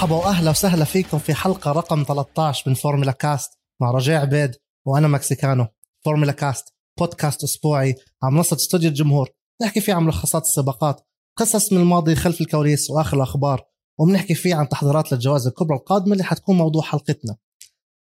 مرحبا 0.00 0.16
وأهلا 0.16 0.50
وسهلا 0.50 0.84
فيكم 0.84 1.18
في 1.18 1.34
حلقة 1.34 1.72
رقم 1.72 2.04
13 2.08 2.70
من 2.70 2.74
فورمولا 2.74 3.12
كاست 3.12 3.50
مع 3.80 3.90
رجاء 3.90 4.20
عبيد 4.20 4.56
وأنا 4.86 5.08
مكسيكانو. 5.08 5.66
فورمولا 6.04 6.32
كاست 6.32 6.64
بودكاست 6.98 7.44
أسبوعي 7.44 7.94
على 8.22 8.34
منصة 8.34 8.56
استوديو 8.56 8.88
الجمهور. 8.88 9.30
نحكي 9.62 9.80
فيه 9.80 9.94
عن 9.94 10.04
ملخصات 10.04 10.42
السباقات 10.42 11.00
قصص 11.36 11.72
من 11.72 11.80
الماضي 11.80 12.14
خلف 12.14 12.40
الكواليس 12.40 12.90
وآخر 12.90 13.16
الأخبار 13.16 13.64
وبنحكي 13.98 14.34
فيه 14.34 14.54
عن 14.54 14.68
تحضيرات 14.68 15.12
للجوائز 15.12 15.46
الكبرى 15.46 15.76
القادمة 15.76 16.12
اللي 16.12 16.24
حتكون 16.24 16.56
موضوع 16.56 16.82
حلقتنا. 16.82 17.36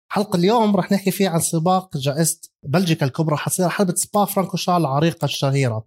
حلقة 0.09 0.37
اليوم 0.37 0.77
رح 0.77 0.93
نحكي 0.93 1.11
فيها 1.11 1.31
عن 1.31 1.41
سباق 1.41 1.97
جائزة 1.97 2.41
بلجيكا 2.63 3.07
الكبرى 3.07 3.37
حتصير 3.37 3.69
حلبة 3.69 3.95
سبا 3.97 4.25
فرانكورشان 4.25 4.75
العريقة 4.75 5.25
الشهيرة. 5.25 5.87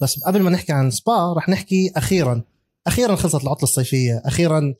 بس 0.00 0.20
قبل 0.26 0.42
ما 0.42 0.50
نحكي 0.50 0.72
عن 0.72 0.90
سبا 0.90 1.32
رح 1.32 1.48
نحكي 1.48 1.92
أخيرا. 1.96 2.42
أخيرا 2.86 3.16
خلصت 3.16 3.42
العطلة 3.42 3.62
الصيفية 3.62 4.22
أخيرا 4.24 4.74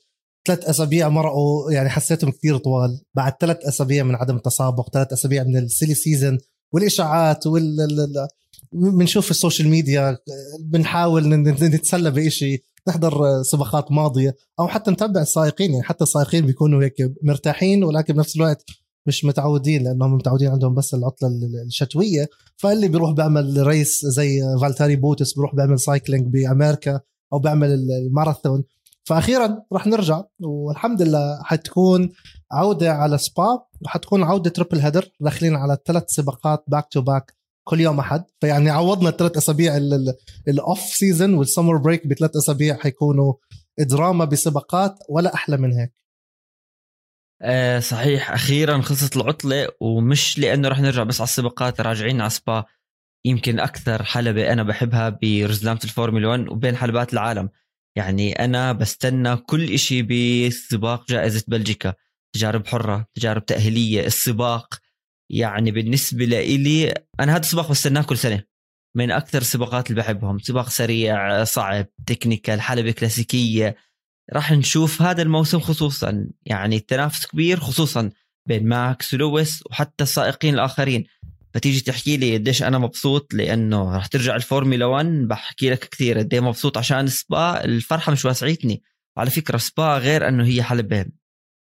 ثلاث 0.47 0.65
أسابيع 0.65 1.09
مرقوا 1.09 1.73
يعني 1.73 1.89
حسيتهم 1.89 2.31
كثير 2.31 2.57
طوال. 2.57 3.01
بعد 3.15 3.33
ثلاث 3.41 3.57
أسابيع 3.65 4.05
من 4.05 4.15
عدم 4.15 4.37
التسابق 4.37 4.91
ثلاث 4.91 5.13
أسابيع 5.13 5.45
من 5.45 5.57
ال 5.57 5.63
silly 5.63 5.95
season 5.95 6.39
والإشاعات 6.73 7.47
وال 7.47 8.29
بنشوف 8.73 9.31
ال 9.31 9.36
social 9.36 9.69
media 9.69 10.19
بنحاول 10.61 11.29
نتسلى 11.29 12.11
بشيء 12.11 12.63
نحضر 12.89 13.43
سباقات 13.43 13.93
ماضية 13.93 14.37
أو 14.61 14.69
حتى 14.69 14.91
نتبع 14.91 15.21
السائقين 15.21 15.71
يعني 15.71 15.83
حتى 15.83 16.05
السائقين 16.05 16.47
بيكونوا 16.47 16.83
هيك 16.83 16.95
مرتاحين 17.23 17.85
ولكن 17.85 18.15
بنفس 18.15 18.37
الوقت 18.37 18.65
مش 19.07 19.25
متعودين 19.25 19.85
لأنهم 19.85 20.15
متعودين 20.15 20.49
عندهم 20.49 20.75
بس 20.75 20.95
العطلة 20.95 21.29
الشتوية. 21.67 22.29
فاللي 22.57 22.89
بيروح 22.89 23.11
بيعمل 23.11 23.67
race 23.67 24.07
زي 24.07 24.41
فالتيري 24.61 24.97
بوتاس 24.97 25.35
بيروح 25.35 25.55
بيعمل 25.55 25.81
cycling 25.81 26.27
بأمريكا 26.27 27.01
أو 27.33 27.39
بيعمل 27.39 27.69
الماراثون 27.73 28.65
فاخيرا 29.07 29.63
راح 29.73 29.87
نرجع 29.87 30.23
والحمد 30.41 31.03
لله 31.03 31.43
حتكون 31.43 32.13
عودة 32.53 32.93
على 32.93 33.19
سبا 33.19 33.63
وحتكون 33.85 34.23
عودة 34.23 34.51
triple 34.51 34.79
header 34.79 35.09
داخلين 35.21 35.57
على 35.57 35.77
ثلاث 35.87 36.05
سباقات 36.07 36.65
back 36.69 36.89
to 36.91 37.01
back 37.01 37.37
كل 37.69 37.81
يوم 37.81 37.99
أحد. 37.99 38.25
فيعني 38.41 38.71
عوضنا 38.71 39.09
الثلاث 39.09 39.37
أسابيع 39.37 39.77
ال 40.49 40.56
off 40.56 40.79
season 40.81 41.35
وال 41.35 41.45
summer 41.45 41.77
break 41.77 42.07
بثلاث 42.07 42.37
أسابيع 42.37 42.77
حيكونوا 42.77 43.35
دراما 43.79 44.25
بسباقات 44.25 44.99
ولا 45.09 45.35
أحلى 45.35 45.57
من 45.57 45.73
هيك. 45.73 45.93
آه 47.43 47.79
صحيح. 47.79 48.31
أخيرا 48.31 48.81
خلصت 48.81 49.17
العطلة 49.17 49.69
ومش 49.81 50.39
لأنه 50.39 50.69
رح 50.69 50.81
نرجع 50.81 51.03
بس 51.03 51.21
على 51.21 51.29
السباقات 51.29 51.81
راجعين 51.81 52.21
على 52.21 52.31
سبا. 52.31 52.65
يمكن 53.25 53.61
أكثر 53.61 54.03
حلبة 54.03 54.53
أنا 54.53 54.63
بحبها 54.63 55.19
برزنامة 55.23 55.81
الفورمولا 55.85 56.29
1 56.29 56.49
وبين 56.49 56.77
حلبات 56.77 57.13
العالم. 57.13 57.49
يعني 57.97 58.33
أنا 58.33 58.73
بستنى 58.73 59.37
كل 59.37 59.73
إشي 59.73 60.03
بسباق 60.03 61.09
جائزة 61.09 61.45
بلجيكا 61.49 61.95
تجارب 62.35 62.67
حرة 62.67 63.07
تجارب 63.15 63.47
تأهيلية 63.47 64.07
السباق. 64.07 64.75
يعني 65.31 65.71
بالنسبة 65.71 66.25
لإلي 66.25 66.95
أنا 67.21 67.33
هذا 67.33 67.41
السباق 67.41 67.71
بستناه 67.71 68.03
كل 68.03 68.19
سنة. 68.19 68.43
من 68.97 69.11
أكثر 69.11 69.41
السباقات 69.41 69.91
اللي 69.91 70.03
بحبهم. 70.03 70.39
سباق 70.39 70.69
سريع 70.69 71.45
صعب 71.45 71.87
technical 72.07 72.61
حلبه 72.61 72.91
كلاسيكية. 72.91 73.77
راح 74.33 74.53
نشوف 74.53 75.03
هذا 75.03 75.23
الموسم 75.23 75.61
خصوصا. 75.61 76.29
يعني 76.47 76.77
التنافس 76.77 77.27
كبير 77.27 77.61
خصوصا 77.61 78.11
بين 78.49 78.69
ماكس 78.69 79.15
ولويس 79.15 79.63
وحتى 79.71 80.05
السائقين 80.05 80.55
الآخرين. 80.55 81.05
فتيجي 81.57 81.81
تحكي 81.81 82.17
لي 82.17 82.35
قديش 82.37 82.63
أنا 82.63 82.79
مبسوط 82.79 83.35
لأنه 83.35 83.97
راح 83.97 84.07
ترجع 84.07 84.37
الفورمولا 84.37 84.85
1 84.87 85.07
بحكي 85.07 85.71
لك 85.71 85.89
كثير 85.89 86.19
قد 86.19 86.35
إيه 86.35 86.41
مبسوط 86.41 86.79
عشان 86.79 87.07
سبا. 87.07 87.65
الفرحة 87.65 88.13
مش 88.13 88.25
واسعتني. 88.25 88.83
على 89.19 89.31
فكرة 89.31 89.57
سبا 89.57 89.99
غير 89.99 90.29
أنه 90.29 90.45
هي 90.45 90.63
حلبه 90.63 91.07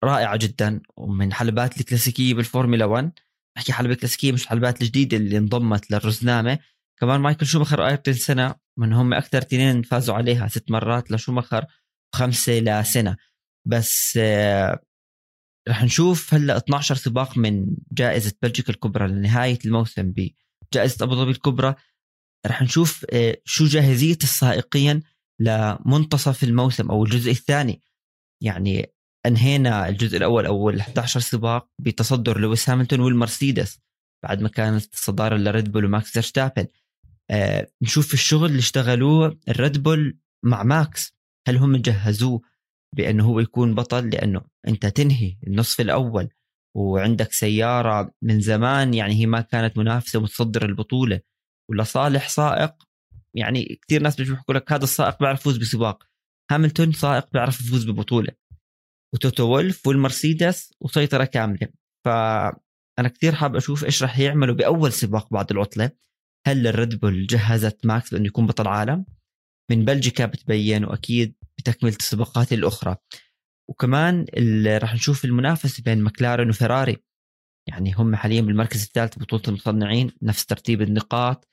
رائعة 0.03 0.37
جدا. 0.37 0.81
ومن 0.97 1.33
حلبات 1.33 1.79
الكلاسيكية 1.79 2.33
بالفورمولا 2.33 2.85
1 2.85 3.11
أحكي 3.57 3.73
حلبة 3.73 3.93
كلاسيكية 3.93 4.31
مش 4.31 4.43
الحلبات 4.43 4.81
الجديدة 4.81 5.17
اللي 5.17 5.37
انضمت 5.37 5.91
للرزنامة. 5.91 6.59
كمان 6.99 7.19
مايكل 7.21 7.45
شومخر 7.45 7.81
وايرتون 7.81 8.13
سينا 8.13 8.55
من 8.77 8.93
هم 8.93 9.13
أكثر 9.13 9.37
اثنين 9.37 9.81
فازوا 9.81 10.15
عليها 10.15 10.47
ست 10.47 10.71
مرات 10.71 11.11
لشومخر 11.11 11.65
وخمسة 12.13 12.53
لسينا. 12.59 13.17
بس 13.65 14.19
آه 14.21 14.79
رح 15.69 15.83
نشوف 15.83 16.33
هلا 16.33 16.57
12 16.57 16.95
سباق 16.95 17.37
من 17.37 17.65
جائزة 17.91 18.33
بلجيكا 18.41 18.73
الكبرى 18.73 19.07
لنهاية 19.07 19.59
الموسم 19.65 20.11
بجائزة 20.11 21.03
أبو 21.03 21.15
ظبي 21.15 21.31
الكبرى. 21.31 21.75
رح 22.47 22.61
نشوف 22.61 23.05
آه 23.13 23.37
شو 23.45 23.65
جاهزية 23.65 24.17
السائقين 24.23 25.03
لمنتصف 25.39 26.43
الموسم 26.43 26.91
أو 26.91 27.03
الجزء 27.03 27.31
الثاني. 27.31 27.81
يعني 28.43 28.93
أنهينا 29.25 29.89
الجزء 29.89 30.17
الأول 30.17 30.45
أو 30.45 30.69
ال 30.69 30.79
11 30.79 31.19
سباق 31.19 31.69
بتصدر 31.81 32.39
لويس 32.39 32.69
هاملتون 32.69 32.99
والمرسيدس 32.99 33.79
بعد 34.23 34.41
ما 34.41 34.49
كانت 34.49 34.93
الصداره 34.93 35.37
لريد 35.37 35.71
بول 35.71 35.85
وماكس 35.85 36.11
فيرستابن. 36.11 36.67
آه 37.29 37.71
نشوف 37.81 38.13
الشغل 38.13 38.45
اللي 38.49 38.59
اشتغلوه 38.59 39.39
الريد 39.49 39.83
بول 39.83 40.17
مع 40.43 40.63
ماكس. 40.63 41.13
هل 41.47 41.57
هم 41.57 41.75
جهزوه؟ 41.75 42.41
بأنه 42.95 43.25
هو 43.25 43.39
يكون 43.39 43.75
بطل 43.75 44.09
لأنه 44.09 44.41
أنت 44.67 44.85
تنهي 44.85 45.37
النصف 45.47 45.81
الأول 45.81 46.29
وعندك 46.77 47.33
سيارة 47.33 48.11
من 48.21 48.41
زمان 48.41 48.93
يعني 48.93 49.13
هي 49.13 49.25
ما 49.25 49.41
كانت 49.41 49.77
منافسة 49.77 50.19
ومتصدر 50.19 50.65
البطولة 50.65 51.21
ولصالح 51.71 52.29
سائق. 52.29 52.73
يعني 53.35 53.79
كثير 53.87 54.01
ناس 54.01 54.21
بيحكوا 54.21 54.53
لك 54.53 54.71
هذا 54.71 54.83
السائق 54.83 55.19
بيعرف 55.19 55.39
يفوز 55.39 55.57
بسباق. 55.57 56.03
هاملتون 56.51 56.91
سائق 56.91 57.31
بيعرف 57.33 57.61
يفوز 57.61 57.89
ببطولة. 57.89 58.33
وتوتو 59.13 59.43
وولف 59.43 59.87
والمرسيدس 59.87 60.73
وسيطرة 60.81 61.25
كاملة. 61.25 61.67
فأنا 62.05 63.09
كثير 63.15 63.35
حاب 63.35 63.55
أشوف 63.55 63.85
إيش 63.85 64.03
راح 64.03 64.19
يعملوا 64.19 64.55
بأول 64.55 64.93
سباق 64.93 65.33
بعد 65.33 65.51
العطلة. 65.51 65.91
هل 66.47 66.67
الريد 66.67 66.99
بول 66.99 67.27
جهزت 67.27 67.85
ماكس 67.85 68.13
بأنه 68.13 68.25
يكون 68.25 68.45
بطل 68.45 68.67
عالم؟ 68.67 69.05
من 69.71 69.85
بلجيكا 69.85 70.25
بتبين 70.25 70.85
وأكيد 70.85 71.35
بتكملة 71.59 71.95
السباقات 71.95 72.53
الأخرى. 72.53 72.95
وكمان 73.69 74.25
راح 74.67 74.93
نشوف 74.93 75.25
المنافسة 75.25 75.83
بين 75.83 76.03
مكلارن 76.03 76.49
وفراري 76.49 76.97
يعني 77.67 77.93
هم 77.93 78.15
حاليا 78.15 78.41
بالمركز 78.41 78.83
الثالث 78.83 79.19
بطولة 79.19 79.43
المصنعين 79.47 80.11
نفس 80.21 80.45
ترتيب 80.45 80.81
النقاط. 80.81 81.49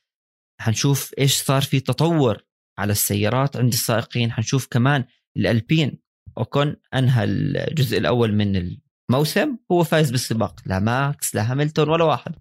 حنشوف 0.61 1.13
إيش 1.19 1.43
صار 1.43 1.63
في 1.63 1.81
تطور 1.81 2.43
على 2.79 2.93
السيارات 2.93 3.57
عند 3.57 3.73
السائقين. 3.73 4.33
حنشوف 4.33 4.67
كمان 4.67 5.05
الألبين. 5.37 5.99
أوكون 6.39 6.77
أنهى 6.95 7.25
الجزء 7.25 7.99
الأول 7.99 8.35
من 8.35 8.79
الموسم 9.11 9.57
هو 9.73 9.85
فايز 9.85 10.11
بالسباق. 10.11 10.61
لا 10.67 10.79
ماكس 10.79 11.35
لا 11.35 11.53
هاملتون 11.53 11.89
ولا 11.89 12.05
واحد. 12.05 12.35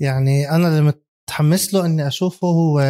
يعني 0.00 0.56
اللي 0.56 0.92
متحمس 1.28 1.74
له 1.74 1.86
إني 1.86 2.06
أشوفه 2.06 2.48
هو 2.48 2.80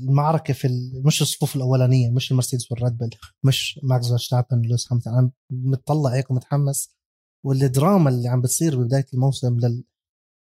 المعركة 0.00 0.54
في 0.54 0.90
مش 1.04 1.22
الصفوف 1.22 1.56
الأولانية 1.56 2.10
مش 2.10 2.30
المرسيدس 2.30 2.72
والريد 2.72 2.98
بل 2.98 3.10
مش 3.44 3.80
ماكس 3.82 4.06
فيرستابن 4.06 4.58
ولويس 4.58 4.92
هاملتون 4.92 5.12
أنا 5.12 5.30
متطلع 5.50 6.10
هيك 6.10 6.30
ومتحمس. 6.30 6.98
والدراما 7.44 8.10
اللي 8.10 8.28
عم 8.28 8.40
بتصير 8.40 8.76
ببداية 8.76 9.06
الموسم 9.14 9.58
لل 9.60 9.84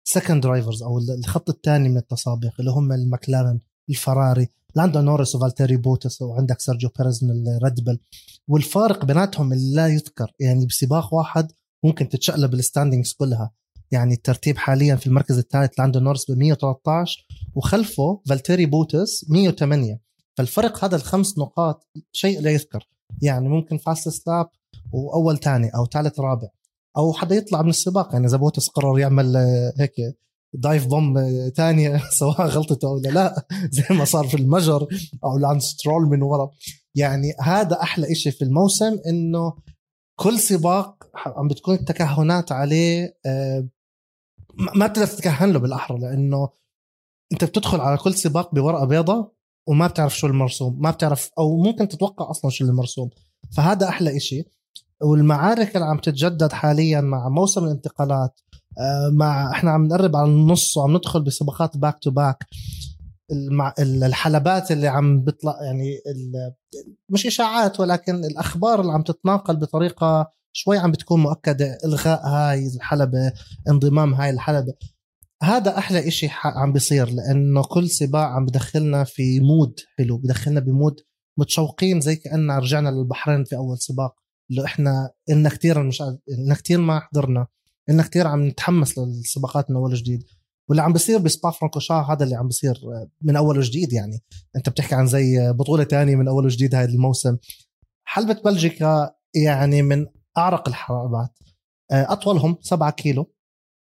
second 0.08 0.44
drivers 0.44 0.84
أو 0.84 0.98
الخط 0.98 1.50
الثاني 1.50 1.90
من 1.90 1.98
التسابق 1.98 2.54
اللي 2.60 2.72
هم 2.72 2.92
المكلارن 2.92 3.60
الفراري 3.90 4.48
لاندو 4.76 5.02
نورس 5.02 5.36
وفالتيري 5.36 5.78
بوتس 5.78 6.22
وعندك 6.22 6.60
سيرجيو 6.60 6.90
بيريز 6.98 7.24
من 7.24 7.48
الريد 7.48 7.84
بل 7.84 8.00
والفارق 8.48 9.06
بيناتهم 9.06 9.54
لا 9.54 9.88
يذكر 9.88 10.32
يعني 10.40 10.66
بسباق 10.66 11.14
واحد 11.14 11.52
ممكن 11.84 12.10
تتشقلب 12.10 12.54
ال 12.54 12.60
standings 12.60 13.14
كلها. 13.14 13.52
يعني 13.92 14.14
الترتيب 14.14 14.58
حاليا 14.58 14.96
في 14.96 15.08
المركز 15.08 15.38
الثالث 15.38 15.80
لاندو 15.80 16.00
نورس 16.00 16.32
ب 16.32 16.38
113 16.38 17.28
وخلفه 17.56 18.22
فالتيري 18.26 18.66
بوتس 18.66 19.30
108 19.30 20.00
فالفرق 20.38 20.86
هذا 20.86 20.96
الخمس 20.96 21.38
نقاط 21.38 21.88
شيء 22.12 22.42
لا 22.42 22.52
يذكر. 22.52 22.88
يعني 23.22 23.50
ممكن 23.50 23.78
fastest 23.78 24.10
lap 24.10 24.50
وأول 24.92 25.38
ثاني 25.40 25.70
أو 25.76 25.86
ثالث 25.86 26.20
رابع. 26.20 26.48
أو 26.98 27.14
حدا 27.14 27.36
يطلع 27.36 27.62
من 27.62 27.70
السباق. 27.70 28.14
يعني 28.14 28.28
إذا 28.28 28.38
بوتس 28.38 28.68
قرر 28.68 29.00
يعمل 29.00 29.38
هيك 29.80 29.94
dive 30.54 30.88
bomb 30.88 31.16
ثانية 31.56 32.02
سواء 32.20 32.42
غلطته 32.42 32.88
أو 32.88 32.98
لا 33.00 33.48
زي 33.72 33.96
ما 33.96 34.06
صار 34.06 34.28
في 34.28 34.38
المجر 34.38 34.88
أو 35.24 35.38
لانس 35.38 35.64
سترول 35.64 36.10
من 36.10 36.22
ورا. 36.22 36.52
يعني 36.96 37.34
هذا 37.42 37.82
أحلى 37.82 38.12
إشي 38.12 38.32
في 38.32 38.42
الموسم 38.42 39.00
إنه 39.08 39.54
كل 40.20 40.40
سباق 40.40 41.04
عم 41.26 41.48
بتكون 41.48 41.76
التكهنات 41.76 42.52
عليه 42.52 43.18
آه، 43.26 43.68
ما 44.60 44.88
بتقدر 44.88 45.08
تتكهن 45.08 45.52
له 45.52 45.60
بالأحرى 45.60 46.00
لأنه 46.00 46.50
أنت 47.32 47.44
بتدخل 47.44 47.82
على 47.82 47.98
كل 47.98 48.14
سباق 48.14 48.56
بورقة 48.56 48.86
بيضاء 48.86 49.32
وما 49.68 49.88
بتعرف 49.88 50.18
شو 50.18 50.28
المرسوم 50.28 50.82
ما 50.82 50.92
بتعرف 50.92 51.30
أو 51.40 51.58
ممكن 51.58 51.88
تتوقع 51.88 52.30
أصلا 52.30 52.52
شو 52.52 52.66
المرسوم 52.66 53.10
فهذا 53.56 53.88
أحلى 53.90 54.18
إشي 54.18 54.44
والمعارك 55.02 55.76
اللي 55.76 55.88
عم 55.88 55.98
تتجدد 55.98 56.52
حاليا 56.52 57.02
مع 57.02 57.30
موسم 57.30 57.64
الانتقالات 57.64 58.40
آه، 58.80 59.10
مع 59.14 59.52
إحنا 59.52 59.72
عم 59.72 59.88
نقرب 59.88 60.16
على 60.16 60.30
النص 60.30 60.78
وعم 60.78 60.96
ندخل 60.96 61.22
بسباقات 61.22 61.78
back 61.78 62.00
to 62.00 62.12
back. 62.12 62.46
الحلبات 63.80 64.72
اللي 64.72 64.88
عم 64.88 65.22
بيطلع 65.22 65.64
يعني. 65.64 65.98
مش 67.10 67.26
إشاعات 67.26 67.80
ولكن 67.80 68.26
الأخبار 68.26 68.82
اللي 68.82 68.92
عم 68.92 69.02
تتناقل 69.02 69.56
بطريقة 69.56 70.32
شوي 70.58 70.78
عم 70.78 70.92
بتكون 70.92 71.20
مؤكدة 71.20 71.78
إلغاء 71.86 72.28
هاي 72.28 72.68
الحلبة 72.68 73.32
انضمام 73.70 74.14
هاي 74.14 74.30
الحلبة. 74.30 74.74
هذا 75.44 75.78
أحلى 75.78 76.08
إشي 76.08 76.28
عم 76.44 76.74
بيصير 76.74 77.10
لأنه 77.10 77.64
كل 77.64 77.90
سباق 77.90 78.26
عم 78.26 78.46
بدخلنا 78.46 79.04
في 79.04 79.40
mood 79.40 79.80
حلو 79.98 80.18
بدخلنا 80.18 80.60
ب 80.60 80.68
mood 80.68 81.00
متشوقين 81.38 82.02
زي 82.02 82.16
كأننا 82.16 82.60
رجعنا 82.60 82.90
للبحرين 82.90 83.44
في 83.44 83.56
أول 83.56 83.78
سباق. 83.78 84.16
اللي 84.50 84.66
إحنا 84.66 85.10
إلنا 85.30 85.50
كثير 85.50 85.84
مش 85.84 86.02
إلنا 86.30 86.56
كثير 86.56 86.80
ما 86.80 87.00
حضرنا 87.00 87.48
إلنا 87.90 88.04
كثير 88.04 88.28
عم 88.28 88.48
نتحمس 88.48 88.98
للسباقات 88.98 89.70
من 89.70 89.76
أول 89.76 89.92
وجديد. 89.92 90.24
واللي 90.70 90.82
عم 90.84 90.94
بيصير 90.94 91.18
بسبا 91.18 91.52
فرانكوشا 91.52 91.94
هذا 91.94 92.24
اللي 92.24 92.36
عم 92.36 92.48
بيصير 92.48 92.80
من 93.22 93.36
أول 93.36 93.58
وجديد 93.58 93.94
يعني. 93.94 94.24
أنت 94.56 94.70
بتحكي 94.70 94.96
عن 94.96 95.08
زي 95.08 95.52
بطولة 95.52 95.84
تانية 95.84 96.16
من 96.16 96.28
أول 96.28 96.46
وجديد 96.46 96.76
هذا 96.76 96.90
الموسم. 96.90 97.38
حلبة 98.04 98.42
بلجيكا 98.46 99.12
يعني 99.36 99.82
من 99.82 100.06
أعرق 100.38 100.68
الحلبات 100.68 101.40
أطولهم 101.92 102.58
7 102.62 102.92
كيلو 102.92 103.34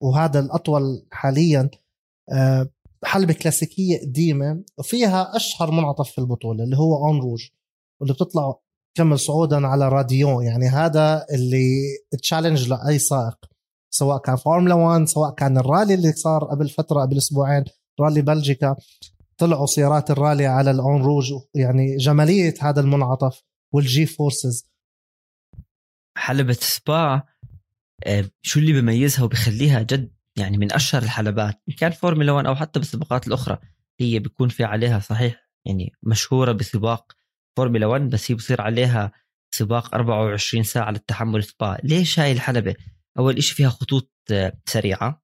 وهذا 0.02 0.41
الأطول 0.41 1.06
حاليا 1.12 1.70
حلبة 3.05 3.32
كلاسيكية 3.35 4.00
قديمة 4.00 4.64
وفيها 4.79 5.37
أشهر 5.37 5.70
منعطف 5.70 6.11
في 6.11 6.19
البطولة 6.19 6.64
اللي 6.64 6.76
هو 6.76 7.08
أون 7.08 7.20
روج 7.20 7.49
واللي 8.00 8.14
بتطلع 8.14 8.55
كمل 8.97 9.19
صعودا 9.19 9.67
على 9.67 9.88
راديون. 9.88 10.44
يعني 10.44 10.67
هذا 10.67 11.26
اللي 11.35 11.81
challenge 12.23 12.69
لأي 12.69 12.99
سائق 12.99 13.38
سواء 13.94 14.19
كان 14.19 14.37
فورمولا 14.37 14.75
1 14.75 15.05
سواء 15.05 15.35
كان 15.35 15.58
الرالي 15.58 15.94
اللي 15.94 16.12
صار 16.12 16.44
قبل 16.44 16.69
فترة 16.69 17.00
قبل 17.00 17.17
أسبوعين 17.17 17.64
رالي 18.00 18.23
بلجيكا. 18.23 18.76
طلعوا 19.38 19.67
سيارات 19.67 20.11
الرالي 20.11 20.47
على 20.47 20.70
الأو 20.71 21.03
روج 21.02 21.32
يعني 21.55 21.97
جمالية 21.97 22.55
هذا 22.61 22.81
المنعطف 22.81 23.43
وال 23.75 23.96
G 23.96 24.07
forces. 24.07 24.70
حلبة 26.21 26.53
سبا 26.53 27.23
آه، 28.07 28.31
شو 28.43 28.61
اللي 28.61 28.73
بيميزها 28.73 29.25
وبخليها 29.25 29.83
جد 29.83 30.13
يعني 30.37 30.59
من 30.59 30.73
أشهر 30.73 31.03
الحلبات؟ 31.03 31.63
ان 31.69 31.75
كان 31.75 31.91
فورمولا 31.91 32.33
1 32.33 32.47
أو 32.47 32.55
حتى 32.55 32.79
بالسباقات 32.79 33.27
الأخرى 33.27 33.59
هي 34.01 34.19
بيكون 34.19 34.49
في 34.49 34.65
عليها 34.65 34.99
صحيح 34.99 35.51
يعني 35.67 35.93
مشهورة 36.03 36.53
بسباق 36.53 37.13
فورمولا 37.57 37.87
1 37.87 38.11
بس 38.11 38.31
هي 38.31 38.35
بصير 38.35 38.61
عليها 38.61 39.13
سباق 39.51 39.95
24 39.95 40.65
ساعة 40.65 40.91
للتحمل 40.91 41.45
سبا. 41.45 41.79
ليش 41.85 42.21
هاي 42.21 42.33
الحلبة؟ 42.33 42.75
أول 43.19 43.43
شيء 43.43 43.57
فيها 43.57 43.69
خطوط 43.69 44.13
آه، 44.31 44.53
سريعة. 44.67 45.23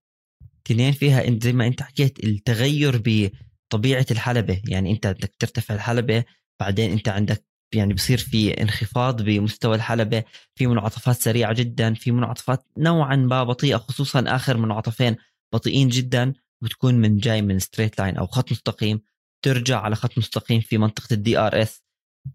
اثنين 0.66 0.92
فيها 0.92 1.28
انت 1.28 1.42
زي 1.44 1.52
ما 1.52 1.66
أنت 1.66 1.82
حكيت 1.82 2.24
التغير 2.24 3.02
بطبيعة 3.04 4.06
الحلبة. 4.10 4.62
يعني 4.68 4.90
أنت 4.92 5.06
بدك 5.06 5.34
ترتفع 5.38 5.74
الحلبة 5.74 6.24
بعدين 6.60 6.90
أنت 6.92 7.08
عندك 7.08 7.45
يعني 7.74 7.94
بصير 7.94 8.18
في 8.18 8.62
انخفاض 8.62 9.22
بمستوى 9.22 9.76
الحلبة 9.76 10.24
في 10.54 10.66
منعطفات 10.66 11.16
سريعة 11.16 11.52
جدا 11.52 11.94
في 11.94 12.10
منعطفات 12.10 12.66
نوعا 12.78 13.16
ما 13.16 13.44
بطيئة 13.44 13.76
خصوصا 13.76 14.24
آخر 14.26 14.56
منعطفين 14.56 15.16
بطيئين 15.54 15.88
جدا 15.88 16.34
بتكون 16.62 16.94
من 16.94 17.16
جاي 17.16 17.42
من 17.42 17.58
straight 17.58 17.98
line 17.98 18.16
أو 18.16 18.26
خط 18.26 18.52
مستقيم 18.52 19.00
ترجع 19.44 19.80
على 19.80 19.96
خط 19.96 20.18
مستقيم 20.18 20.60
في 20.60 20.78
منطقة 20.78 21.14
ال 21.14 21.38
DRS 21.38 21.82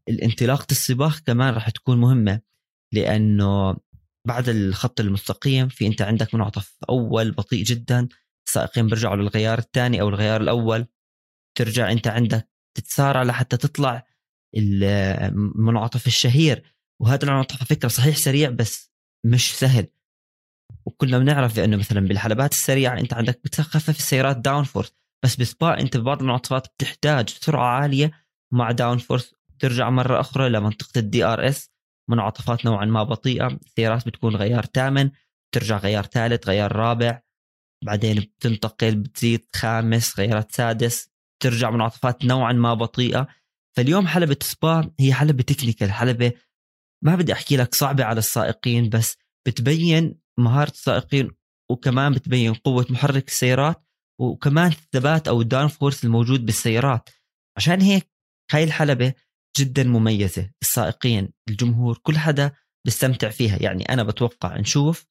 الانطلاقة 0.10 0.68
السباق 0.72 1.20
كمان 1.20 1.54
راح 1.54 1.70
تكون 1.70 1.98
مهمة 1.98 2.42
لأنه 2.94 3.78
بعد 4.28 4.50
الخط 4.50 5.00
المستقيم 5.00 5.70
في 5.70 5.88
أنت 5.88 6.02
عندك 6.02 6.36
منعطف 6.36 6.78
أول 6.90 7.32
بطيء 7.32 7.64
جدا 7.64 8.08
السائقين 8.48 8.88
بيرجعوا 8.88 9.16
للغيار 9.16 9.60
الثاني 9.60 10.02
أو 10.02 10.10
الغيار 10.10 10.42
الأول 10.42 10.88
ترجع 11.58 11.92
أنت 11.92 12.08
عندك 12.08 12.50
تتسارع 12.78 13.24
لحتى 13.24 13.58
تطلع 13.58 14.06
المنعطف 14.56 16.08
الشهير. 16.08 16.76
وهذا 17.02 17.24
المنعطف 17.24 17.58
على 17.58 17.66
فكرة 17.66 17.88
صحيح 17.88 18.16
سريع 18.18 18.50
بس 18.50 18.92
مش 19.26 19.58
سهل. 19.58 19.88
وكلنا 20.86 21.20
بنعرف 21.20 21.56
بأنه 21.56 21.78
مثلا 21.78 22.00
بالحلبات 22.00 22.52
السريعة 22.52 23.00
أنت 23.00 23.14
عندك 23.14 23.42
بتخفف 23.44 23.90
السيارات 23.90 24.38
downforce 24.38 24.94
بس 25.24 25.36
بسبا 25.36 25.80
أنت 25.80 25.98
ببعض 25.98 26.20
المنعطفات 26.20 26.68
بتحتاج 26.68 27.30
سرعة 27.30 27.66
عالية 27.66 28.12
مع 28.54 28.72
downforce 28.72 29.36
ترجع 29.60 29.90
مرة 29.90 30.20
أخرى 30.20 30.50
لمنطقه 30.50 31.00
ال 31.00 31.24
DRS 31.24 31.72
منعطفات 32.10 32.66
نوعا 32.66 32.86
ما 32.86 33.04
بطيئة. 33.04 33.48
السيارات 33.48 34.06
بتكون 34.06 34.36
غيار 34.36 34.66
ثامن 34.66 35.12
ترجع 35.54 35.78
غيار 35.78 36.06
ثالث 36.06 36.48
غيار 36.48 36.76
رابع. 36.76 37.22
بعدين 37.86 38.20
بتنتقل 38.20 38.96
بتزيد 38.96 39.46
خامس 39.56 40.20
غيارات 40.20 40.52
سادس. 40.52 41.10
ترجع 41.44 41.70
منعطفات 41.70 42.26
نوعا 42.26 42.54
ما 42.54 42.74
بطيئة. 42.74 43.28
فاليوم 43.78 44.08
حلبة 44.08 44.38
سبا 44.42 44.92
هي 45.00 45.14
حلبة 45.14 45.44
technical 45.44 45.92
حلبة 45.92 46.34
ما 47.04 47.16
بدي 47.16 47.34
أحكي 47.34 47.58
لك 47.58 47.76
صعبة 47.76 48.04
على 48.04 48.20
السائقين 48.20 48.90
بس 48.90 49.18
بتبين 49.48 50.20
مهارة 50.40 50.72
السائقين 50.72 51.32
وكمان 51.72 52.14
بتبين 52.14 52.54
قوة 52.54 52.86
محرك 52.90 53.28
السيارات 53.28 53.86
وكمان 54.22 54.72
الثبات 54.72 55.28
أو 55.28 55.42
ال 55.42 55.68
downforce 55.68 56.06
الموجود 56.06 56.46
بالسيارات. 56.46 57.10
عشان 57.58 57.82
هيك 57.82 58.12
هاي 58.52 58.64
الحلبة 58.64 59.14
جدا 59.58 59.84
مميزة 59.84 60.52
السائقين 60.62 61.30
الجمهور 61.50 61.98
كل 61.98 62.18
حدا 62.18 62.52
بيستمتع 62.86 63.30
فيها. 63.30 63.58
يعني 63.64 63.84
أنا 63.84 64.04
بتوقع 64.04 64.58
نشوف 64.58 65.06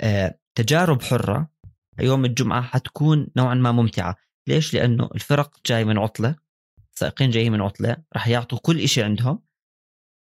آه، 0.00 0.38
تجارب 0.58 1.02
حرة. 1.02 1.50
يوم 2.00 2.24
الجمعة 2.24 2.62
حتكون 2.62 3.28
نوعا 3.36 3.54
ما 3.54 3.72
ممتعة. 3.72 4.16
ليش؟ 4.48 4.74
لأنه 4.74 5.10
الفرق 5.14 5.56
جاي 5.66 5.84
من 5.84 5.98
عطلة. 5.98 6.36
سائقين 6.94 7.30
جايين 7.30 7.52
من 7.52 7.60
عطلة 7.60 7.96
راح 8.12 8.28
يعطوا 8.28 8.58
كل 8.58 8.88
شيء 8.88 9.04
عندهم. 9.04 9.42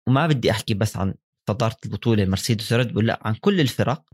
وما 0.07 0.27
بدي 0.27 0.51
أحكي 0.51 0.73
بس 0.73 0.97
عن 0.97 1.13
صدارة 1.49 1.77
البطولة 1.85 2.25
مرسيدس 2.25 2.71
وريد 2.71 2.93
بول 2.93 3.07
لا 3.07 3.19
عن 3.21 3.35
كل 3.35 3.61
الفرق. 3.61 4.09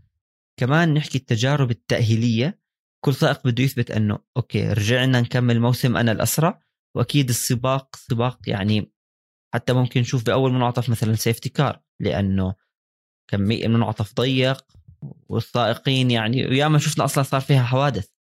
كمان 0.60 0.94
نحكي 0.94 1.18
التجارب 1.18 1.72
التأهيلية. 1.72 2.60
كل 3.06 3.16
سائق 3.16 3.48
بده 3.48 3.64
يثبت 3.64 3.92
إنه 3.92 4.20
okay 4.38 4.70
رجعنا 4.70 5.22
نكمل 5.22 5.60
موسم 5.60 5.98
أنا 5.98 6.12
الأسرع. 6.12 6.62
وأكيد 6.96 7.30
السباق 7.30 7.96
سباق 7.96 8.40
يعني 8.48 8.92
حتى 9.54 9.74
ممكن 9.74 10.02
نشوف 10.02 10.24
بأول 10.24 10.54
منعطف 10.54 10.90
مثلا 10.90 11.16
safety 11.16 11.50
car 11.50 11.82
لأنه 12.00 12.56
كمان 13.28 13.68
منعطف 13.68 14.14
ضيق 14.14 14.66
والسائقين 15.30 16.12
يعني 16.12 16.46
وياما 16.46 16.80
شفنا 16.80 17.06
أصلا 17.06 17.24
صار 17.24 17.42
فيها 17.42 17.64
حوادث. 17.64 18.17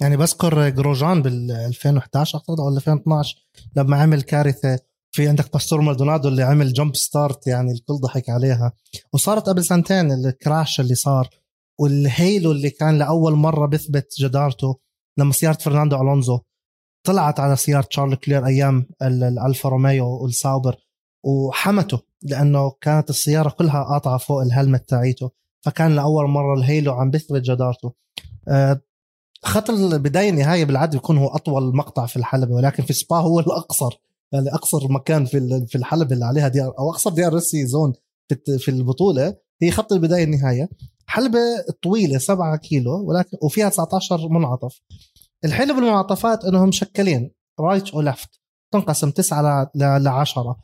يعني 0.00 0.16
بذكر 0.16 0.68
جروجان 0.68 1.22
بال 1.22 1.50
2011 1.50 2.38
أعتقد 2.38 2.60
أو 2.60 2.68
2012 2.68 3.36
لما 3.76 3.96
عمل 3.96 4.22
كارثة 4.22 4.78
في 5.12 5.28
عندك 5.28 5.52
باستور 5.52 5.80
مالدونادو 5.80 6.28
اللي 6.28 6.42
عمل 6.42 6.72
jump 6.72 6.96
start 6.96 7.46
يعني 7.46 7.72
الكل 7.72 7.94
ضحك 7.94 8.30
عليها. 8.30 8.72
وصارت 9.12 9.48
قبل 9.48 9.64
سنتين 9.64 10.12
ال 10.12 10.23
crash 10.23 10.80
اللي 10.80 10.94
صار 10.94 11.28
وال 11.80 12.04
halo 12.04 12.52
اللي 12.52 12.70
كان 12.70 12.98
لأول 12.98 13.32
مرة 13.32 13.66
بثبت 13.66 14.14
جدارته 14.20 14.78
لما 15.18 15.32
سيارة 15.32 15.58
فرناندو 15.58 15.96
ألونزو 15.96 16.40
طلعت 17.06 17.40
على 17.40 17.56
سيارة 17.56 17.88
شارل 17.90 18.14
لوكلير 18.14 18.46
أيام 18.46 18.86
الالفا 19.02 19.68
روميو 19.68 20.06
والساوبر 20.06 20.76
وحمته 21.24 22.00
لأنه 22.22 22.70
كانت 22.80 23.10
السيارة 23.10 23.50
كلها 23.50 23.82
قاطعة 23.82 24.18
فوق 24.18 24.40
ال 24.42 24.49
helmet 24.49 24.88
تاعيته. 24.88 25.30
فكان 25.60 25.96
لأول 25.96 26.28
مرة 26.28 26.54
ال 26.54 26.62
halo 26.62 26.92
عم 26.92 27.10
بثبت 27.10 27.42
جدارته. 27.42 27.92
أه 28.48 28.80
خط 29.44 29.70
البداية 29.70 30.30
النهاية 30.30 30.64
بالعاده 30.64 30.92
بيكون 30.92 31.18
هو 31.18 31.28
أطول 31.28 31.76
مقطع 31.76 32.06
في 32.06 32.16
الحلبة 32.16 32.54
ولكن 32.54 32.82
في 32.82 32.92
سبا 32.92 33.16
هو 33.16 33.40
الأقصر. 33.40 34.00
يعني 34.32 34.54
أقصر 34.54 34.92
مكان 34.92 35.24
في 35.24 35.66
في 35.66 35.78
الحلبة 35.78 36.14
اللي 36.14 36.24
عليها 36.24 36.48
دي 36.48 36.62
أو 36.64 36.90
أقصر 36.90 37.10
DRS 37.10 37.38
zone 37.38 37.92
في 38.58 38.68
البطولة. 38.68 39.36
هي 39.62 39.70
خط 39.70 39.92
البداية 39.92 40.24
النهاية. 40.24 40.68
حلبة 41.06 41.38
طويلة 41.82 42.18
7 42.18 42.56
كيلو 42.56 43.04
ولكن 43.08 43.36
وفيها 43.42 43.68
19 43.68 44.28
منعطف. 44.28 44.80
الحلو 45.44 45.74
بالمنعطفات 45.74 46.44
إنهم 46.44 46.68
مشكلين. 46.68 47.30
right 47.60 47.94
و 47.94 48.03
left 48.03 48.40
تنقسم 48.72 49.10
9 49.10 49.70
ل 49.74 50.08
10 50.08 50.56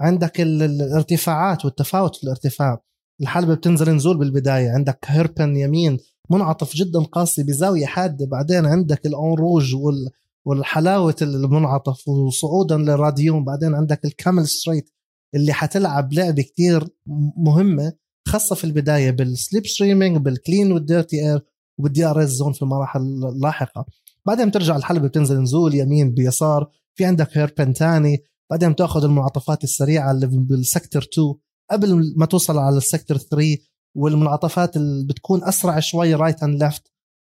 عندك 0.00 0.40
الارتفاعات 0.40 1.64
والتفاوت 1.64 2.16
في 2.16 2.24
الارتفاع. 2.24 2.80
الحلبة 3.20 3.54
بتنزل 3.54 3.90
نزول 3.94 4.18
بالبداية. 4.18 4.70
عندك 4.70 4.98
hairpin 5.04 5.56
يمين 5.56 5.98
منعطف 6.30 6.76
جدا 6.76 7.00
قاسي 7.00 7.42
بزاوية 7.42 7.86
حادة. 7.86 8.26
بعدين 8.26 8.66
عندك 8.66 9.06
الأو 9.06 9.38
روج 9.38 9.74
وال 9.74 10.10
والحلاوة 10.46 11.16
المنعطف 11.22 12.08
وصعودا 12.08 12.76
للراديون. 12.76 13.44
بعدين 13.44 13.74
عندك 13.74 14.04
الكيمل 14.04 14.48
straight 14.48 14.90
اللي 15.34 15.52
حتلعب 15.52 16.12
لعبة 16.12 16.42
كتير 16.42 16.88
مهمة 17.36 17.92
خاصة 18.28 18.54
في 18.54 18.64
البداية 18.64 19.10
بال 19.10 19.66
slipstreaming 19.66 20.16
بال 20.16 20.32
clean 20.32 20.72
وال 20.72 20.89
dirty 20.89 21.30
air 21.30 21.40
وبال 21.78 22.04
DRS 22.04 22.28
zone 22.28 22.52
في 22.52 22.62
المراحل 22.62 23.00
اللاحقة. 23.00 23.86
بعدين 24.26 24.48
بترجع 24.48 24.76
الحلبة 24.76 25.08
بتنزل 25.08 25.40
نزول 25.42 25.74
يمين 25.74 26.14
بيسار. 26.14 26.70
في 26.94 27.04
عندك 27.04 27.38
hairpin 27.38 27.72
تاني. 27.72 28.18
بعدين 28.50 28.72
بتأخذ 28.72 29.04
المنعطفات 29.04 29.64
السريعة 29.64 30.10
اللي 30.10 30.26
بال 30.26 30.47
sector 30.47 31.08
2 31.12 31.34
قبل 31.70 32.14
ما 32.16 32.26
توصل 32.26 32.58
على 32.58 32.76
ال 32.76 32.82
sector 32.82 33.16
3 33.16 33.58
والمنعطفات 33.94 34.76
اللي 34.76 35.06
بتكون 35.06 35.44
أسرع 35.44 35.80
شوي 35.80 36.14
right 36.14 36.42
and 36.42 36.62
left 36.62 36.92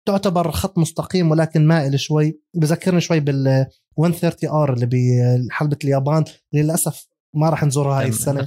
تعتبر 0.06 0.50
خط 0.50 0.78
مستقيم 0.78 1.30
ولكن 1.30 1.66
مائل 1.66 2.00
شوي. 2.00 2.40
بذكرني 2.54 3.00
شوي 3.00 3.20
130 3.98 4.50
R 4.50 4.72
اللي 4.72 4.86
بحلبه 5.48 5.76
اليابان. 5.84 6.24
للأسف 6.52 7.08
ما 7.34 7.50
راح 7.50 7.64
نزورها 7.64 8.00
هاي 8.00 8.08
السنة. 8.08 8.40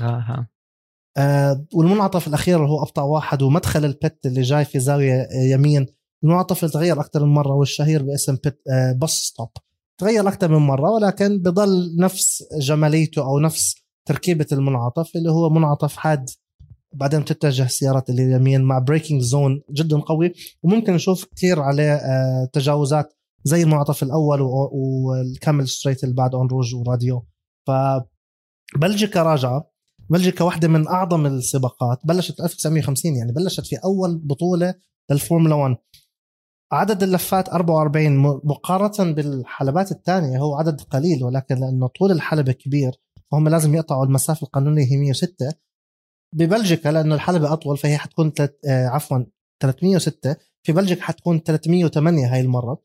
آه 1.18 1.66
والمنعطف 1.74 2.28
الأخير 2.28 2.58
اللي 2.58 2.70
هو 2.70 2.82
أبطأ 2.84 3.02
واحد 3.02 3.42
ومدخل 3.42 3.86
ال 3.86 3.96
pit 3.96 4.26
اللي 4.26 4.42
جاي 4.42 4.66
في 4.66 4.80
زاوية 4.80 5.28
يمين. 5.34 5.86
المنعطف 6.24 6.64
اللي 6.64 6.74
تغير 6.74 7.00
أكثر 7.00 7.26
من 7.26 7.34
مرة 7.34 7.54
والشهير 7.54 8.04
باسم 8.04 8.36
pit 8.36 8.62
آه 8.72 8.92
bus 8.92 9.12
stop 9.12 9.50
تغير 10.00 10.28
أكثر 10.28 10.52
من 10.52 10.68
مرة 10.68 10.90
ولكن 10.92 11.38
بضل 11.40 11.96
نفس 12.00 12.44
جماليته 12.60 13.26
أو 13.26 13.40
نفس 13.40 13.76
تركيبة 14.08 14.48
المنعطف 14.52 15.16
اللي 15.16 15.32
هو 15.32 15.50
منعطف 15.50 15.96
حاد. 15.96 16.30
بعدين 16.94 17.20
بتتجه 17.22 17.68
سيارات 17.68 18.10
اليمين 18.10 18.62
مع 18.62 18.80
braking 18.80 19.22
zone 19.22 19.62
جدا 19.72 20.00
قوي. 20.00 20.34
وممكن 20.64 20.94
نشوف 20.94 21.26
كثير 21.36 21.62
عليه 21.62 21.94
آه 21.94 22.50
تجاوزات 22.54 23.14
زي 23.44 23.64
المنعطف 23.64 24.04
الأول 24.04 24.42
والكيمل 24.42 25.68
straight 25.68 26.04
اللي 26.04 26.16
بعد 26.16 26.36
او 26.36 26.48
روج 26.48 26.76
وراديون. 26.76 27.26
ف 27.68 27.72
بلجيكا 28.78 29.24
راجعة. 29.24 29.72
بلجيكا 30.10 30.44
واحدة 30.44 30.68
من 30.68 30.88
أعظم 30.88 31.26
السباقات. 31.26 32.00
بلشت 32.06 32.40
1950 32.42 33.16
يعني 33.16 33.32
بلشت 33.32 33.66
في 33.66 33.76
أول 33.76 34.18
بطولة 34.18 34.76
للفورمولا 35.12 35.56
1 35.56 35.76
عدد 36.72 37.04
اللفات 37.04 37.50
44 37.50 38.18
م- 38.18 38.42
مقارنة 38.44 39.14
بالحلبات 39.14 39.92
الثانية 39.92 40.38
هو 40.40 40.56
عدد 40.56 40.82
قليل 40.82 41.24
ولكن 41.24 41.56
لأنه 41.56 41.88
طول 41.88 42.12
الحلبة 42.12 42.52
كبير 42.52 42.92
فهم 43.32 43.50
لازم 43.50 43.76
يقطعوا 43.76 44.06
المسافة 44.06 44.46
القانونية 44.46 44.86
هي 44.86 44.98
106 44.98 45.54
ببلجيكا 46.34 46.90
لأنه 46.90 47.16
الحلبة 47.16 47.54
أطول 47.54 47.78
فهي 47.78 47.98
حتكون 47.98 48.34
تلت... 48.34 48.60
آه 48.68 48.88
عفوا 48.88 49.24
306 49.62 50.36
في 50.64 50.72
بلجيكا 50.72 51.02
حتكون 51.02 51.40
308 51.40 52.34
هاي 52.34 52.42
المرة. 52.42 52.82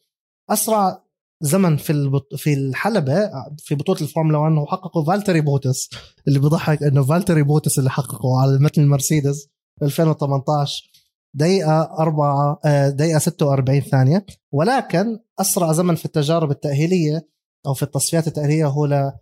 أسرع 0.51 1.03
زمن 1.41 1.77
في 1.77 1.91
البط... 1.91 2.35
في 2.35 2.55
الحلبة 2.55 3.31
في 3.59 3.75
بطولة 3.75 4.01
الفورمولا 4.01 4.39
1 4.39 4.53
هو 4.53 4.67
حققه 4.67 5.05
فالتيري 5.05 5.41
بوتاس. 5.41 5.91
اللي 6.29 6.39
بيضحك 6.39 6.83
إنه 6.83 7.03
فالتيري 7.03 7.43
بوتاس 7.43 7.79
اللي 7.79 7.91
حققه 7.91 8.41
على 8.41 8.59
متن 8.59 8.83
المرسيدس 8.83 9.49
2018 9.83 10.91
دقيقة 11.35 11.83
أربعة 11.99 12.61
آه، 12.65 12.89
دقيقة 12.89 13.19
46 13.19 13.81
ثانية. 13.81 14.27
ولكن 14.53 15.19
أسرع 15.41 15.73
زمن 15.73 15.95
في 15.95 16.05
التجارب 16.05 16.51
التأهيلية 16.51 17.29
أو 17.67 17.75
في 17.75 17.83
التصفيات 17.83 18.27
التأهيلية 18.27 18.67
هو 18.67 19.13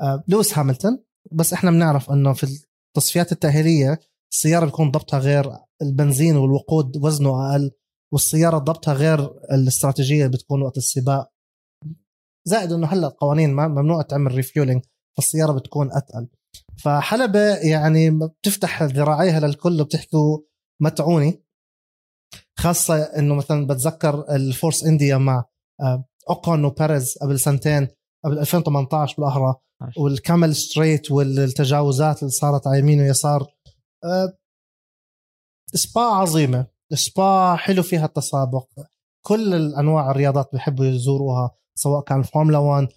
آه، 0.00 0.24
لويس 0.28 0.54
هاميلتون 0.54 0.98
بس 1.32 1.52
إحنا 1.52 1.70
بنعرف 1.70 2.10
إنه 2.10 2.32
في 2.32 2.46
التصفيات 2.96 3.32
التأهيلية 3.32 4.00
السيارة 4.32 4.64
بيكون 4.64 4.90
ضبطها 4.90 5.18
غير 5.18 5.52
البنزين 5.82 6.36
والوقود 6.36 6.96
وزنه 6.96 7.50
أقل 7.50 7.70
والسيارة 8.12 8.58
ضبطها 8.58 8.94
غير 8.94 9.20
الاستراتيجية 9.52 10.26
بتكون 10.26 10.62
وقت 10.62 10.76
السباق. 10.76 11.32
زائد 12.44 12.72
إنه 12.72 12.86
هلأ 12.86 13.06
القوانين 13.06 13.50
ممنوع 13.50 14.02
تعمل 14.02 14.34
refueling 14.34 14.82
فالسيارة 15.16 15.52
بتكون 15.52 15.92
أتقل. 15.92 16.28
فحلبة 16.84 17.56
يعني 17.56 18.10
بتفتح 18.10 18.82
ذراعيها 18.82 19.40
للكل 19.40 19.80
وبتحكوا 19.80 20.38
متعوني 20.82 21.44
خاصة 22.58 23.02
إنه 23.02 23.34
مثلا 23.34 23.66
بتذكر 23.66 24.34
الفورس 24.34 24.84
إنديا 24.84 25.16
مع 25.16 25.44
آه، 25.80 26.04
أوكون 26.30 26.64
وبيريز 26.64 27.18
قبل 27.22 27.40
سنتين. 27.40 27.88
قبل 28.24 28.38
2018 28.38 29.14
بالاحرى 29.18 29.54
والكيمل 29.98 30.54
straight 30.56 31.10
والتجاوزات 31.10 32.18
اللي 32.22 32.30
صارت 32.30 32.66
على 32.66 32.78
يمين 32.78 33.00
ويسار. 33.00 33.46
آه، 34.04 34.32
سبا 35.74 36.00
عظيمة. 36.00 36.66
سبا 36.94 37.56
حلو 37.56 37.82
فيها 37.82 38.04
التسابق. 38.06 38.66
كل 39.26 39.54
الأنواع 39.54 40.10
الرياضات 40.10 40.48
بيحبوا 40.52 40.84
يزوروها 40.84 41.50
سواء 41.74 42.04
كان 42.04 42.22
فورمولا 42.22 42.58
1 42.58 42.88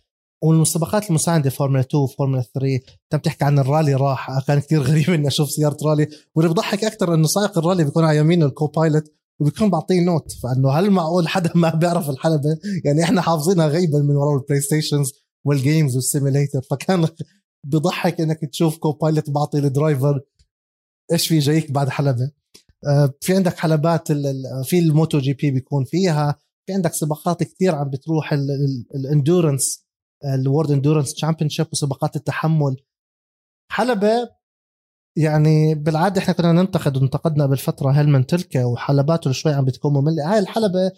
والمسابقات 0.43 1.09
المساندة 1.09 1.49
فورمولا 1.49 1.81
2 1.81 2.07
فورمولا 2.07 2.41
3 2.41 2.75
انت 3.03 3.15
بتحكي 3.21 3.45
عن 3.45 3.59
الرالي 3.59 3.95
راح. 3.95 4.45
كان 4.47 4.59
كتير 4.59 4.81
غريب 4.81 5.09
إني 5.09 5.27
أشوف 5.27 5.49
سيارة 5.49 5.77
رالي. 5.85 6.07
واللي 6.35 6.51
بضحك 6.53 6.83
أكثر 6.83 7.13
إنه 7.13 7.27
سائق 7.27 7.57
الرالي 7.57 7.83
بيكون 7.83 8.05
على 8.05 8.17
يمينه 8.17 8.45
ال 8.45 8.67
co-pilot 8.67 9.13
وبيكون 9.39 9.69
بعطيه 9.69 10.01
note 10.01 10.31
فإنه 10.31 10.71
هل 10.71 10.91
معقول 10.91 11.27
حدا 11.27 11.51
ما 11.55 11.75
بيعرف 11.75 12.09
الحلبة؟ 12.09 12.57
يعني 12.85 13.03
إحنا 13.03 13.21
حافظينها 13.21 13.67
غيبا 13.67 13.99
من 13.99 14.15
وراء 14.15 14.41
البلاي 14.41 14.61
ستيشنز 14.61 15.11
وال 15.45 15.60
games 15.60 15.95
وال 15.95 16.07
simulator 16.07 16.61
فكان 16.61 17.07
بضحك 17.65 18.21
إنك 18.21 18.39
تشوف 18.51 18.77
co-pilot 18.77 19.29
بعطي 19.29 19.59
ال 19.59 19.68
driver 19.68 20.21
إيش 21.11 21.27
في 21.27 21.39
جايك 21.39 21.71
بعد 21.71 21.89
حلبة؟ 21.89 22.31
آه، 22.87 23.13
في 23.21 23.35
عندك 23.35 23.57
حلبات 23.57 24.11
في 24.63 24.79
الموتو 24.79 25.19
جي 25.19 25.33
بي 25.33 25.51
بيكون 25.51 25.85
فيها. 25.85 26.39
في 26.65 26.73
عندك 26.73 26.93
سباقات 26.93 27.43
كتير 27.43 27.75
عم 27.75 27.89
بتروح 27.89 28.33
ال 28.95 29.04
endurance 29.04 29.85
ال 30.35 30.41
World 30.41 30.71
Endurance 30.71 31.13
Championship 31.13 31.67
وسباقات 31.71 32.15
التحمل. 32.15 32.75
حلبة 33.71 34.29
يعني 35.15 35.75
بالعادة 35.75 36.21
إحنا 36.21 36.33
كنا 36.33 36.51
ننتقد 36.51 36.97
وانتقدنا 36.97 37.45
بالفترة 37.45 37.91
هيلمن 37.91 38.25
تلكا 38.25 38.65
وحلباته 38.65 39.31
شوي 39.31 39.53
عم 39.53 39.65
بتكون 39.65 39.93
مملة. 39.93 40.33
هاي 40.33 40.39
الحلبة 40.39 40.91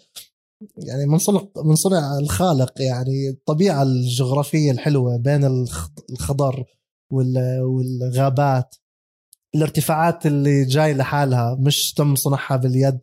يعني 0.76 1.06
من 1.06 1.18
صنع 1.18 1.40
من 1.64 1.74
صنع 1.74 2.18
الخالق 2.18 2.72
يعني 2.82 3.28
الطبيعة 3.30 3.82
الجغرافية 3.82 4.70
الحلوة 4.70 5.16
بين 5.16 5.44
الخ- 5.44 5.88
الخضر 6.10 6.64
وال- 7.12 7.60
والغابات. 7.62 8.74
الارتفاعات 9.54 10.26
اللي 10.26 10.64
جاي 10.64 10.94
لحالها 10.94 11.56
مش 11.60 11.92
تم 11.92 12.14
صنعها 12.14 12.56
باليد. 12.56 12.98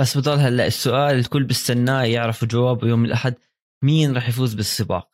بس 0.00 0.16
بضل 0.18 0.38
هلأ 0.38 0.66
السؤال 0.66 1.18
الكل 1.18 1.44
بيستناه 1.44 2.02
يعرفوا 2.02 2.48
جوابه 2.48 2.88
يوم 2.88 3.04
الأحد 3.04 3.34
مين 3.84 4.14
راح 4.14 4.28
يفوز 4.28 4.54
بالسباق؟ 4.54 5.10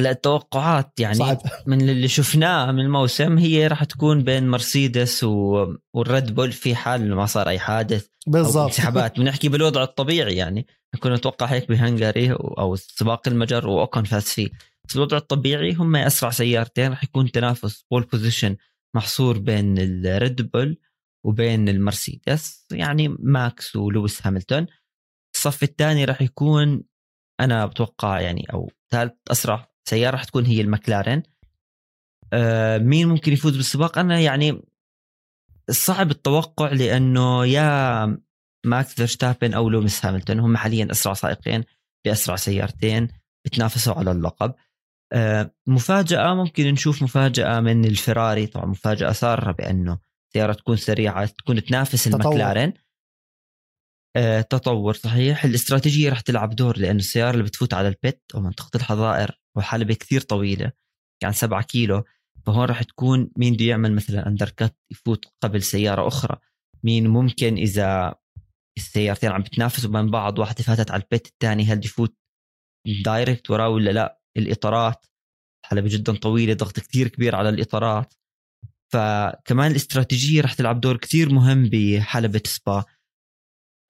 هلا 0.00 0.10
التوقعات 0.10 1.00
يعني 1.00 1.14
صعب. 1.14 1.38
من 1.66 1.88
اللي 1.88 2.08
شفناه 2.08 2.72
من 2.72 2.80
الموسم 2.80 3.38
هي 3.38 3.66
راح 3.66 3.84
تكون 3.84 4.24
بين 4.24 4.48
مرسيدس 4.48 5.24
و... 5.24 5.66
والريد 5.94 6.34
بول 6.34 6.52
في 6.52 6.74
حال 6.74 7.14
ما 7.14 7.26
صار 7.26 7.48
أي 7.48 7.58
حادث 7.58 8.06
بالضبط. 8.26 8.66
انسحابات. 8.66 9.20
بنحكي 9.20 9.48
بالوضع 9.48 9.82
الطبيعي 9.82 10.36
يعني. 10.36 10.66
كنا 11.00 11.16
نتوقع 11.16 11.46
هيك 11.46 11.68
بهنغاري 11.68 12.32
أو 12.32 12.76
سباق 12.76 13.28
المجر 13.28 13.68
واوكون 13.68 14.04
فاز 14.04 14.24
فيه 14.24 14.48
بس 14.88 14.96
الوضع 14.96 15.16
الطبيعي 15.16 15.74
هم 15.74 15.96
أسرع 15.96 16.30
سيارتين 16.30 16.90
راح 16.90 17.04
يكون 17.04 17.30
تنافس 17.30 17.84
pole 17.90 18.02
position 18.02 18.56
محصور 18.96 19.38
بين 19.38 19.78
الريد 19.78 20.50
بول 20.50 20.78
وبين 21.26 21.68
المرسيدس. 21.68 22.66
يعني 22.72 23.08
ماكس 23.18 23.76
ولويس 23.76 24.20
هاميلتون 24.22 24.64
الصف 25.34 25.62
الثاني 25.62 26.04
راح 26.04 26.22
يكون 26.22 26.82
أنا 27.40 27.66
بتوقع 27.66 28.20
يعني 28.20 28.46
أو 28.52 28.70
ثالث 28.90 29.12
أسرع 29.30 29.69
سيارة 29.88 30.10
راح 30.12 30.24
تكون 30.24 30.46
هي 30.46 30.60
المكلارين. 30.60 31.22
آه 32.32 32.78
مين 32.78 33.08
ممكن 33.08 33.32
يفوز 33.32 33.56
بالسباق؟ 33.56 33.98
أنا 33.98 34.20
يعني 34.20 34.62
صعب 35.70 36.10
التوقع 36.10 36.72
لأنه 36.72 37.46
يا 37.46 38.18
ماكس 38.66 38.94
فيرستابن 38.94 39.54
أو 39.54 39.68
لويس 39.68 40.06
هاميلتون 40.06 40.30
هم 40.30 40.56
حاليا 40.56 40.88
أسرع 40.90 41.14
سائقين 41.14 41.64
بأسرع 42.06 42.36
سيارتين 42.36 43.08
بتنافسوا 43.46 43.94
على 43.94 44.10
اللقب. 44.10 44.54
آه 45.12 45.54
مفاجأة 45.66 46.34
ممكن 46.34 46.66
نشوف 46.66 47.02
مفاجأة 47.02 47.60
من 47.60 47.84
الفراري. 47.84 48.46
طبعا 48.46 48.66
مفاجأة 48.66 49.12
سارة 49.12 49.52
بأنه 49.52 49.98
سيارة 50.32 50.52
تكون 50.52 50.76
سريعة 50.76 51.26
تكون 51.26 51.64
تنافس 51.64 52.04
تطور. 52.04 52.20
المكلارين. 52.20 52.74
آه، 54.16 54.40
تطور 54.40 54.94
صحيح. 54.94 55.44
الاستراتيجية 55.44 56.10
رح 56.10 56.20
تلعب 56.20 56.50
دور 56.50 56.78
لأنه 56.78 56.98
السيارة 56.98 57.30
اللي 57.30 57.42
بتفوت 57.42 57.74
على 57.74 57.88
ال 57.88 57.97
pit 57.97 58.22
أو 58.34 58.40
منطقه 58.40 58.76
الحظائر 58.76 59.39
وحلبة 59.56 59.94
كثير 59.94 60.20
طويلة 60.20 60.72
يعني 61.22 61.34
7 61.34 61.62
كيلو 61.62 62.04
فهون 62.46 62.64
رح 62.64 62.82
تكون 62.82 63.30
مين 63.36 63.54
بده 63.54 63.64
يعمل 63.64 63.94
مثلا 63.94 64.26
undercut 64.26 64.78
يفوت 64.92 65.24
قبل 65.42 65.62
سيارة 65.62 66.08
أخرى؟ 66.08 66.38
مين 66.84 67.06
ممكن 67.08 67.56
إذا 67.56 68.14
السيارتين 68.78 69.30
عم 69.30 69.42
بتنافسوا 69.42 69.90
بين 69.90 70.10
بعض 70.10 70.38
واحدة 70.38 70.62
فاتت 70.64 70.90
على 70.90 71.02
ال 71.02 71.08
pit 71.08 71.26
الثاني 71.26 71.64
هل 71.64 71.84
يفوت 71.84 72.16
direct 73.04 73.50
وراه 73.50 73.68
ولا 73.68 73.90
لا؟ 73.90 74.20
الإطارات 74.36 75.06
حلبة 75.66 75.88
جدا 75.90 76.16
طويلة 76.16 76.54
ضغط 76.54 76.80
كثير 76.80 77.08
كبير 77.08 77.36
على 77.36 77.48
الإطارات. 77.48 78.14
فكمان 78.92 79.70
الاستراتيجية 79.70 80.42
رح 80.42 80.54
تلعب 80.54 80.80
دور 80.80 80.96
كثير 80.96 81.34
مهم 81.34 81.70
بحلبة 81.72 82.42
سبا. 82.46 82.84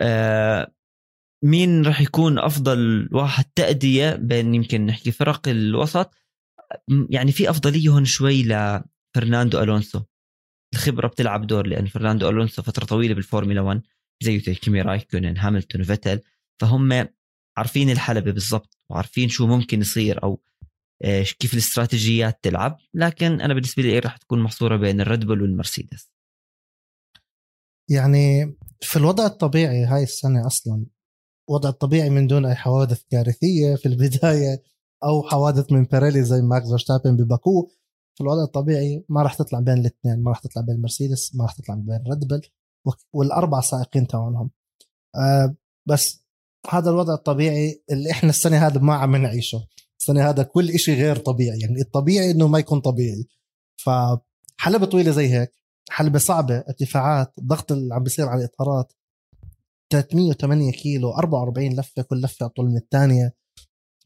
آه، 0.00 0.72
مين 1.44 1.86
راح 1.86 2.00
يكون 2.00 2.38
أفضل 2.38 3.08
واحد 3.12 3.44
تأدية 3.44 4.14
بين 4.14 4.54
يمكن 4.54 4.86
نحكي 4.86 5.12
فرق 5.12 5.48
الوسط؟ 5.48 6.14
يعني 7.10 7.32
في 7.32 7.50
أفضلية 7.50 7.88
هون 7.88 8.04
شوي 8.04 8.42
لفرناندو 8.42 9.62
ألونسو. 9.62 10.02
الخبرة 10.74 11.08
بتلعب 11.08 11.46
دور 11.46 11.66
لأن 11.66 11.86
فرناندو 11.86 12.28
ألونسو 12.28 12.62
فترة 12.62 12.84
طويلة 12.84 13.14
بالفورمولا 13.14 13.60
1 13.60 13.82
زي 14.22 14.40
كيمي 14.40 14.82
رايكونن 14.82 15.38
هاملتون 15.38 15.80
وفيتل 15.80 16.20
فهم 16.60 17.08
عارفين 17.58 17.90
الحلبة 17.90 18.30
بالضبط 18.30 18.78
وعارفين 18.90 19.28
شو 19.28 19.46
ممكن 19.46 19.80
يصير 19.80 20.22
أو 20.22 20.40
آه، 21.04 21.22
كيف 21.22 21.52
الاستراتيجيات 21.52 22.44
تلعب. 22.44 22.78
لكن 22.94 23.40
أنا 23.40 23.54
بالنسبة 23.54 23.82
لي 23.82 23.98
راح 23.98 24.16
تكون 24.16 24.42
محصورة 24.42 24.76
بين 24.76 25.00
الريد 25.00 25.26
بول 25.26 25.42
والمرسيدس. 25.42 26.10
يعني 27.90 28.56
في 28.80 28.96
الوضع 28.96 29.26
الطبيعي 29.26 29.84
هاي 29.84 30.02
السنة 30.02 30.46
أصلا 30.46 30.86
وضع 31.48 31.68
الطبيعي 31.68 32.10
من 32.10 32.26
دون 32.26 32.46
أي 32.46 32.54
حوادث 32.54 33.02
كارثية 33.10 33.74
في 33.74 33.86
البداية 33.86 34.62
أو 35.04 35.22
حوادث 35.22 35.72
من 35.72 35.84
بيريلي 35.84 36.24
زي 36.24 36.42
ماكس 36.42 36.68
فيرستابن 36.68 37.16
بباكو. 37.16 37.70
في 38.14 38.20
الوضع 38.20 38.42
الطبيعي 38.42 39.04
ما 39.08 39.22
راح 39.22 39.34
تطلع 39.34 39.60
بين 39.60 39.78
الاثنين 39.78 40.22
ما 40.22 40.30
راح 40.30 40.38
تطلع 40.38 40.62
بين 40.62 40.82
مرسيدس 40.82 41.34
ما 41.34 41.44
راح 41.44 41.52
تطلع 41.52 41.74
بين 41.74 42.02
ريد 42.10 42.28
بل 42.28 42.42
والأربع 43.12 43.60
سائقين 43.60 44.06
تاعونهم 44.06 44.50
آه 45.16 45.54
بس 45.86 46.24
هذا 46.70 46.90
الوضع 46.90 47.14
الطبيعي 47.14 47.82
اللي 47.90 48.10
إحنا 48.10 48.30
السنة 48.30 48.66
هذا 48.66 48.80
ما 48.80 48.94
عم 48.94 49.16
نعيشه. 49.16 49.66
السنة 50.00 50.30
هذا 50.30 50.42
كل 50.42 50.70
إشي 50.70 50.94
غير 50.94 51.16
طبيعي 51.16 51.58
يعني 51.60 51.80
الطبيعي 51.80 52.30
إنه 52.30 52.48
ما 52.48 52.58
يكون 52.58 52.80
طبيعي. 52.80 53.26
فحلبة 53.76 54.86
طويلة 54.86 55.10
زي 55.10 55.28
هيك 55.28 55.52
حلبة 55.90 56.18
صعبة 56.18 56.58
ارتفاعات 56.58 57.38
الضغط 57.38 57.72
اللي 57.72 57.94
عم 57.94 58.02
بيصير 58.02 58.26
على 58.28 58.40
الإطارات 58.40 58.92
308 59.92 60.72
كيلو 60.72 61.10
44 61.10 61.80
لفة 61.80 62.02
كل 62.02 62.20
لفة 62.20 62.46
أطول 62.46 62.66
من 62.66 62.76
الثانية 62.76 63.34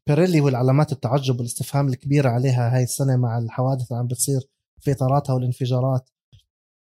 بيريلي 0.06 0.40
والعلامات 0.40 0.92
التعجب 0.92 1.38
والاستفهام 1.38 1.88
الكبيرة 1.88 2.28
عليها 2.28 2.76
هاي 2.76 2.82
السنة 2.82 3.16
مع 3.16 3.38
الحوادث 3.38 3.92
اللي 3.92 4.00
عم 4.00 4.06
بتصير 4.06 4.40
في 4.80 4.92
إطاراتها 4.92 5.34
والانفجارات. 5.34 6.10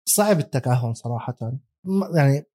صعب 0.05 0.39
التكهن 0.39 0.93
صراحة. 0.93 1.37
يعني 2.15 2.45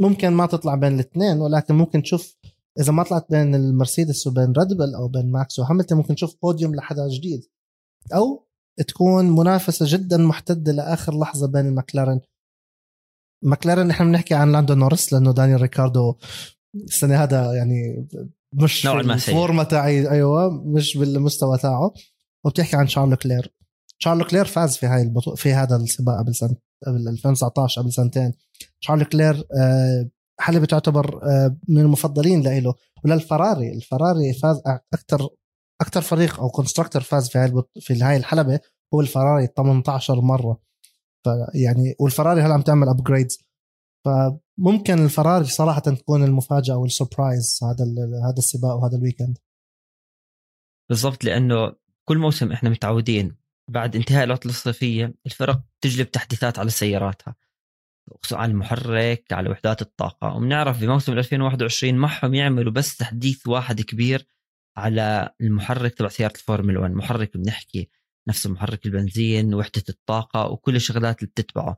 ممكن 0.00 0.28
ما 0.28 0.46
تطلع 0.46 0.74
بين 0.74 0.94
الاثنين 0.94 1.38
ولكن 1.38 1.74
ممكن 1.74 2.02
تشوف 2.02 2.36
إذا 2.80 2.92
ما 2.92 3.02
طلعت 3.02 3.30
بين 3.30 3.54
المرسيدس 3.54 4.26
وبين 4.26 4.52
ريدبل 4.52 4.94
أو 4.94 5.08
بين 5.08 5.32
ماكس 5.32 5.58
وهاملتون 5.58 5.98
ممكن 5.98 6.14
تشوف 6.14 6.36
بوديوم 6.42 6.74
لحدا 6.74 7.08
جديد. 7.08 7.40
أو 8.14 8.46
تكون 8.88 9.30
منافسة 9.30 9.86
جدا 9.88 10.16
محتدة 10.16 10.72
لآخر 10.72 11.18
لحظة 11.18 11.46
بين 11.46 11.66
المكلارن 11.66 12.20
مكلارن 13.44 13.86
نحن 13.86 14.04
بنحكي 14.04 14.34
عن 14.34 14.52
لاندو 14.52 14.74
نورس 14.74 15.12
لأنه 15.12 15.32
دانيال 15.32 15.60
ريكاردو 15.62 16.14
السنة 16.74 17.22
هذا 17.22 17.54
يعني 17.54 18.08
مش 18.54 18.86
نوعا 18.86 19.02
ما 19.02 19.14
الفورمة 19.14 19.62
تاعي 19.62 20.10
أيوه 20.10 20.50
مش 20.50 20.96
بالمستوى 20.96 21.58
تاعه. 21.58 21.92
وبتحكي 22.44 22.76
عن 22.76 22.88
شارل 22.88 23.16
لوكلير. 23.16 23.54
شارل 23.98 24.24
لوكلير 24.24 24.44
فاز 24.44 24.76
في 24.76 24.86
هاي 24.86 25.02
البطو... 25.02 25.34
في 25.34 25.52
هذا 25.52 25.76
السباق 25.76 26.18
قبل 26.18 26.34
سنة 26.34 26.56
قبل 26.86 27.08
2019 27.08 27.82
قبل 27.82 27.92
سنتين. 27.92 28.32
شارل 28.80 29.04
لوكلير 29.04 29.46
آه، 29.58 30.10
حلبة 30.40 30.66
تعتبر 30.66 31.20
آه، 31.22 31.56
من 31.68 31.80
المفضلين 31.80 32.42
لإله. 32.42 32.74
وللفراري 33.04 33.72
الفراري 33.72 34.32
فاز 34.32 34.62
أكثر 34.92 35.28
أكثر 35.80 36.00
فريق 36.00 36.40
أو 36.40 36.48
constructor 36.48 37.02
فاز 37.02 37.28
في 37.28 37.38
هاي 37.38 37.52
في 37.80 38.02
هاي 38.02 38.16
الحلبة 38.16 38.60
هو 38.94 39.00
الفراري 39.00 39.48
18 39.56 40.20
مرة. 40.20 40.58
فيعني 41.24 41.94
والفراري 42.00 42.40
هلا 42.40 42.54
عم 42.54 42.62
تعمل 42.62 42.88
upgrades 42.88 43.38
فممكن 44.04 45.04
الفراري 45.04 45.44
صراحة 45.44 45.80
تكون 45.80 46.24
المفاجأة 46.24 46.76
وال 46.76 46.93
surprise 46.93 47.60
هذا 47.62 47.84
هذا 48.28 48.38
السباق 48.38 48.74
وهذا 48.74 48.96
ال 48.96 49.01
weekend 49.01 49.38
بالضبط 50.88 51.24
لأنه 51.24 51.72
كل 52.04 52.18
موسم 52.18 52.52
إحنا 52.52 52.70
متعودين 52.70 53.36
بعد 53.68 53.96
انتهاء 53.96 54.24
العطلة 54.24 54.52
الصيفية 54.52 55.14
الفرق 55.26 55.60
تجلب 55.80 56.10
تحديثات 56.10 56.58
على 56.58 56.70
سياراتها. 56.70 57.34
على 58.32 58.52
المحرك 58.52 59.32
على 59.32 59.50
وحدات 59.50 59.82
الطاقة. 59.82 60.36
وبنعرف 60.36 60.80
بموسم 60.80 61.12
2021 61.12 61.94
معهم 61.94 62.34
يعملوا 62.34 62.72
بس 62.72 62.96
تحديث 62.96 63.46
واحد 63.46 63.80
كبير 63.80 64.26
على 64.76 65.34
المحرك 65.40 65.94
تبع 65.94 66.08
سيارة 66.08 66.32
الفورمولا 66.32 66.80
1 66.80 66.92
محرك 66.92 67.36
بنحكي 67.36 67.90
نفس 68.28 68.46
محرك 68.46 68.86
البنزين 68.86 69.54
وحدة 69.54 69.82
الطاقة 69.88 70.46
وكل 70.46 70.76
الشغلات 70.76 71.18
اللي 71.18 71.30
بتتبعه. 71.30 71.76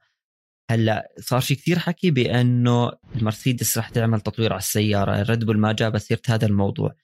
هلأ 0.71 1.13
صار 1.21 1.41
في 1.41 1.55
كثير 1.55 1.79
حكي 1.79 2.11
بأنه 2.11 2.93
المرسيدس 3.17 3.79
رح 3.79 3.89
تعمل 3.89 4.21
تطوير 4.21 4.53
على 4.53 4.59
السيارة. 4.59 5.21
الريد 5.21 5.45
بول 5.45 5.59
ما 5.59 5.73
جاب 5.73 5.99
سيرة 5.99 6.23
هذا 6.29 6.47
الموضوع. 6.47 6.95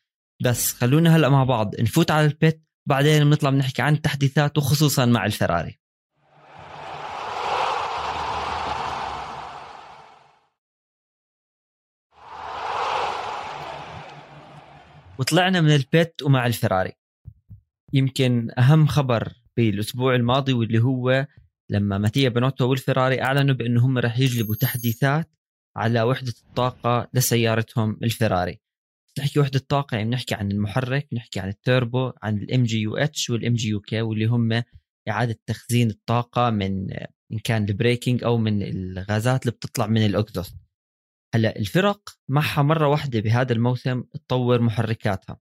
بس 0.43 0.73
خلونا 0.73 1.17
هلأ 1.17 1.29
مع 1.29 1.45
بعض. 1.45 1.81
نفوت 1.81 2.11
على 2.11 2.27
ال 2.27 2.36
pit 2.36 2.63
بعدين 2.87 3.25
بنطلع 3.25 3.51
بنحكي 3.51 3.83
عن 3.83 3.95
التحديثات 3.95 4.59
وخصوصا 4.59 5.05
مع 5.05 5.27
الفراري. 5.27 5.79
وطلعنا 15.19 15.61
من 15.61 15.75
ال 15.75 15.87
pit 15.87 16.23
ومع 16.23 16.47
الفراري. 16.47 17.02
يمكن 17.93 18.51
أهم 18.59 18.87
خبر 18.87 19.33
بالأسبوع 19.57 20.15
الماضي 20.15 20.53
واللي 20.53 20.79
هو 20.79 21.27
لما 21.71 21.99
ماتيا 21.99 22.29
بنوتو 22.29 22.71
والفراري 22.71 23.23
أعلنوا 23.23 23.55
بانه 23.55 23.87
هم 23.87 23.99
راح 23.99 24.19
يجلبوا 24.19 24.55
تحديثات 24.55 25.31
على 25.77 26.03
وحدة 26.03 26.33
الطاقة 26.47 27.09
لسيارتهم 27.15 27.99
الفيراري 28.03 28.61
نحكي 29.19 29.41
وحدة 29.41 29.59
طاقه 29.69 29.97
يعني 29.97 30.11
بنحكي 30.11 30.35
عن 30.35 30.53
المحرك 30.53 31.09
نحكي 31.13 31.41
عن 31.41 31.49
التوربو 31.49 32.13
عن 32.23 32.39
الام 32.39 32.63
جي 32.63 32.81
يو 32.81 32.97
اتش 32.97 33.31
وال 33.31 33.55
MGU-K 33.55 34.03
واللي 34.03 34.27
هم 34.27 34.63
إعادة 35.09 35.39
تخزين 35.47 35.91
الطاقة 35.91 36.51
من 36.51 36.93
إن 37.33 37.39
كان 37.45 37.65
ال 37.69 37.76
braking 37.76 38.25
أو 38.25 38.39
من 38.39 38.63
الغازات 38.63 39.43
اللي 39.43 39.53
بتطلع 39.53 39.87
من 39.87 40.07
ال 40.07 40.13
exhaust 40.13 40.57
هلأ 41.35 41.59
الفرق 41.59 42.01
معها 42.29 42.63
مرة 42.63 42.89
واحدة 42.89 43.21
بهذا 43.21 43.53
الموسم 43.53 44.03
تطور 44.03 44.61
محركاتها. 44.61 45.39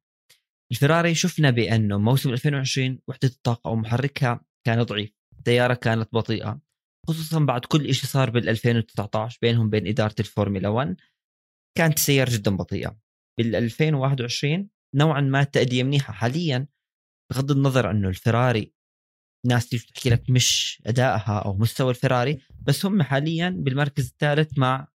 الفراري 0.71 1.15
شفنا 1.15 1.49
بأنه 1.49 1.97
موسم 1.97 2.33
2020 2.33 2.99
وحدة 3.07 3.27
الطاقة 3.27 3.67
أو 3.67 3.75
محركها 3.75 4.41
كان 4.65 4.83
ضعيف. 4.83 5.11
السياره 5.39 5.73
كانت 5.73 6.13
بطيئة 6.13 6.61
خصوصا 7.07 7.39
بعد 7.39 7.65
كل 7.65 7.93
شيء 7.93 8.09
صار 8.09 8.29
بال 8.29 8.49
2019 8.49 9.39
بينهم 9.41 9.69
بين 9.69 9.87
إدارة 9.87 10.15
الفورمولا 10.19 10.69
1 10.69 10.95
كانت 11.77 11.97
السيارة 11.97 12.29
جدا 12.33 12.55
بطيئة. 12.55 12.97
بال 13.39 13.55
2021 13.55 14.69
نوعا 14.95 15.21
ما 15.21 15.41
التأدية 15.41 15.83
منيحة. 15.83 16.13
حاليا 16.13 16.67
بغض 17.31 17.51
النظر 17.51 17.91
أنه 17.91 18.09
الفراري 18.09 18.73
ناس 19.45 19.69
تيجي 19.69 19.85
تحكي 19.85 20.09
لك 20.09 20.29
مش 20.29 20.81
أدائها 20.85 21.39
أو 21.39 21.57
مستوى 21.57 21.89
الفراري 21.89 22.41
بس 22.61 22.85
هم 22.85 23.01
حاليا 23.01 23.49
بالمركز 23.49 24.07
الثالث 24.07 24.57
مع 24.57 24.87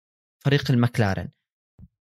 فريق 0.45 0.71
المكلارن 0.71 1.29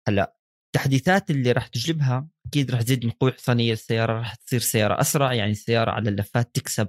هلأ 0.09 0.38
التحديثات 0.79 1.31
اللي 1.31 1.53
راح 1.53 1.67
تجلبها 1.67 2.29
أكيد 2.47 2.71
راح 2.71 2.83
تزيد 2.83 3.05
من 3.05 3.11
قوة 3.11 3.33
حصانيه 3.33 3.73
السيارة 3.73 4.13
راح 4.13 4.35
تصير 4.35 4.61
سيارة 4.61 5.01
أسرع 5.01 5.33
يعني 5.33 5.51
السيارة 5.51 5.91
على 5.91 6.11
اللفات 6.11 6.55
تكسب 6.55 6.89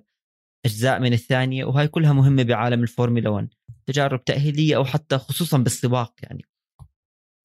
أجزاء 0.65 0.99
من 0.99 1.13
الثانية 1.13 1.65
وهي 1.65 1.87
كلها 1.87 2.13
مهمة 2.13 2.43
بعالم 2.43 2.83
الفورمولا 2.83 3.29
1 3.29 3.47
تجارب 3.85 4.25
تأهيلية 4.25 4.75
أو 4.75 4.85
حتى 4.85 5.17
خصوصا 5.17 5.57
بالسباق 5.57 6.13
يعني. 6.23 6.45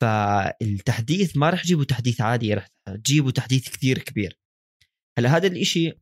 فالتحديث 0.02 1.36
ما 1.36 1.50
راح 1.50 1.62
تجيبوا 1.62 1.84
تحديث 1.84 2.20
عادي 2.20 2.54
راح 2.54 2.68
تجيبوا 3.04 3.30
تحديث 3.30 3.68
كثير 3.68 3.98
كبير. 3.98 4.38
هلا 5.18 5.36
هذا 5.36 5.46
الإشي 5.46 5.92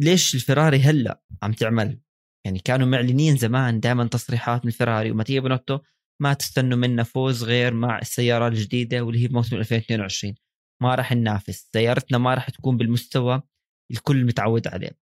ليش 0.00 0.34
الفراري 0.34 0.80
هلا 0.80 1.22
عم 1.42 1.52
تعمل؟ 1.52 2.00
يعني 2.46 2.58
كانوا 2.58 2.86
معلنين 2.86 3.36
زمان 3.36 3.80
دائما 3.80 4.06
تصريحات 4.06 4.64
من 4.64 4.68
الفراري 4.68 5.10
وماتيا 5.10 5.40
بنوتو 5.40 5.78
ما 6.22 6.34
تستنوا 6.34 6.78
منا 6.78 7.02
فوز 7.02 7.44
غير 7.44 7.74
مع 7.74 7.98
السيارة 7.98 8.48
الجديدة 8.48 9.00
واللي 9.00 9.22
هي 9.22 9.28
بموسم 9.28 9.56
2022 9.56 10.34
ما 10.82 10.94
راح 10.94 11.12
ننافس. 11.12 11.68
سيارتنا 11.72 12.18
ما 12.18 12.34
راح 12.34 12.50
تكون 12.50 12.76
بالمستوى 12.76 13.42
الكل 13.90 14.24
متعود 14.24 14.68
عليه. 14.68 14.98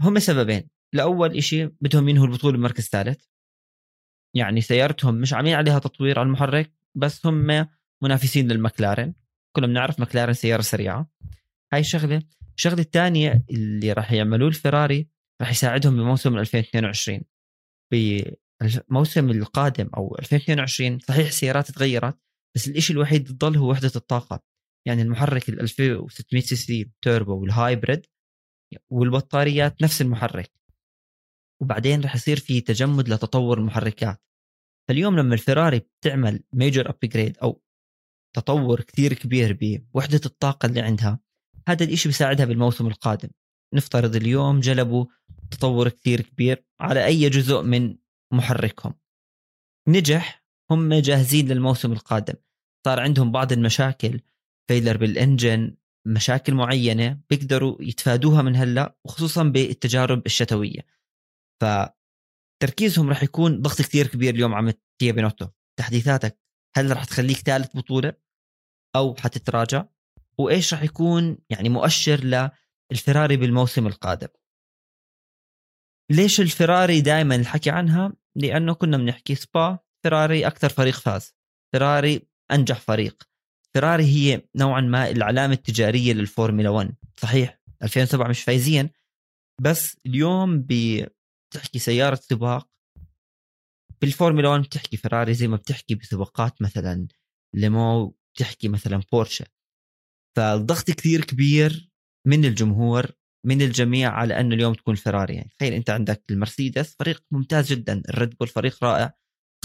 هم 0.00 0.18
سببين. 0.18 0.68
الأول 0.94 1.36
إشي 1.36 1.66
بدهم 1.66 2.08
ينهوا 2.08 2.26
البطولة 2.26 2.56
بمركز 2.56 2.88
ثالث. 2.88 3.24
يعني 4.36 4.60
سيارتهم 4.60 5.14
مش 5.14 5.32
عاملين 5.32 5.54
عليها 5.54 5.78
تطوير 5.78 6.18
على 6.18 6.26
المحرك 6.26 6.72
بس 6.94 7.26
هم 7.26 7.68
منافسين 8.02 8.52
للمكلارن 8.52 9.14
كلنا 9.56 9.66
بنعرف 9.66 10.00
مكلارن 10.00 10.32
سيارة 10.32 10.62
سريعة. 10.62 11.10
هاي 11.72 11.84
شغلة. 11.84 12.22
الشغلة 12.56 12.80
الثانية 12.80 13.44
اللي 13.50 13.92
راح 13.92 14.12
يعملوه 14.12 14.48
الفراري 14.48 15.08
راح 15.40 15.50
يساعدهم 15.50 15.96
بموسم 15.96 16.38
2022 16.38 17.22
الموسم 18.62 19.30
القادم 19.30 19.90
أو 19.96 20.16
2022 20.18 20.98
صحيح 20.98 21.26
السيارات 21.26 21.70
تغيرت 21.70 22.18
بس 22.56 22.68
الشيء 22.68 22.96
الوحيد 22.96 23.26
اللي 23.26 23.38
ضل 23.38 23.56
هو 23.56 23.70
وحدة 23.70 23.90
الطاقة. 23.96 24.40
يعني 24.86 25.02
المحرك 25.02 25.48
ال 25.48 25.60
2600 25.60 26.42
سي 26.42 26.56
سي 26.56 26.90
توربو 27.02 27.40
وال 27.40 27.57
hybrid 27.57 28.06
والبطاريات 28.90 29.82
نفس 29.82 30.02
المحرك. 30.02 30.52
وبعدين 31.62 32.00
رح 32.00 32.14
يصير 32.14 32.38
في 32.38 32.60
تجمد 32.60 33.08
لتطور 33.08 33.58
المحركات. 33.58 34.22
فاليوم 34.88 35.18
لما 35.18 35.34
الفراري 35.34 35.78
بتعمل 35.78 36.42
major 36.52 36.90
upgrade 36.90 37.38
أو 37.38 37.62
تطور 38.36 38.80
كثير 38.80 39.12
كبير 39.12 39.58
بوحدة 39.60 40.20
الطاقة 40.26 40.66
اللي 40.66 40.80
عندها 40.80 41.20
هذا 41.68 41.84
الإشي 41.84 42.08
بيساعدها 42.08 42.46
بالموسم 42.46 42.86
القادم. 42.86 43.28
نفترض 43.74 44.16
اليوم 44.16 44.60
جلبوا 44.60 45.06
تطور 45.50 45.88
كثير 45.88 46.20
كبير 46.20 46.64
على 46.80 47.04
أي 47.04 47.30
جزء 47.30 47.62
من 47.62 47.96
محركهم. 48.32 48.94
نجح 49.88 50.44
هم 50.70 50.94
جاهزين 50.94 51.48
للموسم 51.48 51.92
القادم. 51.92 52.34
صار 52.86 53.00
عندهم 53.00 53.32
بعض 53.32 53.52
المشاكل 53.52 54.20
failure 54.68 54.96
بال 54.96 55.16
engine 55.16 55.76
مشاكل 56.06 56.54
معينة 56.54 57.20
بيقدروا 57.30 57.76
يتفادوها 57.80 58.42
من 58.42 58.56
هلأ 58.56 58.96
وخصوصا 59.04 59.42
بالتجارب 59.42 60.26
الشتوية. 60.26 60.80
فتركيزهم 61.60 63.08
راح 63.08 63.22
يكون 63.22 63.62
ضغط 63.62 63.78
كثير 63.78 64.06
كبير 64.06 64.34
اليوم 64.34 64.54
على 64.54 64.74
ماتيا 64.98 65.12
بينوتو. 65.12 65.48
تحديثاتك 65.78 66.38
هل 66.76 66.90
راح 66.90 67.04
تخليك 67.04 67.36
ثالث 67.36 67.76
بطولة؟ 67.76 68.12
أو 68.96 69.14
حتتراجع؟ 69.14 69.84
وإيش 70.38 70.74
راح 70.74 70.82
يكون 70.82 71.38
يعني 71.50 71.68
مؤشر 71.68 72.50
للفراري 72.90 73.36
بالموسم 73.36 73.86
القادم؟ 73.86 74.28
ليش 76.12 76.40
الفراري 76.40 77.00
دائما 77.00 77.34
الحكي 77.36 77.70
عنها؟ 77.70 78.12
لأنه 78.36 78.74
كنا 78.74 78.96
بنحكي 78.96 79.34
سبا 79.34 79.78
فيراري 80.02 80.46
أكثر 80.46 80.68
فريق 80.68 80.94
فاز. 80.94 81.34
فيراري 81.72 82.28
أنجح 82.50 82.80
فريق. 82.80 83.22
فيراري 83.72 84.04
هي 84.04 84.42
نوعا 84.56 84.80
ما 84.80 85.10
العلامة 85.10 85.54
التجارية 85.54 86.12
للفورمولا 86.12 86.68
1 86.68 86.94
صحيح 87.20 87.60
2007 87.82 88.28
مش 88.28 88.42
فايزين. 88.42 88.90
بس 89.60 89.96
اليوم 90.06 90.66
بتحكي 90.66 91.78
سيارة 91.78 92.14
سباق. 92.14 92.68
بالفورمولا 94.00 94.48
1 94.48 94.62
بتحكي 94.62 94.96
فيراري 94.96 95.34
زي 95.34 95.48
ما 95.48 95.56
بتحكي 95.56 95.94
بسباقات 95.94 96.62
مثلا 96.62 97.08
لومان 97.54 98.16
بتحكي 98.34 98.68
مثلا 98.68 99.02
بورشة. 99.12 99.46
فالضغط 100.36 100.90
كثير 100.90 101.24
كبير 101.24 101.90
من 102.26 102.44
الجمهور 102.44 103.10
من 103.46 103.62
الجميع 103.62 104.10
على 104.10 104.40
أنه 104.40 104.54
اليوم 104.54 104.74
تكون 104.74 104.94
فيراري 104.94 105.34
يعني 105.34 105.50
تخيل 105.58 105.72
أنت 105.72 105.90
عندك 105.90 106.24
المرسيدس 106.30 106.96
فريق 106.98 107.24
ممتاز 107.30 107.72
جدا. 107.72 108.02
الريد 108.08 108.34
بول 108.40 108.48
فريق 108.48 108.84
رائع. 108.84 109.14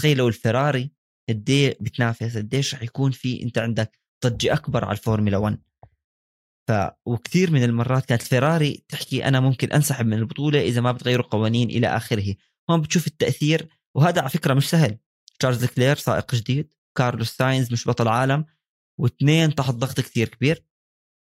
تخيل 0.00 0.16
لو 0.18 0.28
الفيراري 0.28 0.92
قد 1.28 1.50
إيه 1.50 1.78
بتنافس 1.80 2.36
قديش 2.36 2.74
رح 2.74 2.82
يكون 2.82 3.10
في 3.10 3.42
أنت 3.42 3.58
عندك 3.58 4.00
ضجة 4.26 4.52
أكبر 4.52 4.84
على 4.84 4.92
الفورمولا 4.92 5.36
1 5.36 5.58
ف 6.68 6.72
وكثير 7.06 7.50
من 7.50 7.64
المرات 7.64 8.04
كانت 8.04 8.22
فيراري 8.22 8.84
تحكي 8.88 9.24
أنا 9.24 9.40
ممكن 9.40 9.72
أنسحب 9.72 10.06
من 10.06 10.14
البطولة 10.14 10.60
إذا 10.60 10.80
ما 10.80 10.92
بتغيروا 10.92 11.26
قوانين 11.26 11.70
إلى 11.70 11.86
آخره. 11.86 12.34
هون 12.70 12.80
بتشوف 12.80 13.06
التأثير 13.06 13.68
وهذا 13.94 14.20
على 14.20 14.30
فكرة 14.30 14.54
مش 14.54 14.70
سهل. 14.70 14.98
شارل 15.38 15.64
لوكلير 15.64 15.96
سائق 15.96 16.34
جديد 16.34 16.74
كارلوس 16.98 17.30
ساينز 17.30 17.72
مش 17.72 17.88
بطل 17.88 18.08
عالم 18.08 18.44
واثنين 19.00 19.54
تحت 19.54 19.74
ضغط 19.74 20.00
كثير 20.00 20.28
كبير. 20.28 20.64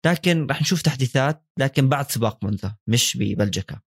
لكن 0.06 0.48
رح 0.50 0.62
نشوف 0.62 0.82
تحديثات 0.82 1.46
لكن 1.60 1.90
بعد 1.90 2.12
سباق 2.12 2.44
مونزا 2.44 2.76
مش 2.88 3.18
ببلجيكا. 3.20 3.80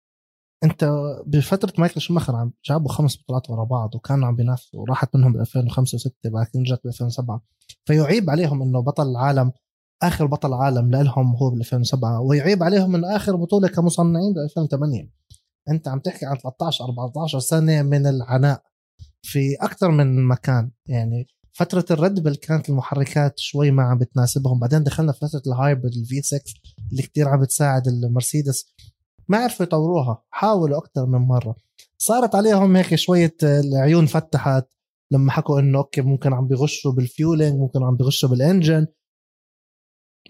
انت 0.63 0.91
بفترة 1.25 1.73
مايكل 1.77 2.01
شوماخر 2.01 2.35
عم 2.35 2.53
جابوا 2.65 2.91
خمس 2.91 3.17
بطولات 3.17 3.49
ورا 3.49 3.63
بعض 3.63 3.95
وكانوا 3.95 4.27
عم 4.27 4.35
بينافسوا 4.35 4.81
وراحت 4.81 5.15
منهم 5.15 5.33
ب 5.33 5.37
2005 5.37 5.97
و6 5.97 6.11
بعدين 6.25 6.61
رجعت 6.61 6.81
ب 6.83 6.87
2007 6.87 7.41
فيعيب 7.85 8.29
عليهم 8.29 8.61
إنه 8.61 8.81
بطل 8.81 9.09
العالم 9.11 9.51
آخر 10.03 10.25
بطل 10.25 10.53
عالم 10.53 10.91
لهم 10.91 11.35
هو 11.35 11.49
ب 11.49 11.53
2007 11.53 12.21
ويعيب 12.21 12.63
عليهم 12.63 12.95
إنه 12.95 13.15
آخر 13.15 13.35
بطولة 13.35 13.67
كمصنعين 13.67 14.33
ب 14.33 14.37
2008 14.37 15.09
أنت 15.69 15.87
عم 15.87 15.99
تحكي 15.99 16.25
عن 16.25 16.37
13 16.37 16.85
14 16.85 17.39
سنة 17.39 17.81
من 17.81 18.07
العناء 18.07 18.61
في 19.21 19.55
أكثر 19.61 19.91
من 19.91 20.27
مكان 20.27 20.71
يعني 20.85 21.27
فترة 21.53 21.85
الريد 21.91 22.19
بول 22.23 22.35
كانت 22.35 22.69
المحركات 22.69 23.39
شوي 23.39 23.71
ما 23.71 23.83
عم 23.83 23.97
بتناسبهم. 23.97 24.59
بعدين 24.59 24.83
دخلنا 24.83 25.11
في 25.11 25.19
فترة 25.19 25.41
ال 25.47 25.54
hybrid 25.54 25.95
ال 25.95 26.21
V6 26.21 26.41
اللي 26.91 27.01
كتير 27.01 27.27
عم 27.27 27.41
بتساعد 27.41 27.87
المرسيدس. 27.87 28.73
ما 29.27 29.37
عرفوا 29.37 29.65
يطوروها 29.65 30.23
حاولوا 30.29 30.77
أكثر 30.77 31.05
من 31.05 31.19
مرة. 31.19 31.55
صارت 31.97 32.35
عليهم 32.35 32.75
هيك 32.75 32.95
شوية 32.95 33.35
العيون 33.43 34.05
فتحت. 34.05 34.67
لما 35.11 35.31
حكوا 35.31 35.59
إنه 35.59 35.77
okay 35.77 36.01
ممكن 36.01 36.33
عم 36.33 36.47
بيغشوا 36.47 36.91
بال 36.91 37.06
fueling 37.06 37.59
ممكن 37.59 37.83
عم 37.83 37.95
بيغشوا 37.95 38.29
بال 38.29 38.42
engine. 38.42 38.87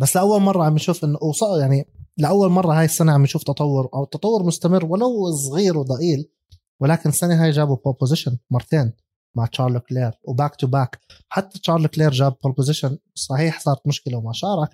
بس 0.01 0.15
لأول 0.15 0.41
مرة 0.41 0.63
عم 0.63 0.75
نشوف 0.75 1.05
إنه 1.05 1.19
يعني 1.59 1.87
لأول 2.17 2.49
مرة 2.49 2.79
هاي 2.79 2.85
السنة 2.85 3.11
عم 3.11 3.23
نشوف 3.23 3.43
تطور 3.43 3.89
أو 3.93 4.05
تطور 4.05 4.43
مستمر 4.43 4.85
ولو 4.85 5.31
صغير 5.31 5.77
وضئيل 5.77 6.31
ولكن 6.79 7.09
السنة 7.09 7.43
هاي 7.43 7.51
جابوا 7.51 7.93
بوزيشن 8.01 8.37
مرتين. 8.49 8.93
مع 9.37 9.45
شارل 9.45 9.79
لوكلير 9.79 10.11
و 10.23 10.30
back 10.30 10.55
to 10.55 10.67
back 10.67 10.99
حتى 11.29 11.59
شارل 11.59 11.87
لوكلير 11.87 12.11
جاب 12.11 12.35
pole 12.43 12.51
position 12.53 12.97
صحيح 13.15 13.59
صارت 13.59 13.87
مشكلة 13.87 14.17
وما 14.17 14.33
شارك. 14.33 14.69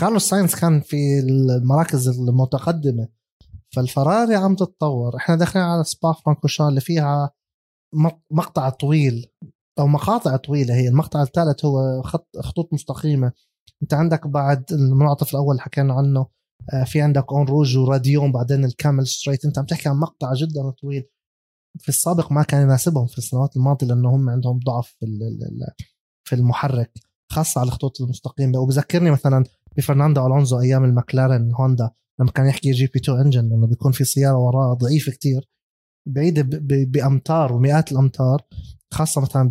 كارلوس 0.00 0.28
ساينز 0.28 0.54
كان 0.54 0.80
في 0.80 0.96
المراكز 1.18 2.08
المتقدمة. 2.08 3.08
فالفراري 3.76 4.34
عم 4.34 4.54
تتطور. 4.54 5.16
إحنا 5.16 5.36
داخلين 5.36 5.64
على 5.64 5.84
سبا 5.84 6.12
فرانكوشان 6.12 6.68
اللي 6.68 6.80
فيها 6.80 7.30
مقطع 8.30 8.68
طويل 8.68 9.26
أو 9.78 9.86
مقاطع 9.86 10.36
طويلة 10.36 10.74
هي. 10.74 10.88
المقطع 10.88 11.22
الثالث 11.22 11.64
هو 11.64 12.02
خط 12.02 12.28
خطوط 12.40 12.72
مستقيمة. 12.72 13.32
أنت 13.82 13.94
عندك 13.94 14.26
بعد 14.26 14.64
المنعطف 14.72 15.30
الأول 15.30 15.60
حكينا 15.60 15.94
عنه. 15.94 16.26
آه، 16.72 16.84
في 16.84 17.00
عندك 17.00 17.32
أو 17.32 17.46
روج 17.46 17.76
وراديون 17.76 18.32
بعدين 18.32 18.64
الكيمل 18.64 19.06
straight 19.06 19.44
أنت 19.44 19.58
عم 19.58 19.64
تحكي 19.64 19.88
عن 19.88 19.96
مقطع 19.96 20.32
جدا 20.34 20.70
طويل. 20.82 21.04
في 21.78 21.88
السابق 21.88 22.32
ما 22.32 22.42
كان 22.42 22.62
يناسبهم 22.62 23.06
في 23.06 23.18
السنوات 23.18 23.56
الماضية 23.56 23.86
لأنه 23.86 24.14
هم 24.14 24.30
عندهم 24.30 24.58
ضعف 24.58 24.96
في 25.00 25.06
في 26.24 26.34
المحرك 26.34 26.92
خاصة 27.32 27.60
على 27.60 27.68
الخطوط 27.68 28.00
المستقيمة. 28.00 28.58
وبذكرني 28.58 29.10
مثلا 29.10 29.44
بفرناندو 29.76 30.26
ألونزو 30.26 30.60
أيام 30.60 30.84
المكلارن 30.84 31.52
هوندا 31.54 31.90
لما 32.20 32.30
كان 32.30 32.46
يحكي 32.46 32.70
GP2 32.70 32.98
engine 32.98 33.48
لأنه 33.48 33.66
بيكون 33.66 33.92
في 33.92 34.04
سيارة 34.04 34.36
وراء 34.36 34.74
ضعيفه 34.74 35.12
كتير 35.12 35.48
بعيدة 36.08 36.42
بأمتار 36.84 37.52
ومئات 37.52 37.92
الأمتار 37.92 38.42
خاصة 38.92 39.20
مثلا 39.20 39.50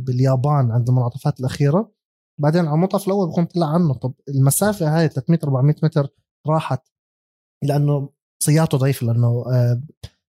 باليابان 0.00 0.70
عند 0.70 0.88
المنعطفات 0.88 1.40
الأخيرة. 1.40 1.92
بعدين 2.40 2.60
على 2.60 2.74
المنعطف 2.74 3.06
الأول 3.06 3.28
بكون 3.28 3.44
طلع 3.44 3.66
عنه. 3.66 3.94
طب 3.94 4.14
المسافة 4.28 4.98
هاي 4.98 5.08
300 5.08 5.40
400 5.44 5.76
متر 5.82 6.08
راحت 6.46 6.88
لأنه 7.64 8.10
سيارته 8.42 8.78
ضعيفة 8.78 9.06
لأنه 9.06 9.44
آه، 9.52 9.82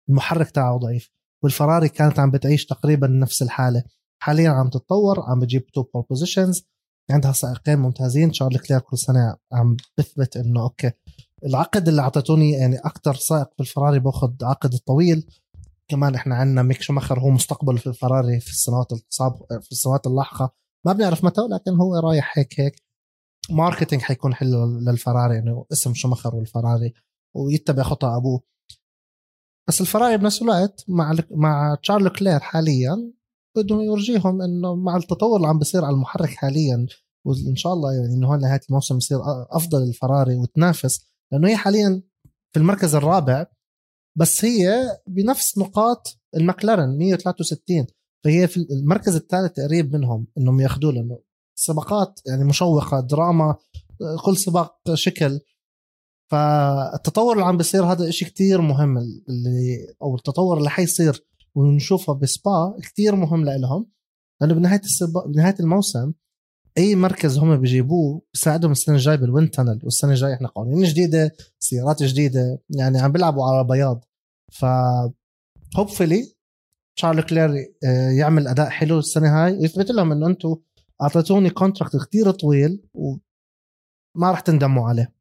المحرك 0.09 0.51
تاعه 0.51 0.77
ضعيف. 0.77 1.11
والفراري 1.43 1.89
كانت 1.89 2.19
عم 2.19 2.31
بتعيش 2.31 2.65
تقريبا 2.65 3.07
نفس 3.07 3.41
الحالة. 3.41 3.83
حاليا 4.21 4.49
عم 4.49 4.69
تتطور 4.69 5.19
عم 5.19 5.39
بتجيب 5.39 5.65
two 5.65 5.83
pole 5.83 6.03
positions 6.09 6.63
عندها 7.11 7.31
سائقين 7.31 7.79
ممتازين. 7.79 8.33
شارل 8.33 8.59
لوكلير 8.59 8.79
كل 8.79 8.97
سنة 8.97 9.35
عم 9.53 9.77
بثبت 9.97 10.37
إنه 10.37 10.61
okay. 10.61 10.91
العقد 11.45 11.87
اللي 11.87 12.01
أعطيتوني 12.01 12.51
يعني 12.51 12.77
أكثر 12.77 13.15
سائق 13.15 13.53
في 13.53 13.59
الفراري 13.59 13.99
بأخذ 13.99 14.33
عقد 14.43 14.75
طويل. 14.75 15.27
كمان 15.87 16.15
إحنا 16.15 16.35
عندنا 16.35 16.63
ميك 16.63 16.81
شوماخر 16.81 17.19
هو 17.19 17.29
مستقبل 17.29 17.77
في 17.77 17.87
الفراري 17.87 18.39
في 18.39 18.49
السنوات 18.49 18.93
في 19.61 19.71
السنوات 19.71 20.07
اللاحقة. 20.07 20.53
ما 20.85 20.93
بنعرف 20.93 21.23
متى 21.23 21.41
لكن 21.41 21.75
هو 21.75 21.95
رايح 21.95 22.37
هيك 22.37 22.59
هيك. 22.59 22.81
marketing 23.49 24.01
حيكون 24.01 24.33
حلو 24.33 24.65
للفراري 24.65 25.35
يعني 25.35 25.63
اسم 25.71 25.93
شوماخر 25.93 26.35
والفراري 26.35 26.93
ويتبع 27.35 27.83
خطى 27.83 28.07
أبوه. 28.07 28.41
بس 29.71 29.81
الفراري 29.81 30.17
بنفس 30.17 30.41
الوقت 30.41 30.85
مع 30.87 31.15
مع 31.31 31.77
شارل 31.83 32.09
لوكلير 32.09 32.39
حاليا 32.39 33.11
بدهم 33.57 33.81
يورجيهم 33.81 34.41
إنه 34.41 34.75
مع 34.75 34.97
التطور 34.97 35.37
اللي 35.37 35.47
عم 35.47 35.59
بيصير 35.59 35.85
على 35.85 35.93
المحرك 35.93 36.29
حاليا 36.29 36.85
وإن 37.25 37.55
شاء 37.55 37.73
الله 37.73 37.93
يعني 37.93 38.13
إنه 38.13 38.27
هون 38.27 38.39
نهايه 38.39 38.59
الموسم 38.69 38.97
يصير 38.97 39.19
أفضل 39.51 39.83
الفراري 39.83 40.35
وتنافس 40.35 41.05
لأنه 41.31 41.47
هي 41.47 41.55
حاليا 41.55 42.03
في 42.53 42.59
المركز 42.59 42.95
الرابع 42.95 43.45
بس 44.17 44.45
هي 44.45 44.83
بنفس 45.07 45.57
نقاط 45.57 46.19
المكلارن 46.35 46.97
163 46.97 47.85
فهي 48.23 48.47
في 48.47 48.57
المركز 48.71 49.15
الثالث 49.15 49.59
قريب 49.59 49.95
منهم 49.95 50.27
إنهم 50.37 50.61
ياخذوه 50.61 50.93
لأنه 50.93 51.19
سباقات 51.55 52.19
يعني 52.27 52.43
مشوقة 52.43 52.99
دراما 52.99 53.55
كل 54.25 54.37
سباق 54.37 54.75
شكل. 54.93 55.39
فالتطور 56.31 57.33
اللي 57.33 57.45
عم 57.45 57.57
بيصير 57.57 57.85
هذا 57.85 58.09
إشي 58.09 58.25
كتير 58.25 58.61
مهم 58.61 58.97
اللي 58.97 59.87
أو 60.01 60.15
التطور 60.15 60.57
اللي 60.57 60.69
حيصير 60.69 61.25
ونشوفه 61.55 62.13
بسبا 62.13 62.75
كتير 62.81 63.15
مهم 63.15 63.45
لهم 63.45 63.87
لأنه 64.41 64.53
بنهاية 64.53 64.79
السباق 64.79 65.27
بنهاية 65.27 65.55
الموسم 65.59 66.13
أي 66.77 66.95
مركز 66.95 67.37
هم 67.37 67.57
بيجيبوه 67.57 68.21
بيساعدهم 68.33 68.71
السنة 68.71 68.95
الجاية 68.95 69.15
بال 69.15 69.27
wind 69.27 69.51
tunnel 69.51 69.79
والسنة 69.83 70.11
الجاية 70.11 70.33
إحنا 70.33 70.47
قوانين 70.47 70.83
جديدة 70.83 71.31
سيارات 71.59 72.03
جديدة 72.03 72.59
يعني 72.69 72.99
عم 72.99 73.11
بيلعبوا 73.11 73.45
على 73.45 73.67
بياض 73.67 74.05
ف 74.51 74.65
hopefully 75.77 76.33
شارل 76.95 77.21
لوكلير 77.21 77.73
يعمل 78.17 78.47
أداء 78.47 78.69
حلو 78.69 78.99
السنة 78.99 79.45
هاي. 79.45 79.57
ويثبت 79.57 79.91
لهم 79.91 80.11
إنه 80.11 80.27
أنتم 80.27 80.55
أعطيتوني 81.01 81.49
contract 81.49 81.97
كثير 81.97 82.31
طويل 82.31 82.83
وما 82.93 84.31
راح 84.31 84.39
تندموا 84.39 84.89
عليه. 84.89 85.20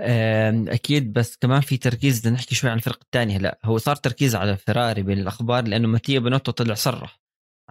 أكيد 0.00 1.12
بس 1.12 1.36
كمان 1.36 1.60
في 1.60 1.76
تركيز 1.76 2.20
بدنا 2.20 2.34
نحكي 2.34 2.54
شوي 2.54 2.70
عن 2.70 2.76
الفرق 2.76 2.98
الثانية. 3.02 3.36
هلا 3.36 3.58
هو 3.64 3.78
صار 3.78 3.96
تركيز 3.96 4.34
على 4.34 4.56
فيراري 4.56 5.02
بالاخبار 5.02 5.64
لأنه 5.64 5.88
ماتيا 5.88 6.18
بنوتو 6.18 6.52
طلع 6.52 6.74
صرح 6.74 7.20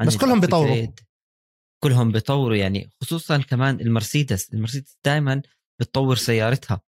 بس 0.05 0.17
كلهم 0.17 0.39
بيطوروا. 0.39 0.87
كلهم 1.83 2.11
بيطوروا 2.11 2.55
يعني 2.55 2.89
خصوصا 3.01 3.37
كمان 3.37 3.79
المرسيدس. 3.79 4.53
المرسيدس 4.53 4.97
دائما 5.05 5.41
بتطور 5.79 6.15
سيارتها. 6.15 6.81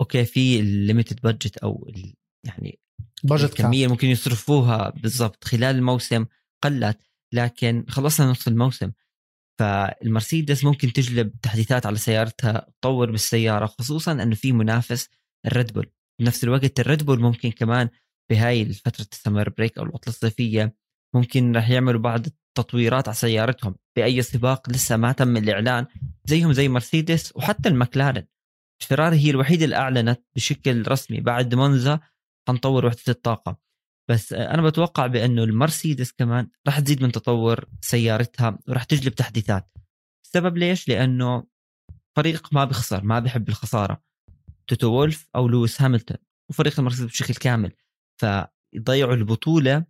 okay 0.00 0.24
في 0.24 0.60
ال 0.60 0.67
limited 0.67 1.20
budget 1.20 1.56
أو 1.56 1.90
يعني 2.44 2.78
budget 3.24 3.54
كميه 3.54 3.88
ممكن 3.88 4.08
يصرفوها 4.08 4.90
بالضبط 4.90 5.44
خلال 5.44 5.76
الموسم 5.76 6.26
قلت 6.62 6.98
لكن 7.32 7.84
خلصنا 7.88 8.26
نص 8.26 8.48
الموسم. 8.48 8.92
فالمرسيدس 9.58 10.64
ممكن 10.64 10.92
تجلب 10.92 11.40
تحديثات 11.42 11.86
على 11.86 11.96
سيارتها 11.96 12.66
تطور 12.80 13.10
بالسيارة 13.10 13.66
خصوصا 13.66 14.12
إنه 14.12 14.34
في 14.34 14.52
منافس 14.52 15.08
الريد 15.46 15.72
بول. 15.72 15.90
بنفس 16.20 16.44
الوقت 16.44 16.80
الريد 16.80 17.02
بول 17.02 17.20
ممكن 17.20 17.50
كمان 17.50 17.88
بهاي 18.30 18.64
فتره 18.72 19.06
ال 19.12 19.17
summer 19.17 19.48
break 19.48 19.78
أو 19.78 19.84
العطلة 19.84 20.08
الصيفية 20.14 20.76
ممكن 21.14 21.56
راح 21.56 21.70
يعملوا 21.70 22.00
بعض 22.00 22.26
تطويرات 22.54 23.08
على 23.08 23.14
سيارتهم 23.14 23.74
بأي 23.96 24.22
سباق 24.22 24.70
لسه 24.70 24.96
ما 24.96 25.12
تم 25.12 25.36
الإعلان 25.36 25.86
زيهم 26.24 26.52
زي 26.52 26.68
مرسيدس 26.68 27.36
وحتى 27.36 27.68
المكلارن 27.68 28.26
فيراري 28.82 29.16
هي 29.16 29.30
الوحيدة 29.30 29.64
اللي 29.64 29.76
أعلنت 29.76 30.22
بشكل 30.36 30.88
رسمي 30.88 31.20
بعد 31.20 31.54
مونزا 31.54 32.00
حنطور 32.48 32.86
وحدة 32.86 33.00
الطاقة. 33.08 33.61
بس 34.10 34.32
أنا 34.32 34.62
بتوقع 34.62 35.06
بأنه 35.06 35.44
المرسيدس 35.44 36.12
كمان 36.12 36.48
راح 36.66 36.80
تزيد 36.80 37.02
من 37.02 37.12
تطور 37.12 37.68
سيارتها 37.80 38.58
وراح 38.68 38.84
تجلب 38.84 39.14
تحديثات. 39.14 39.72
السبب 40.24 40.56
ليش؟ 40.56 40.88
لأنه 40.88 41.44
فريق 42.16 42.48
ما 42.52 42.64
بيخسر 42.64 43.04
ما 43.04 43.18
بيحب 43.18 43.48
الخسارة. 43.48 44.02
توتو 44.66 44.92
وولف 44.92 45.28
أو 45.36 45.48
لويس 45.48 45.82
هاملتون 45.82 46.16
وفريق 46.50 46.78
المرسيدس 46.78 47.10
بشكل 47.10 47.34
كامل. 47.34 47.72
فيضيعوا 48.20 49.14
البطولة 49.14 49.84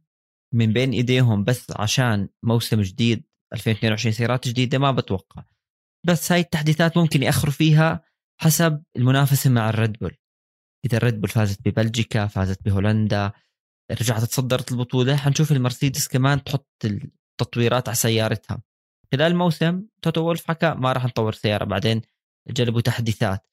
من 0.55 0.73
بين 0.73 0.93
إيديهم 0.93 1.45
بس 1.45 1.73
عشان 1.77 2.29
موسم 2.43 2.83
جديد 2.83 3.25
2022 3.53 4.13
سيارات 4.13 4.49
جديدة 4.49 4.79
ما 4.79 4.91
بتوقع. 4.91 5.45
بس 6.07 6.33
هاي 6.33 6.41
التحديثات 6.41 6.97
ممكن 6.97 7.23
يأخروا 7.23 7.53
فيها 7.53 8.05
حسب 8.41 8.83
المنافسة 8.97 9.51
مع 9.51 9.69
الريد 9.71 9.93
بول. 9.93 10.17
إذا 10.85 10.97
الريد 10.97 11.21
بول 11.21 11.31
فازت 11.31 11.69
ببلجيكا 11.69 12.27
فازت 12.27 12.63
بهولندا 12.65 13.33
رجعت 13.93 14.25
تصدرت 14.25 14.73
البطولة. 14.73 15.17
حنشوف 15.17 15.53
المرسيدس 15.53 16.09
كمان 16.09 16.45
تحط 16.45 16.69
التطويرات 16.85 17.89
على 17.89 17.97
سيارتها. 17.97 18.63
خلال 19.13 19.33
الموسم 19.33 19.83
توتو 20.03 20.21
وولف 20.21 20.49
حكى 20.49 20.75
ما 20.75 20.93
راح 20.93 21.05
نطور 21.05 21.33
سيارة 21.33 21.65
بعدين 21.65 22.03
جلبوا 22.49 22.81
تحديثات. 22.81 23.47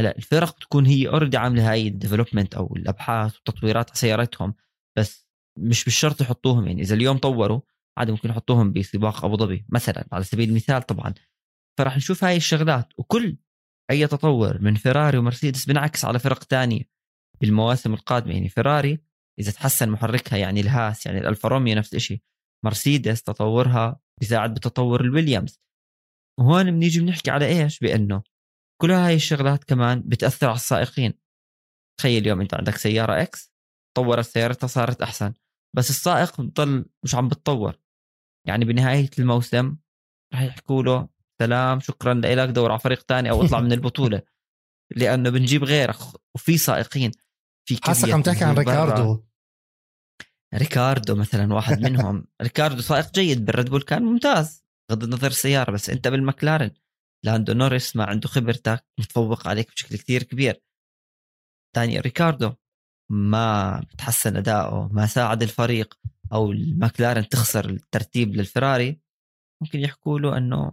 هلا 0.00 0.16
الفرق 0.16 0.58
تكون 0.58 0.86
هي 0.86 1.08
already 1.08 1.36
عاملة 1.36 1.72
هاي 1.72 1.88
ال 1.88 1.94
development 1.94 2.54
أو 2.54 2.76
الأبحاث 2.76 3.34
والتطويرات 3.34 3.90
على 3.90 3.98
سيارتهم 3.98 4.54
بس 4.98 5.26
مش 5.58 5.84
بالشرط 5.84 6.20
يحطوهم. 6.20 6.66
يعني 6.66 6.82
إذا 6.82 6.94
اليوم 6.94 7.18
طوروا 7.18 7.60
عادي 7.98 8.12
ممكن 8.12 8.28
يحطوهم 8.28 8.72
بسباق 8.72 9.24
أبو 9.24 9.36
ظبي 9.36 9.66
مثلا 9.68 10.08
على 10.12 10.24
سبيل 10.24 10.48
المثال 10.48 10.82
طبعا. 10.82 11.14
فراح 11.78 11.96
نشوف 11.96 12.24
هاي 12.24 12.36
الشغلات 12.36 12.88
وكل 12.98 13.36
أي 13.90 14.06
تطور 14.06 14.62
من 14.62 14.74
فيراري 14.74 15.18
ومرسيدس 15.18 15.66
بنعكس 15.66 16.04
على 16.04 16.18
فرق 16.18 16.44
تانية 16.44 16.82
بالمواسم 17.40 17.94
القادمة. 17.94 18.34
يعني 18.34 18.48
فيراري 18.48 19.05
إذا 19.40 19.52
تحسن 19.52 19.88
محركها 19.88 20.36
يعني 20.36 20.60
الهاس 20.60 21.06
يعني 21.06 21.18
الألفا 21.18 21.48
روميو 21.48 21.76
نفس 21.76 21.94
الشيء 21.94 22.22
مرسيدس 22.64 23.22
تطورها 23.22 24.00
بيساعد 24.20 24.54
بتطور 24.54 25.00
الويليامز. 25.00 25.60
وهون 26.40 26.70
بنيجي 26.70 27.00
بنحكي 27.00 27.30
على 27.30 27.46
إيش؟ 27.46 27.78
بأنه 27.78 28.22
كل 28.82 28.90
هاي 28.90 29.14
الشغلات 29.14 29.64
كمان 29.64 30.02
بتأثر 30.02 30.46
على 30.46 30.56
السائقين. 30.56 31.14
تخيل 32.00 32.22
اليوم 32.22 32.40
أنت 32.40 32.54
عندك 32.54 32.76
سيارة 32.76 33.22
X 33.22 33.52
طورت 33.96 34.24
سيارتها 34.24 34.66
صارت 34.66 35.02
أحسن 35.02 35.34
بس 35.76 35.90
السائق 35.90 36.40
بضل 36.40 36.84
مش 37.04 37.14
عم 37.14 37.28
بتطور. 37.28 37.78
يعني 38.46 38.64
بنهاية 38.64 39.10
الموسم 39.18 39.76
راح 40.32 40.42
يحكوا 40.42 40.82
له 40.82 41.08
سلام 41.42 41.80
شكرا 41.80 42.14
لك 42.14 42.48
دور 42.48 42.70
على 42.70 42.80
فريق 42.80 43.04
ثاني 43.08 43.30
أو 43.30 43.44
اطلع 43.44 43.60
من 43.60 43.72
البطولة. 43.78 44.22
لأنه 44.96 45.30
بنجيب 45.30 45.64
غيرك 45.64 45.96
وفي 46.34 46.58
سائقين 46.58 47.10
في 47.68 47.78
حاسك 47.82 48.10
عم 48.10 48.22
تحكي 48.22 48.44
عن 48.44 48.54
ريكاردو. 48.54 49.25
ريكاردو 50.54 51.14
مثلا 51.14 51.54
واحد 51.54 51.80
منهم. 51.80 52.26
ريكاردو 52.42 52.80
سائق 52.80 53.14
جيد 53.14 53.44
بالريد 53.44 53.70
بول 53.70 53.82
كان 53.82 54.02
ممتاز. 54.02 54.64
بغض 54.90 55.04
النظر 55.04 55.26
السيارة 55.26 55.70
بس 55.70 55.90
أنت 55.90 56.08
بالمكلارن 56.08 56.70
لاندو 57.24 57.52
نوريس 57.52 57.96
ما 57.96 58.04
عنده 58.04 58.28
خبرتك 58.28 58.86
متفوق 59.00 59.48
عليك 59.48 59.70
بشكل 59.72 59.96
كثير 59.96 60.22
كبير. 60.22 60.62
ثاني 61.76 62.00
ريكاردو 62.00 62.52
ما 63.10 63.84
تحسن 63.98 64.36
أداؤه 64.36 64.88
ما 64.92 65.06
ساعد 65.06 65.42
الفريق 65.42 65.98
أو 66.32 66.52
المكلارن 66.52 67.28
تخسر 67.28 67.70
الترتيب 67.70 68.36
للفراري. 68.36 69.00
ممكن 69.62 69.80
يحكوا 69.80 70.18
له 70.18 70.36
إنه 70.36 70.72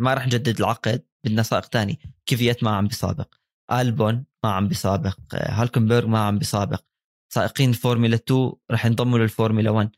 ما 0.00 0.14
راح 0.14 0.26
نجدد 0.26 0.58
العقد 0.58 1.06
بدنا 1.24 1.42
سائق 1.42 1.64
ثاني. 1.64 1.98
كيفيت 2.26 2.64
ما 2.64 2.70
عم 2.70 2.86
بيسابق. 2.86 3.34
ألبون 3.72 4.24
ما 4.44 4.50
عم 4.52 4.68
بيسابق. 4.68 5.18
هالكنبرغ 5.34 6.06
ما 6.06 6.18
عم 6.18 6.38
بيسابق. 6.38 6.84
سائقين 7.28 7.72
فورمولا 7.72 8.14
2 8.14 8.52
راح 8.70 8.86
ينضموا 8.86 9.18
للفورمولا 9.18 9.70
1 9.70 9.90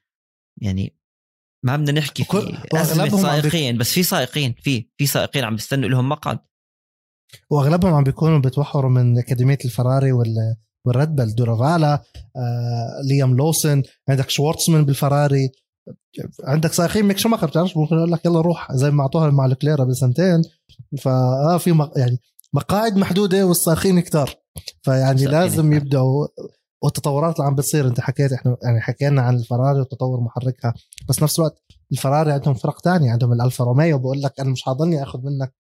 يعني 0.63 0.99
ما 1.65 1.77
بدنا 1.77 2.01
نحكي 2.01 2.25
في 2.25 2.59
أزمة 2.75 3.23
سائقين 3.23 3.79
بس 3.79 3.93
في 3.93 4.03
سائقين 4.03 4.55
في 4.63 4.89
في 4.97 5.07
سائقين 5.07 5.45
عم 5.45 5.57
بيستنوا 5.57 5.89
لهم 5.89 6.09
مقعد. 6.09 6.39
وأغلبهم 7.51 7.95
عم 7.95 8.05
بيكونوا 8.05 8.39
بتخرجوا 8.39 8.91
من 8.91 9.19
أكاديمية 9.19 9.59
الفراري 9.65 10.13
ولا 10.13 10.57
والريد 10.85 11.17
بل 11.17 11.35
دورافالا 11.35 12.03
آه، 12.37 13.03
ليام 13.09 13.37
لوسن 13.37 13.83
عندك 14.09 14.31
شوارتزمان 14.31 14.85
بالفراري. 14.85 15.51
عندك 16.45 16.73
سائقين 16.73 17.05
ميك 17.05 17.19
شوماخر 17.19 17.47
بتعرفش؟ 17.47 17.77
ممكن 17.77 17.97
يقول 17.97 18.13
لك 18.13 18.25
يلا 18.25 18.41
روح 18.41 18.73
زي 18.73 18.91
ما 18.91 19.03
أعطوها 19.03 19.31
مع 19.31 19.47
لكلير 19.47 19.85
بسنتين. 19.85 20.43
فاه 20.99 21.59
في 21.59 21.73
مق... 21.73 21.99
يعني 21.99 22.19
مقاعد 22.53 22.97
محدودة 22.97 23.47
والسائقين 23.47 24.01
كتار. 24.01 24.35
فيعني 24.83 25.25
لازم 25.25 25.73
يبدأوا 25.73 26.27
والتطورات 26.83 27.37
اللي 27.37 27.47
عم 27.47 27.55
بتصير. 27.55 27.89
انت 27.89 28.01
حكيت 28.01 28.33
إحنا 28.33 28.57
يعني 28.63 28.81
حكينا 28.81 29.23
عن 29.23 29.37
الفراري 29.37 29.81
وتطور 29.81 30.21
محركها 30.21 30.75
بس 31.09 31.23
نفس 31.23 31.39
الوقت 31.39 31.63
الفراري 31.93 32.33
عندهم 32.33 32.55
فرق 32.55 32.81
تانية 32.81 33.13
عندهم 33.13 33.33
الألفا 33.33 33.65
روميو. 33.65 33.99
بقول 33.99 34.23
لك 34.23 34.41
أنا 34.41 34.51
مش 34.51 34.63
حاضلني 34.63 35.03
أخذ 35.03 35.19
منك 35.23 35.55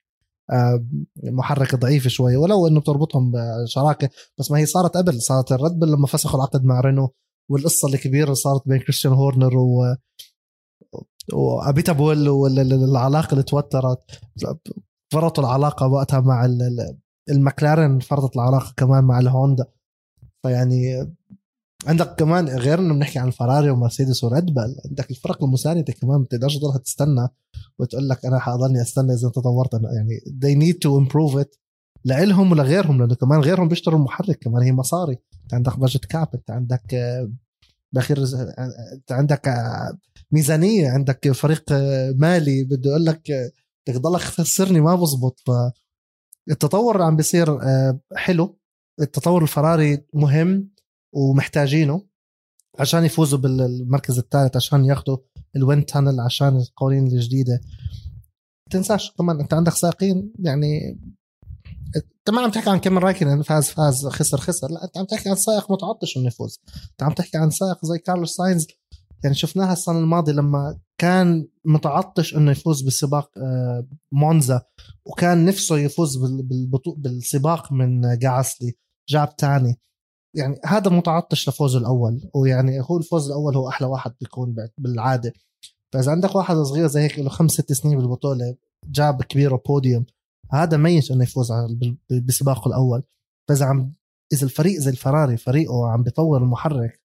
محرك 1.24 1.74
ضعيف 1.74 2.08
شوي. 2.08 2.36
ولو 2.36 2.66
إنه 2.66 2.80
بتربطهم 2.80 3.32
بشراكة 3.32 4.10
بس 4.38 4.50
ما 4.50 4.58
هي 4.58 4.66
صارت 4.66 4.96
قبل. 4.96 5.22
صارت 5.22 5.52
الريد 5.52 5.84
لما 5.84 6.06
فسخوا 6.06 6.36
العقد 6.36 6.64
مع 6.64 6.80
رينو 6.80 7.14
والقصة 7.50 7.88
الكبيره 7.88 8.24
اللي 8.24 8.34
صارت 8.34 8.68
بين 8.68 8.78
كريستيان 8.78 9.14
هورنر 9.14 9.56
و 9.56 9.96
وأبيتبول 11.32 12.28
والعلاقة 12.28 13.32
اللي 13.32 13.42
توترت. 13.42 14.02
فرطوا 15.12 15.44
العلاقة 15.44 15.86
وقتها 15.86 16.20
مع 16.20 16.48
المكلارن 17.30 17.98
فرطت 17.98 18.36
العلاقة 18.36 18.72
كمان 18.76 19.04
مع 19.04 19.18
الهوندا. 19.18 19.64
فيعني 20.42 21.14
عندك 21.86 22.14
كمان 22.14 22.48
غير 22.48 22.78
إنه 22.78 22.94
بنحكي 22.94 23.18
عن 23.18 23.30
فراري 23.30 23.70
ومرسيدس 23.70 24.24
وريد 24.24 24.44
بل 24.44 24.76
عندك 24.88 25.10
الفرق 25.10 25.44
المسانده 25.44 25.92
كمان 25.92 26.22
بتقدرش 26.22 26.56
تضلها 26.56 26.78
تستنى 26.78 27.28
وتقول 27.78 28.08
لك 28.08 28.26
أنا 28.26 28.38
حأضلني 28.38 28.82
أستنى 28.82 29.14
إذا 29.14 29.28
تطورت 29.28 29.74
أنا 29.74 29.88
يعني 29.92 30.20
they 30.26 30.64
need 30.64 30.76
to 30.76 31.04
improve 31.04 31.44
it 31.44 31.58
لإلهم 32.04 32.52
ولغيرهم 32.52 32.98
لأنه 32.98 33.14
كمان 33.14 33.40
غيرهم 33.40 33.68
بيشتروا 33.68 33.98
المحرك 33.98 34.38
كمان 34.38 34.62
هي 34.62 34.72
مصاري. 34.72 35.18
أنت 35.44 35.54
عندك 35.54 35.78
بجت 35.78 36.04
كاب 36.04 36.28
أنت 36.34 36.50
عندك 36.50 36.94
آه، 36.94 37.30
بأخير 37.92 38.18
أنت 38.92 39.12
عندك 39.12 39.48
آه، 39.48 39.98
ميزانية 40.32 40.90
عندك 40.90 41.32
فريق 41.32 41.64
آه، 41.72 42.14
مالي 42.16 42.64
بده 42.64 42.90
يقول 42.90 43.04
لك 43.04 43.22
بدك 43.88 43.96
تضلك 43.98 44.20
تخسرني 44.20 44.80
ما 44.80 44.94
بزبط. 44.94 45.40
فالتطور 46.48 46.94
اللي 46.94 47.06
عم 47.06 47.16
بيصير 47.16 47.58
حلو. 48.16 48.58
التطور 49.00 49.42
الفراري 49.42 50.04
مهم 50.14 50.70
ومحتاجينه 51.12 52.02
عشان 52.78 53.04
يفوزوا 53.04 53.38
بالمركز 53.38 54.18
الثالث 54.18 54.56
عشان 54.56 54.84
ياخذوا 54.84 55.16
ال 55.56 55.62
wind 55.62 55.86
tunnel 55.86 56.20
عشان 56.20 56.56
القوانين 56.56 57.06
الجديدة. 57.06 57.60
تنساش 58.70 59.12
كمان 59.18 59.40
أنت 59.40 59.54
عندك 59.54 59.72
سائقين 59.72 60.32
يعني 60.38 60.98
أنت 61.96 62.30
ما 62.30 62.40
عم 62.40 62.50
تحكي 62.50 62.70
عن 62.70 62.78
كيمي 62.78 62.98
رايكن 62.98 63.42
فاز 63.42 63.68
فاز 63.68 64.06
خسر 64.06 64.38
خسر 64.38 64.70
لا 64.70 64.84
أنت 64.84 64.98
عم 64.98 65.04
تحكي 65.04 65.28
عن 65.28 65.36
سائق 65.36 65.72
متعطش 65.72 66.16
إنه 66.16 66.26
يفوز. 66.26 66.60
أنت 66.90 67.02
عم 67.02 67.12
تحكي 67.12 67.38
عن 67.38 67.50
سائق 67.50 67.84
زي 67.84 67.98
كارلوس 67.98 68.34
ساينز 68.34 68.66
يعني 69.24 69.36
شفناها 69.36 69.72
السنة 69.72 69.98
الماضية 69.98 70.32
لما 70.32 70.78
كان 70.98 71.48
متعطش 71.64 72.36
إنه 72.36 72.50
يفوز 72.50 72.82
بالسباق 72.82 73.30
آه، 73.38 73.86
مونزا 74.12 74.62
وكان 75.06 75.44
نفسه 75.44 75.78
يفوز 75.78 76.16
بالسباق 76.96 77.72
من 77.72 78.18
جاسلي. 78.18 78.72
جاب 79.08 79.36
تاني. 79.36 79.78
يعني 80.36 80.60
هذا 80.64 80.90
متعطش 80.90 81.48
لفوزه 81.48 81.78
الأول 81.78 82.30
ويعني 82.34 82.80
هو 82.80 82.98
الفوز 82.98 83.26
الأول 83.26 83.56
هو 83.56 83.68
أحلى 83.68 83.88
واحد 83.88 84.12
بيكون 84.20 84.56
بالعادة. 84.78 85.32
فإذا 85.92 86.12
عندك 86.12 86.34
واحد 86.34 86.56
صغير 86.56 86.86
زي 86.86 87.00
هيك 87.00 87.18
له 87.18 87.28
خمس 87.28 87.52
ست 87.52 87.72
سنين 87.72 87.98
بالبطولة 87.98 88.56
جاب 88.84 89.22
كبير 89.22 89.56
بوديوم 89.56 90.06
هذا 90.52 90.76
ميت 90.76 91.10
إنه 91.10 91.22
يفوز 91.22 91.52
بسباقه 92.26 92.68
الأول. 92.68 93.02
فإذا 93.48 93.66
عم 93.66 93.92
إذا 94.32 94.44
الفريق 94.44 94.78
زي 94.80 94.90
الفراري 94.90 95.36
فريقه 95.36 95.88
عم 95.88 96.02
بيطور 96.02 96.42
المحرك 96.42 97.00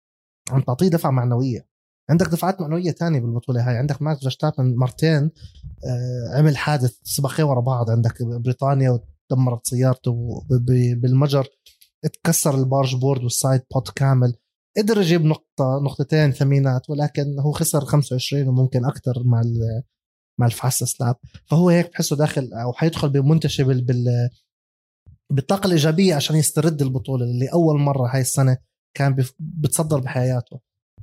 عم 0.52 0.62
تعطيه 0.62 0.88
دفعة 0.88 1.12
معنوية. 1.12 1.68
عندك 2.10 2.28
دفعات 2.28 2.62
معنوية 2.62 2.92
ثانية 2.92 3.20
بالبطولة 3.20 3.70
هاي. 3.70 3.78
عندك 3.78 4.02
ماكس 4.02 4.20
فيرستابن 4.20 4.76
مرتين 4.76 5.32
آه، 5.86 6.38
عمل 6.38 6.58
حادث 6.58 6.98
سباقين 7.04 7.46
ورا 7.46 7.62
بعض. 7.62 7.90
عندك 7.90 8.24
بريطانيا 8.24 9.00
ودمرت 9.32 9.68
سيارته 9.68 10.44
بالمجر. 10.96 11.48
اتكسر 12.06 12.56
ال 12.56 12.62
barge 12.62 12.95
board 12.95 13.24
وال 13.24 13.36
side 13.36 13.62
pod 13.74 13.89
كامل. 13.90 14.34
قدر 14.78 15.02
يجيب 15.02 15.26
نقطة 15.26 15.80
نقطتين 15.84 16.32
ثمينات 16.32 16.90
ولكن 16.90 17.40
هو 17.40 17.52
خسر 17.52 17.86
25 17.86 18.48
وممكن 18.48 18.86
أكثر 18.86 19.24
مع 19.26 19.42
مع 20.40 20.46
ال 20.45 20.50
fastest 20.50 20.84
lap. 20.84 21.15
فهو 21.46 21.70
هيك 21.70 21.92
بحسه 21.92 22.16
داخل 22.16 22.50
أو 22.54 22.74
حيدخل 22.74 23.10
بمنتشي 23.10 23.64
بال, 23.64 23.82
بال 23.86 24.30
بالطاقة 25.32 25.68
الإيجابية 25.68 26.16
عشان 26.16 26.36
يسترد 26.36 26.82
البطولة 26.82 27.26
اللي 27.26 27.48
أول 27.54 27.80
مرة 27.80 28.08
هاي 28.08 28.22
السنة 28.22 28.58
كان 28.98 29.16
بتصدر 29.40 30.00
بحياته. 30.00 30.60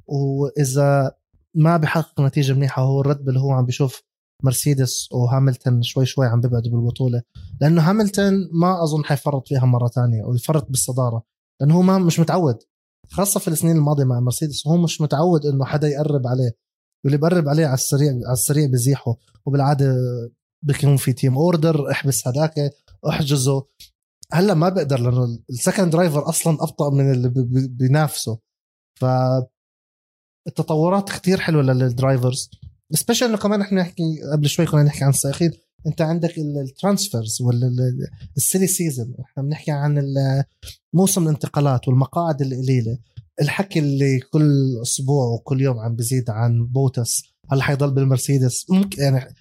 وإذا 0.07 1.13
ما 1.55 1.77
بحقق 1.77 2.21
نتيجة 2.21 2.53
منيحة 2.53 2.83
وهو 2.83 3.01
الرد 3.01 3.29
اللي 3.29 3.41
هو 3.41 3.51
عم 3.53 3.65
بيشوف 3.67 4.03
مرسيدس 4.43 5.13
وهاملتون 5.13 5.83
شوي 5.83 6.07
شوي 6.07 6.27
عم 6.27 6.41
بيبعدوا 6.41 6.73
بالبطولة 6.73 7.23
لأنه 7.61 7.91
هاملتون 7.91 8.49
ما 8.53 8.83
أظن 8.83 9.05
حيفرط 9.05 9.49
فيها 9.49 9.65
مرة 9.65 9.89
تانية 9.89 10.25
أو 10.25 10.35
يفرط 10.35 10.71
بالصدارة 10.71 11.23
لأنه 11.61 11.75
هو 11.75 11.83
ما 11.83 11.99
مش 11.99 12.21
متعود 12.21 12.59
خاصة 13.11 13.41
في 13.41 13.49
السنين 13.49 13.77
الماضية 13.77 14.05
مع 14.05 14.21
مرسيدس 14.21 14.67
هو 14.67 14.77
مش 14.77 15.01
متعود 15.01 15.47
إنه 15.47 15.65
حدا 15.65 15.89
يقرب 15.89 16.27
عليه 16.27 16.57
واللي 17.05 17.19
بقرب 17.19 17.49
عليه 17.49 17.67
على 17.67 17.75
السريع 17.75 18.11
على 18.11 18.33
السريع 18.33 18.67
بزيحه 18.67 19.17
وبالعادة 19.47 19.97
بيكون 20.63 20.97
في 20.97 21.13
team 21.13 21.35
order 21.35 21.91
احبس 21.91 22.29
هداك 22.29 22.55
احجزه. 23.09 23.67
هلأ 24.33 24.55
ما 24.55 24.69
بقدر 24.69 25.01
لأنه 25.01 25.39
ال 25.51 25.57
second 25.57 25.91
driver 25.91 26.29
أصلا 26.29 26.53
أبطأ 26.63 26.91
من 26.91 27.13
اللي 27.13 27.33
بينافسه. 27.69 28.39
ف 29.01 29.05
التطورات 30.49 31.11
كثير 31.11 31.41
حلوة 31.41 31.63
لل 31.63 31.82
drivers 31.82 32.51
specially 32.93 33.29
انه 33.29 33.37
كمان 33.37 33.61
إحنا 33.61 33.81
نحكي 33.81 34.03
قبل 34.33 34.49
شوي 34.49 34.67
كنا 34.67 34.83
نحكي 34.83 35.05
عن 35.05 35.11
السائقين 35.11 35.53
أنت 35.87 36.03
عندك 36.03 36.39
ال 36.39 36.49
transfers 36.49 37.39
وال 37.43 37.78
silly 37.78 38.67
season 38.67 39.15
إحنا 39.25 39.43
بنحكي 39.43 39.71
عن 39.71 40.13
موسم 40.95 41.23
الانتقالات 41.23 41.89
والمقاعد 41.89 42.43
القليلة. 42.43 42.99
الحكي 43.41 43.79
اللي 43.79 44.21
كل 44.21 44.79
أسبوع 44.83 45.27
وكل 45.27 45.61
يوم 45.61 45.79
عم 45.79 45.97
بزيد 45.97 46.31
عن 46.31 46.67
بوتس. 46.67 47.23
هل 47.51 47.63
حيضل 47.63 47.91
بالمرسيدس؟ 47.95 48.71
ممكن 48.71 49.03
يعني 49.03 49.35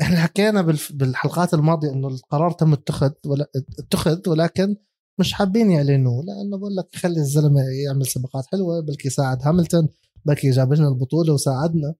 إحنا 0.00 0.16
حكينا 0.16 0.62
بالحلقات 0.90 1.54
الماضية 1.54 1.92
إنه 1.92 2.08
القرار 2.08 2.50
تم 2.50 2.72
اتخذ 2.72 3.12
ولا 3.26 3.50
اتخذ 3.78 4.28
ولكن 4.28 4.76
مش 5.18 5.32
حابين 5.32 5.70
يعلنوه. 5.70 6.24
لأنه 6.24 6.58
بقول 6.58 6.76
لك 6.76 6.88
خلي 6.94 7.20
الزلمة 7.20 7.60
يعمل 7.86 8.06
سباقات 8.06 8.44
حلوة 8.46 8.80
بلكي 8.80 9.08
يساعد 9.08 9.42
هاملتون 9.42 9.88
بلكي 10.24 10.50
جاب 10.50 10.72
لنا 10.72 10.88
البطولة 10.88 11.32
وساعدنا. 11.32 11.94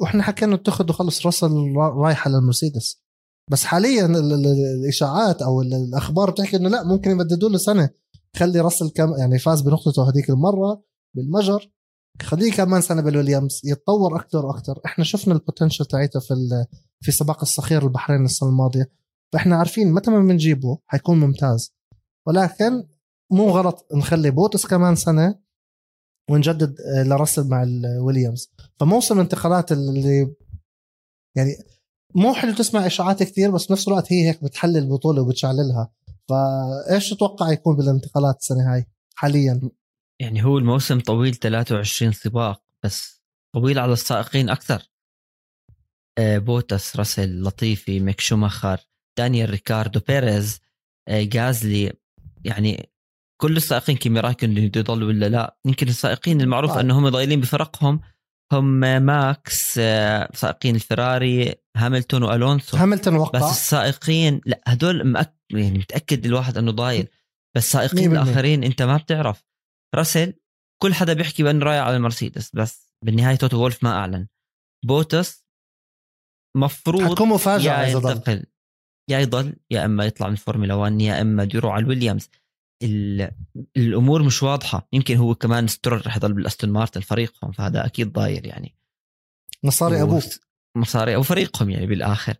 وإحنا 0.00 0.22
حكينا 0.22 0.54
اتخذ 0.54 0.90
وخلص 0.90 1.26
راسل 1.26 1.74
رايحة 1.76 2.30
للمرسيدس. 2.30 3.02
بس 3.50 3.64
حاليا 3.64 4.06
الإشاعات 4.06 5.42
أو 5.42 5.62
الأخبار 5.62 6.30
بتحكي 6.30 6.56
إنه 6.56 6.68
لا 6.68 6.84
ممكن 6.84 7.10
يمددوا 7.10 7.48
له 7.48 7.58
سنه 7.58 7.90
خلي 8.36 8.60
راسل 8.60 8.90
كم 8.90 9.14
يعني 9.18 9.38
فاز 9.38 9.60
بنقطته 9.60 10.10
هذيك 10.10 10.30
المرة 10.30 10.82
بالمجر. 11.14 11.70
خليه 12.22 12.52
كمان 12.52 12.80
سنة 12.80 13.02
بالويليامز. 13.02 13.60
يتطور 13.64 14.16
أكثر 14.16 14.46
وأكثر 14.46 14.80
إحنا 14.86 15.04
شفنا 15.04 15.34
ال 15.34 15.39
potential 15.39 15.84
تاعيته 15.84 16.20
في 16.20 16.34
في 17.00 17.12
سباق 17.12 17.40
الصخير 17.40 17.82
البحرين 17.82 18.24
السنة 18.24 18.48
الماضية. 18.48 18.90
فإحنا 19.32 19.56
عارفين 19.56 19.92
متى 19.92 20.10
ما 20.10 20.20
بنجيبه 20.20 20.78
حيكون 20.86 21.20
ممتاز. 21.20 21.74
ولكن 22.26 22.86
مو 23.32 23.50
غلط 23.50 23.86
نخلي 23.94 24.30
بوتس 24.30 24.66
كمان 24.66 24.96
سنة. 24.96 25.47
ونجدد 26.30 26.80
آه، 26.80 27.02
لرسل 27.02 27.48
مع 27.48 27.62
الويليامز 27.62 28.50
فموسم 28.80 29.14
الانتقالات 29.14 29.72
اللي 29.72 30.34
يعني 31.36 31.56
مو 32.14 32.34
حلو 32.34 32.54
تسمع 32.54 32.86
إشاعات 32.86 33.22
كثير 33.22 33.50
بس 33.50 33.66
بنفس 33.66 33.88
الوقت 33.88 34.12
هي 34.12 34.28
هيك 34.28 34.44
بتحلل 34.44 34.76
البطولة 34.76 35.22
وبتشعللها. 35.22 35.92
فإيش 36.28 37.10
تتوقع 37.10 37.52
يكون 37.52 37.76
بالانتقالات 37.76 38.36
السنة 38.36 38.74
هاي 38.74 38.86
حاليا؟ 39.14 39.70
يعني 40.20 40.44
هو 40.44 40.58
الموسم 40.58 41.00
طويل 41.00 41.34
23 41.34 42.12
سباق 42.12 42.62
بس 42.84 43.22
طويل 43.54 43.78
على 43.78 43.92
السائقين 43.92 44.50
أكثر. 44.50 44.82
آه، 46.18 46.38
بوتس 46.38 46.96
راسل 46.96 47.42
لطيفي 47.42 48.00
ميك 48.00 48.20
شوماخر 48.20 48.80
دانيال 49.18 49.50
ريكاردو 49.50 50.00
بيريز 50.08 50.60
آه، 51.08 51.28
غازلي 51.34 51.92
يعني 52.44 52.90
كل 53.40 53.56
السائقين 53.56 53.96
كيمي 53.96 54.20
رايكن 54.20 54.56
يضلوا 54.58 55.08
ولا 55.08 55.28
لا. 55.28 55.58
يمكن 55.66 55.88
السائقين 55.88 56.40
المعروف 56.40 56.70
آه. 56.70 56.80
أنهم 56.80 57.08
ضايلين 57.08 57.40
بفرقهم. 57.40 58.00
هم 58.52 58.80
ماكس 58.80 59.78
آه، 59.78 60.30
سائقين 60.34 60.74
الفراري 60.74 61.54
هاملتون 61.76 62.22
وألونسو. 62.22 62.76
هاملتون 62.76 63.16
وقع. 63.16 63.38
بس 63.38 63.50
السائقين 63.50 64.40
لا 64.46 64.60
هدول 64.66 65.04
مأك... 65.04 65.36
يعني 65.52 65.78
متأكد 65.78 66.26
الواحد 66.26 66.58
أنه 66.58 66.72
ضايل. 66.72 67.08
بس 67.56 67.64
السائقين 67.64 68.12
الآخرين 68.12 68.64
أنت 68.64 68.82
ما 68.82 68.96
بتعرف. 68.96 69.44
راسل 69.94 70.34
كل 70.82 70.94
حدا 70.94 71.12
بيحكي 71.12 71.42
بأنه 71.42 71.64
رايح 71.64 71.84
على 71.84 71.96
المرسيدس 71.96 72.50
بس 72.54 72.94
بالنهاية 73.04 73.36
توتو 73.36 73.60
وولف 73.60 73.84
ما 73.84 73.90
أعلن. 73.90 74.28
بوتس 74.84 75.44
مفروض 76.56 77.02
حتكون 77.02 77.28
مفاجأة 77.28 77.82
يا 77.82 77.88
ينتقل. 77.88 78.46
يا 79.10 79.18
يضل 79.18 79.56
يا 79.70 79.84
إما 79.84 80.04
يطلع 80.04 80.26
من 80.26 80.32
الفورمولا 80.32 80.74
1 80.74 81.00
يا 81.00 81.20
إما 81.20 81.48
يروح 81.54 81.72
على 81.72 81.82
الويليامز. 81.82 82.28
الأمور 83.76 84.22
مش 84.22 84.42
واضحة. 84.42 84.88
يمكن 84.92 85.16
هو 85.16 85.34
كمان 85.34 85.66
سترول 85.66 86.06
رح 86.06 86.16
يضل 86.16 86.32
بالأستون 86.32 86.70
مارتن 86.70 87.00
فريقهم 87.00 87.52
فهذا 87.52 87.86
أكيد 87.86 88.12
ضايل 88.12 88.46
يعني. 88.46 88.74
مصاري 89.64 90.02
أبوه. 90.02 90.22
مصاري 90.76 91.14
أو 91.14 91.22
فريقهم 91.22 91.70
يعني 91.70 91.86
بالآخر. 91.86 92.34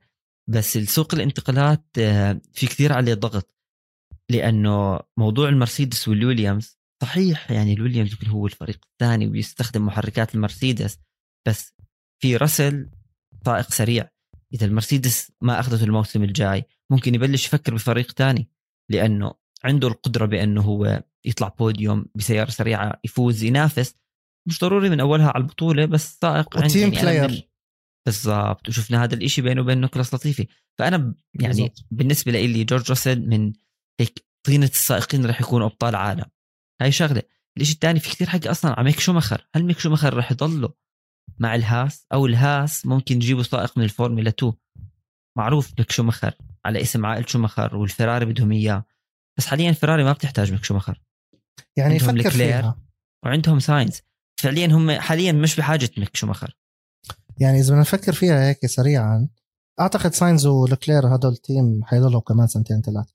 بس 0.51 0.77
السوق 0.77 1.15
الانتقالات 1.15 1.85
آه، 1.99 2.41
في 2.53 2.67
كثير 2.67 2.93
عليه 2.93 3.15
ضغط 3.15 3.55
لأنه 4.31 5.01
موضوع 5.17 5.49
المرسيدس 5.49 6.09
والويليامز 6.09 6.79
صحيح 7.03 7.51
يعني 7.51 7.73
الويليامز 7.73 8.13
يمكن 8.13 8.27
هو 8.27 8.47
الفريق 8.47 8.81
الثاني 8.93 9.27
وبيستخدم 9.27 9.87
محركات 9.87 10.35
المرسيدس 10.35 10.99
بس 11.49 11.75
في 12.23 12.37
رسل 12.37 12.91
سائق 13.45 13.71
سريع. 13.71 14.09
إذا 14.55 14.67
المرسيدس 14.67 15.33
ما 15.41 15.61
أخذته 15.61 15.85
الموسم 15.85 16.23
الجاي 16.23 16.65
ممكن 16.91 17.15
يبلش 17.15 17.47
يفكر 17.47 17.75
بفريق 17.75 18.11
ثاني 18.11 18.51
لأنه 18.91 19.35
عنده 19.65 19.89
القدرة 19.89 20.27
بأنه 20.27 20.63
هو 20.63 21.03
يطلع 21.25 21.49
بوديوم 21.49 22.07
بسيارة 22.15 22.51
سريعة 22.51 23.01
يفوز 23.05 23.43
ينافس 23.43 23.95
مش 24.49 24.61
ضروري 24.61 24.91
من 24.91 25.01
أولها 25.01 25.29
على 25.29 25.43
البطولة 25.43 25.85
بس 25.85 26.19
سائق 26.21 26.67
team 26.67 26.93
يعني 26.93 27.03
player 27.03 27.49
بالضبط 28.07 28.69
وشفنا 28.69 29.05
هذا 29.05 29.15
الإشي 29.15 29.43
بينه 29.43 29.61
وبين 29.61 29.81
نيكولاس 29.81 30.15
لطيفي 30.15 30.47
فأنا 30.79 31.15
يعني 31.35 31.55
بالزبط. 31.55 31.87
بالنسبة 31.91 32.33
لي 32.33 32.65
جورج 32.65 32.91
راسل 32.91 33.29
من 33.29 33.53
هيك 34.01 34.25
طينة 34.47 34.67
السائقين 34.67 35.27
رح 35.27 35.41
يكونوا 35.41 35.67
أبطال 35.67 35.97
عالم. 35.97 36.25
هاي 36.83 36.93
شغلة. 36.93 37.23
الإشي 37.57 37.73
الثاني 37.73 38.01
في 38.01 38.11
كثير 38.11 38.29
حكي 38.29 38.51
أصلا 38.51 38.73
على 38.73 38.85
ميك 38.85 39.01
شومخر 39.01 39.47
هل 39.55 39.65
ميك 39.65 39.79
شومخر 39.79 40.17
رح 40.17 40.33
يضله 40.33 40.75
مع 41.39 41.55
الهاس؟ 41.55 42.07
أو 42.13 42.27
الهاس 42.27 42.87
ممكن 42.87 43.17
يجيبوا 43.17 43.43
سائق 43.43 43.79
من 43.79 43.85
الفورمولا 43.85 44.29
2 44.29 44.53
معروف 45.39 45.73
ميك 45.79 45.91
شومخر 45.91 46.35
على 46.65 46.83
اسم 46.83 47.07
عائلة 47.07 47.27
شومخر 47.27 47.77
والفراري 47.77 48.25
بدهم 48.25 48.53
إياه. 48.53 48.85
بس 49.39 49.47
حاليا 49.47 49.73
فيراري 49.73 50.05
ما 50.05 50.13
بتحتاج 50.13 50.53
ميك 50.53 50.65
شومخر 50.65 51.03
يعني 51.77 51.97
يفكر 51.97 52.31
فيها. 52.31 52.83
وعندهم 53.25 53.59
ساينز 53.59 54.01
فعليا 54.41 54.67
هم 54.67 54.91
حاليا 54.91 55.33
مش 55.33 55.57
بحاجه 55.57 55.91
ميك 55.99 56.17
شومخر 56.17 56.57
يعني 57.41 57.59
إذا 57.59 57.69
بدنا 57.69 57.81
نفكر 57.81 58.13
فيها 58.13 58.49
هيك 58.49 58.67
سريعا 58.67 59.29
أعتقد 59.81 60.15
ساينز 60.15 60.47
ولكلير 60.47 61.15
هدول 61.15 61.33
ال 61.33 61.43
team 61.43 61.85
حيضلوا 61.85 62.21
كمان 62.21 62.47
سنتين 62.47 62.83
ثلاث 62.83 63.07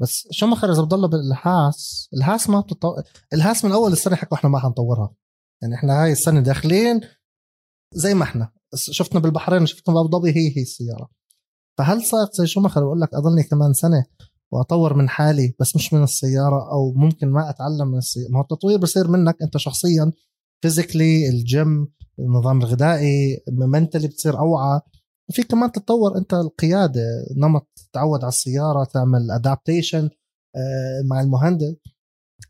بس 0.00 0.28
شومخر 0.30 0.72
إذا 0.72 0.82
بضل 0.82 1.08
بالهاس 1.08 2.08
الهاس 2.14 2.50
ما 2.50 2.60
بتطو... 2.60 2.96
الهاس 3.32 3.64
من 3.64 3.72
أول 3.72 3.92
السنة 3.92 4.16
حكوا 4.16 4.36
إحنا 4.36 4.50
ما 4.50 4.58
حنطورها. 4.58 5.14
يعني 5.62 5.74
إحنا 5.74 6.02
هاي 6.02 6.12
السنة 6.12 6.40
داخلين 6.40 7.00
زي 7.94 8.14
ما 8.14 8.24
إحنا. 8.24 8.52
شفنا 8.74 9.20
بالبحرين 9.20 9.66
شفنا 9.66 9.94
بأبو 9.94 10.18
ظبي 10.18 10.30
هي 10.30 10.56
هي 10.56 10.62
السيارة. 10.62 11.10
فهل 11.78 12.02
صار 12.02 12.28
زي 12.32 12.46
شومخر 12.46 12.80
بقول 12.84 13.00
لك 13.00 13.14
أضلني 13.14 13.42
كمان 13.42 13.72
سنة. 13.72 14.04
وأطور 14.52 14.94
من 14.94 15.08
حالي 15.08 15.54
بس 15.60 15.76
مش 15.76 15.92
من 15.92 16.02
السيارة 16.02 16.72
أو 16.72 16.92
ممكن 16.96 17.28
ما 17.28 17.50
أتعلم 17.50 17.88
من 17.88 17.98
السياره 17.98 18.30
ما 18.30 18.38
هو 18.38 18.42
التطوير 18.42 18.78
بصير 18.78 19.08
منك 19.08 19.36
أنت 19.42 19.56
شخصيا 19.56 20.12
physically 20.62 21.28
ال 21.28 21.43
gym 21.43 21.88
النظام 22.18 22.58
الغذائي 22.58 23.40
mentally 23.52 24.08
بتصير 24.08 24.38
أوعى. 24.38 24.80
وفي 25.30 25.42
كمان 25.42 25.72
تتطور 25.72 26.18
أنت 26.18 26.34
القيادة 26.34 27.02
نمط 27.36 27.68
تتعود 27.76 28.20
على 28.20 28.28
السيارة 28.28 28.84
تعمل 28.84 29.30
adaptation 29.30 30.10
آه، 30.56 31.02
مع 31.10 31.20
المهندس. 31.20 31.74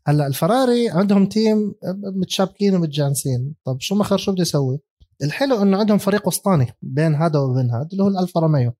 هلأ 0.07 0.27
الفراري 0.27 0.89
عندهم 0.89 1.25
team 1.25 1.75
متشابكين 2.21 2.75
ومتجانسين. 2.75 3.55
طب 3.65 3.77
شوماخر 3.79 4.17
شو 4.17 4.31
بده 4.31 4.41
يسوي؟ 4.41 4.79
الحلو 5.23 5.61
إنه 5.61 5.77
عندهم 5.77 5.97
فريق 5.97 6.27
وسطاني 6.27 6.67
بين 6.81 7.15
هذا 7.15 7.39
وبين 7.39 7.71
هذا 7.71 7.87
اللي 7.91 8.03
هو 8.03 8.07
الألفا 8.07 8.39
روميو. 8.39 8.73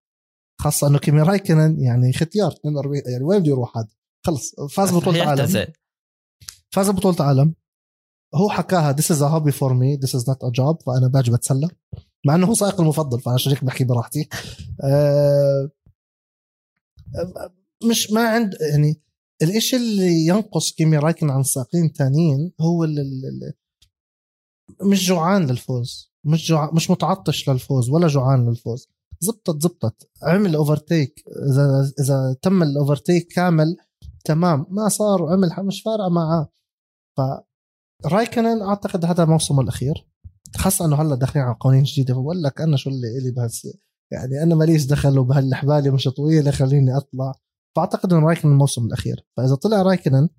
خاصة 0.62 0.88
أنه 0.88 1.00
كيمي 1.00 1.22
رايكنن 1.22 1.82
يعني 1.82 2.14
ختيار 2.14 2.52
42 2.52 3.02
يعني 3.06 3.24
وين 3.24 3.40
بده 3.40 3.50
يروح 3.50 3.78
هذا؟ 3.78 3.88
خلص 4.26 4.56
فاز 4.70 4.92
بطولة 4.98 5.24
عالم 5.24 5.68
فاز 6.72 6.90
بطولة 6.90 7.16
عالم 7.20 7.56
هو 8.36 8.50
حكاها 8.50 8.94
this 8.94 9.06
is 9.06 9.20
a 9.22 9.30
hobby 9.30 9.52
for 9.52 9.74
me 9.74 9.98
this 10.06 10.14
is 10.20 10.24
not 10.24 10.38
a 10.48 10.52
job 10.52 10.84
فأنا 10.86 11.08
باجي 11.08 11.32
بتسلى 11.32 11.70
مع 12.26 12.36
إنه 12.36 12.48
هو 12.48 12.54
سائق 12.54 12.82
المفضل 12.82 13.20
فعشان 13.22 13.52
هيك 13.52 13.64
بحكي 13.64 13.84
براحتي. 13.84 14.30
أه 14.84 15.72
مش 17.90 18.12
ما 18.12 18.30
عند 18.30 18.54
يعني 18.72 19.02
الإشي 19.42 19.76
اللي 19.76 20.28
ينقص 20.28 20.72
كيمي 20.72 20.98
رايكن 20.98 21.30
عن 21.30 21.44
سائقين 21.44 21.90
ثانيين 21.90 22.54
هو 22.62 22.84
اللي 22.84 23.04
مش 24.82 25.08
جوعان 25.08 25.46
للفوز 25.48 26.12
مش 26.24 26.48
جوع 26.48 26.72
مش 26.74 26.92
متعطش 26.92 27.50
للفوز 27.50 27.90
ولا 27.90 28.08
جوعان 28.08 28.50
للفوز. 28.50 28.88
زبطت 29.24 29.64
زبطت. 29.64 30.10
عمل 30.24 30.56
overtake 30.56 31.24
إذا 31.52 31.92
إذا 32.00 32.36
تم 32.42 32.64
ال 32.64 32.71
overtake 32.71 33.28
كامل 33.28 33.78
تمام. 34.26 34.66
ما 34.70 34.90
صار 34.90 35.22
وعمل 35.22 35.50
مش 35.60 35.82
فارقة 35.82 36.10
معاه. 36.10 36.50
ف 37.18 37.22
رايكنن 38.06 38.62
أعتقد 38.62 39.06
هذا 39.06 39.26
موسمه 39.26 39.62
الأخير. 39.62 40.08
خاصة 40.56 40.86
إنه 40.86 41.02
هلأ 41.02 41.16
داخلين 41.16 41.46
على 41.46 41.56
قوانين 41.60 41.84
جديدة. 41.84 42.14
فبقول 42.14 42.44
لك 42.44 42.62
أنا 42.62 42.78
شو 42.78 42.90
اللي 42.90 43.18
إلي 43.18 43.32
بهالس 43.32 43.68
يعني 44.12 44.44
أنا 44.44 44.56
ماليش 44.56 44.86
دخل 44.86 45.20
وبهالحبالة 45.20 45.92
مش 45.92 46.04
طويلة 46.04 46.52
خليني 46.52 46.98
أطلع. 46.98 47.34
فأعتقد 47.76 48.14
إنه 48.14 48.28
رايكن 48.28 48.50
الموسم 48.50 48.86
الأخير. 48.86 49.26
فإذا 49.38 49.56
طلع 49.56 49.82
رايكنن 49.82 50.30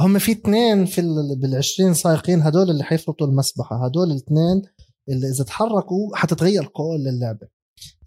هم 0.00 0.18
في 0.18 0.32
اثنين 0.32 0.86
في 0.86 1.02
بال 1.36 1.56
20 1.56 1.94
سائقين 1.94 2.42
هدول 2.42 2.70
اللي 2.70 2.84
حيفرطوا 2.84 3.26
المسبحة. 3.26 3.86
هدول 3.86 4.10
الاثنين 4.10 4.62
اللي 5.08 5.28
إذا 5.28 5.44
تحركوا 5.44 6.16
حتتغير 6.16 6.66
كل 6.66 7.08
اللعبه 7.08 7.48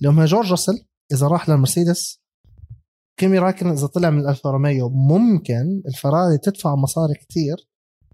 هم 0.06 0.26
جورج 0.26 0.52
راسل 0.52 0.86
إذا 1.12 1.28
راح 1.28 1.50
للمرسيدس 1.50 2.22
كيمي 3.20 3.40
رايكن 3.40 3.68
إذا 3.68 3.88
طلع 3.88 4.10
من 4.10 4.30
الفا 4.30 4.50
روميو 4.50 4.90
ممكن 4.90 5.84
الفراري 5.88 6.38
تدفع 6.38 6.76
مصاري 6.76 7.14
كتير 7.14 7.70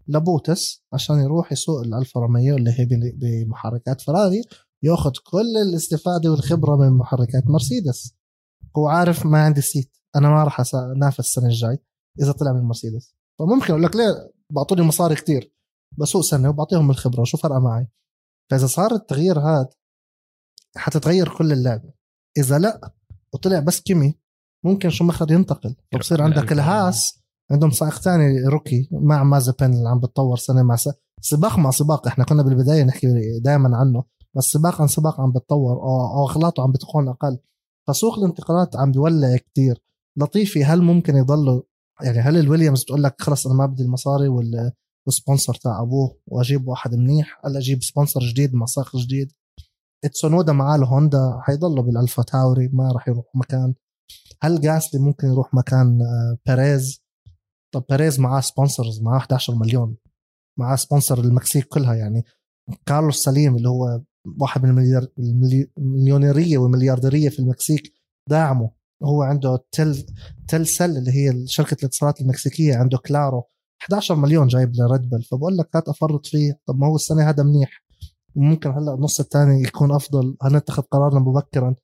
لبوتاس 0.07 0.84
عشان 0.93 1.19
يروح 1.19 1.51
يسوق 1.51 1.79
الألفا 1.79 2.19
روميو 2.19 2.55
اللي 2.55 2.71
هي 2.71 2.87
بمحركات 3.15 4.01
فراري 4.01 4.41
ياخذ 4.83 5.11
كل 5.31 5.57
الاستفادة 5.69 6.31
والخبرة 6.31 6.75
من 6.75 6.97
محركات 6.97 7.43
مرسيدس. 7.47 8.15
هو 8.77 8.87
عارف 8.87 9.25
ما 9.25 9.43
عندي 9.43 9.61
seat 9.61 9.97
أنا 10.15 10.29
ما 10.29 10.43
راح 10.43 10.61
أنافس 10.95 11.19
السنة 11.19 11.45
الجاي 11.45 11.77
إذا 12.21 12.31
طلع 12.31 12.53
من 12.53 12.61
مرسيدس. 12.61 13.15
فممكن 13.39 13.67
أقول 13.69 13.83
لك 13.83 13.95
ليه 13.95 14.31
بعطوني 14.49 14.81
مصاري 14.81 15.15
كتير 15.15 15.53
بسوق 15.97 16.21
سنة 16.21 16.49
وبعطيهم 16.49 16.91
الخبرة 16.91 17.21
وشو 17.21 17.37
فرقه 17.37 17.59
معي؟ 17.59 17.87
فإذا 18.49 18.67
صار 18.67 18.91
التغيير 18.93 19.39
هذا 19.39 19.69
حتتغير 20.78 21.30
كل 21.38 21.51
اللعبة. 21.51 21.93
إذا 22.38 22.59
لا 22.59 22.93
وطلع 23.34 23.59
بس 23.59 23.82
كيمي 23.82 24.15
ممكن 24.65 24.89
شوماخر 24.89 25.31
ينتقل. 25.32 25.76
فبصير 25.91 26.21
عندك 26.21 26.51
الهاس 26.51 27.19
عندهم 27.51 27.71
سائق 27.71 27.99
ثاني 27.99 28.47
rookie 28.47 28.89
مع 28.91 29.24
مازيبين 29.23 29.73
اللي 29.74 29.89
عم 29.89 29.99
بتطور 29.99 30.38
سنة 30.38 30.63
مع 30.63 30.76
سنة. 30.76 30.93
سباق 31.21 31.57
مع 31.59 31.71
سباق. 31.71 32.07
إحنا 32.07 32.24
كنا 32.24 32.43
بالبداية 32.43 32.84
نحكي 32.84 33.07
دائما 33.39 33.78
عنه 33.78 34.03
بس 34.36 34.43
سباق 34.43 34.82
عن 34.82 34.88
سباق 34.88 35.21
عم 35.21 35.32
بتطور 35.32 35.74
أو 35.74 36.28
أغلاطه 36.28 36.63
عم 36.63 36.71
بتكون 36.71 37.07
أقل. 37.07 37.38
فسوق 37.88 38.17
الانتقالات 38.17 38.76
عم 38.76 38.91
بيولع 38.91 39.38
كتير. 39.38 39.84
لطيفي 40.17 40.63
هل 40.65 40.82
ممكن 40.82 41.15
يضلوا؟ 41.15 41.61
يعني 42.01 42.19
هل 42.19 42.38
الويليامز 42.38 42.84
بتقول 42.84 43.03
لك 43.03 43.21
خلص 43.21 43.47
أنا 43.47 43.55
ما 43.55 43.65
بدي 43.65 43.84
المصاري 43.84 44.28
وال 45.07 45.18
sponsor 45.18 45.53
تاع 45.53 45.82
أبوه 45.82 46.17
واجيب 46.28 46.67
واحد 46.67 46.95
منيح؟ 46.95 47.41
هلا 47.45 47.59
أجيب 47.59 47.84
sponsor 47.84 48.19
جديد 48.19 48.55
مع 48.55 48.65
جديد؟ 48.95 49.32
تسونودا 50.05 50.53
معاه 50.53 50.77
هوندا 50.77 51.39
حيضلوا 51.41 51.83
بالألفا 51.83 52.23
تاوري 52.23 52.69
ما 52.73 52.91
راح 52.91 53.07
يروح 53.07 53.25
مكان. 53.35 53.73
هل 54.41 54.61
جاسلي 54.61 55.01
ممكن 55.01 55.27
يروح 55.27 55.53
مكان 55.53 56.01
آه، 56.01 56.37
بيريز؟ 56.47 57.03
طب 57.73 57.85
بيريز 57.89 58.19
معاه 58.19 58.41
sponsors 58.41 59.01
معاه 59.01 59.17
11 59.17 59.55
مليون. 59.55 59.97
معاه 60.59 60.75
sponsor 60.75 61.19
المكسيك 61.19 61.67
كلها 61.67 61.95
يعني. 61.95 62.23
كارلوس 62.85 63.23
سليم 63.23 63.55
اللي 63.55 63.69
هو 63.69 64.01
واحد 64.39 64.63
من 64.63 65.03
المليونيريه 65.77 66.57
والمليارديريه 66.57 67.29
في 67.29 67.39
المكسيك 67.39 67.93
داعمه. 68.29 68.71
هو 69.03 69.21
عنده 69.23 69.65
تل 69.71 70.05
تلسل 70.47 70.97
اللي 70.97 71.11
هي 71.11 71.47
شركة 71.47 71.77
الاتصالات 71.79 72.21
المكسيكية 72.21 72.75
عنده 72.75 72.97
كلارو. 72.97 73.43
11 73.81 74.15
مليون 74.15 74.47
جايب 74.47 74.71
لريد 74.75 75.09
بول 75.09 75.23
فبقول 75.23 75.57
لك 75.57 75.69
لا 75.75 75.79
تفرط 75.79 76.25
فيه. 76.25 76.59
طب 76.67 76.79
ما 76.79 76.87
هو 76.87 76.95
السنة 76.95 77.29
هذا 77.29 77.43
منيح. 77.43 77.82
ممكن 78.36 78.69
هلا 78.69 78.93
النص 78.93 79.19
الثاني 79.19 79.63
يكون 79.63 79.91
أفضل. 79.91 80.38
هنتخذ 80.41 80.81
قرارنا 80.81 81.19
مبكرا؟ 81.19 81.75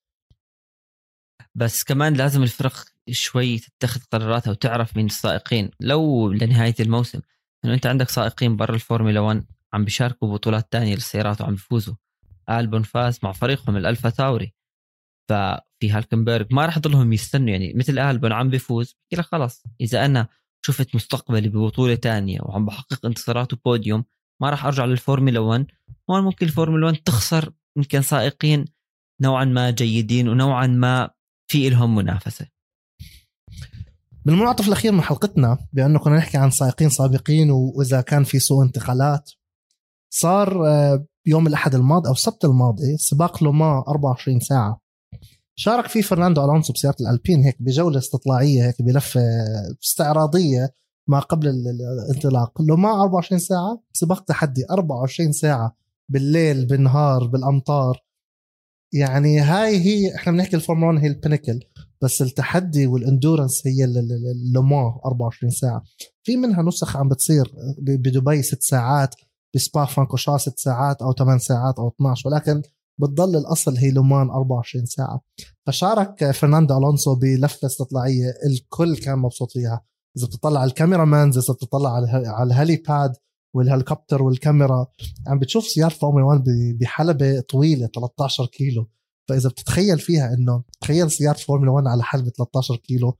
بس 1.55 1.83
كمان 1.83 2.13
لازم 2.13 2.43
الفرق 2.43 2.85
شوي 3.09 3.59
تتخذ 3.59 4.01
قراراتها 4.11 4.51
وتعرف 4.51 4.97
مين 4.97 5.05
السائقين. 5.05 5.71
لو 5.79 6.31
لنهاية 6.31 6.75
الموسم 6.79 7.21
إنه 7.65 7.73
أنت 7.73 7.85
عندك 7.85 8.09
سائقين 8.09 8.55
برا 8.55 8.75
الفورمولا 8.75 9.19
1 9.19 9.45
عم 9.73 9.83
بيشاركوا 9.85 10.33
بطولات 10.33 10.71
تانية 10.71 10.95
للسيارات 10.95 11.41
وعم 11.41 11.51
بيفوزوا 11.51 11.95
ألبون 12.49 12.83
فاز 12.83 13.19
مع 13.23 13.31
فريقهم 13.31 13.77
الألفا 13.77 14.09
تاوري. 14.09 14.53
ففي 15.29 15.91
هالكنبرغ 15.91 16.45
ما 16.51 16.65
راح 16.65 16.77
يضلهم 16.77 17.13
يستنوا. 17.13 17.49
يعني 17.49 17.73
مثل 17.73 17.99
ألبون 17.99 18.31
عم 18.31 18.49
بيفوز 18.49 18.93
بحكي 18.93 19.21
لك 19.21 19.25
خلص 19.25 19.63
إذا 19.81 20.05
أنا 20.05 20.27
شفت 20.65 20.95
مستقبلي 20.95 21.49
ببطولة 21.49 21.95
تانية 21.95 22.39
وعم 22.41 22.65
بحقق 22.65 23.05
انتصارات 23.05 23.53
وبوديوم 23.53 24.05
ما 24.41 24.49
راح 24.49 24.65
أرجع 24.65 24.85
للفورمولا 24.85 25.39
1 25.39 25.65
هون 26.11 26.23
ممكن 26.23 26.45
الفورمولا 26.45 26.85
1 26.85 26.97
تخسر 26.97 27.53
يمكن 27.77 28.01
سائقين 28.01 28.65
نوعا 29.21 29.45
ما 29.45 29.71
جيدين 29.71 30.29
ونوعا 30.29 30.67
ما 30.67 31.09
في 31.51 31.69
لهم 31.69 31.95
منافسة. 31.95 32.47
بالمنعطف 34.25 34.67
الأخير 34.67 34.91
من 34.91 35.01
حلقتنا 35.01 35.57
بأنه 35.73 35.99
كنا 35.99 36.17
نحكي 36.17 36.37
عن 36.37 36.49
سائقين 36.51 36.89
سابقين 36.89 37.51
وإذا 37.51 38.01
كان 38.01 38.23
في 38.23 38.39
سوق 38.39 38.63
انتقالات 38.63 39.31
صار 40.13 40.67
آه، 40.67 41.05
يوم 41.25 41.47
الأحد 41.47 41.75
الماضي 41.75 42.07
أو 42.07 42.13
السبت 42.13 42.45
الماضي 42.45 42.97
سباق 42.97 43.43
لوما 43.43 43.83
24 43.87 44.39
ساعة 44.39 44.81
شارك 45.55 45.87
فيه 45.87 46.01
فرناندو 46.01 46.45
ألونسو 46.45 46.73
بسيارة 46.73 46.95
الألبين 47.01 47.43
هيك 47.43 47.57
بجولة 47.59 47.97
استطلاعية 47.97 48.67
هيك 48.67 48.81
بلفه 48.81 49.21
استعراضية 49.83 50.73
ما 51.07 51.19
قبل 51.19 51.47
الانطلاق. 51.47 52.61
لوما 52.61 53.01
24 53.01 53.39
ساعة 53.39 53.81
سباق 53.93 54.23
تحدي 54.23 54.65
24 54.71 55.31
ساعة. 55.31 55.75
بالليل 56.09 56.65
بالنهار 56.65 57.27
بالأمطار. 57.27 58.03
يعني 58.93 59.39
هاي 59.39 59.77
هي 59.77 60.15
إحنا 60.15 60.31
بنحكي 60.33 60.55
الفورمولا 60.55 60.97
1 60.97 61.03
هي 61.03 61.07
ال 61.07 61.13
pinnacle 61.13 61.59
بس 62.01 62.21
التحدي 62.21 62.87
وال 62.87 63.02
endurance 63.02 63.67
هي 63.67 63.85
اللوما 63.85 64.99
24 65.05 65.51
ساعة. 65.51 65.83
في 66.23 66.37
منها 66.37 66.63
نسخ 66.63 66.97
عم 66.97 67.09
بتصير 67.09 67.53
بدبي 67.79 68.41
ست 68.41 68.63
ساعات 68.63 69.15
بسبا 69.55 69.85
فرانكورشان 69.85 70.37
ست 70.37 70.59
ساعات 70.59 71.01
أو 71.01 71.13
8 71.13 71.39
ساعات 71.39 71.79
أو 71.79 71.87
12 71.87 72.29
ولكن 72.29 72.61
بتضل 73.01 73.37
الأصل 73.37 73.77
هي 73.77 73.91
لومان 73.91 74.29
24 74.29 74.85
ساعة. 74.85 75.21
فشارك 75.67 76.31
فرناندو 76.31 76.77
ألونسو 76.77 77.15
بلفة 77.15 77.65
استطلاعية 77.65 78.33
الكل 78.45 78.97
كان 78.97 79.19
مبسوط 79.19 79.51
فيها. 79.51 79.81
إذا 80.17 80.27
بتطلع 80.27 80.59
على 80.59 80.69
ال 80.69 81.05
cameramans 81.05 81.37
إذا 81.37 81.53
بتطلع 81.53 81.93
على 82.25 82.43
ال 82.43 82.75
helipad 82.75 83.15
والهليكوبتر 83.55 84.23
والكاميرا. 84.23 84.87
عم 85.27 85.39
بتشوف 85.39 85.63
سيارة 85.63 85.93
فورمولا 85.93 86.25
1 86.25 86.43
بحلبة 86.79 87.39
طويلة 87.39 87.87
13 87.87 88.45
كيلو. 88.45 88.89
فإذا 89.29 89.49
بتتخيل 89.49 89.99
فيها 89.99 90.33
إنه 90.33 90.63
تخيل 90.81 91.11
سيارة 91.11 91.37
فورمولا 91.37 91.71
1 91.71 91.87
على 91.87 92.03
حلبة 92.03 92.29
13 92.29 92.75
كيلو. 92.75 93.17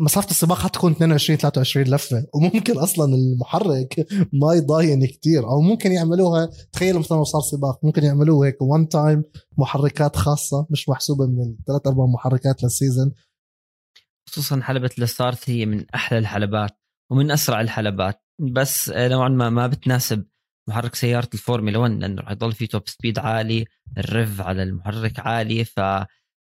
مسافة 0.00 0.30
السباق 0.30 0.58
حتكون 0.58 0.92
22 0.92 1.38
23 1.38 1.86
لفة. 1.86 2.26
وممكن 2.34 2.78
أصلا 2.78 3.14
المحرك 3.14 4.06
ما 4.32 4.54
يضاين 4.54 5.06
كتير. 5.06 5.44
أو 5.44 5.60
ممكن 5.60 5.92
يعملوها 5.92 6.50
تخيلوا 6.72 7.00
مثلا 7.00 7.24
صار 7.24 7.40
سباق 7.40 7.84
ممكن 7.84 8.04
يعملوه 8.04 8.46
هيك 8.46 8.62
one 8.62 8.88
time 8.88 9.24
محركات 9.58 10.16
خاصة 10.16 10.66
مش 10.70 10.88
محسوبة 10.88 11.26
من 11.26 11.42
الثلاث 11.42 11.86
أربع 11.86 12.06
محركات 12.06 12.62
لل 12.62 12.74
season 12.74 13.12
خصوصا 14.28 14.60
حلبة 14.60 14.90
لا 14.98 15.11
سارت 15.11 15.50
هي 15.50 15.66
من 15.66 15.90
أحلى 15.94 16.18
الحلبات 16.18 16.70
ومن 17.10 17.30
أسرع 17.30 17.60
الحلبات. 17.60 18.22
بس 18.42 18.92
نوعا 18.96 19.28
ما 19.28 19.50
ما 19.50 19.66
بتناسب 19.66 20.24
محرك 20.68 20.94
سيارة 20.94 21.28
الفورمولا 21.34 21.78
1 21.78 21.92
لأنه 21.92 22.22
راح 22.22 22.30
يضل 22.30 22.52
في 22.52 22.66
top 22.66 22.88
speed 22.88 23.18
عالي 23.18 23.64
ال 23.98 24.09
rev 24.09 24.40
على 24.40 24.62
المحرك 24.62 25.20
عالي 25.20 25.64
ف 25.64 25.80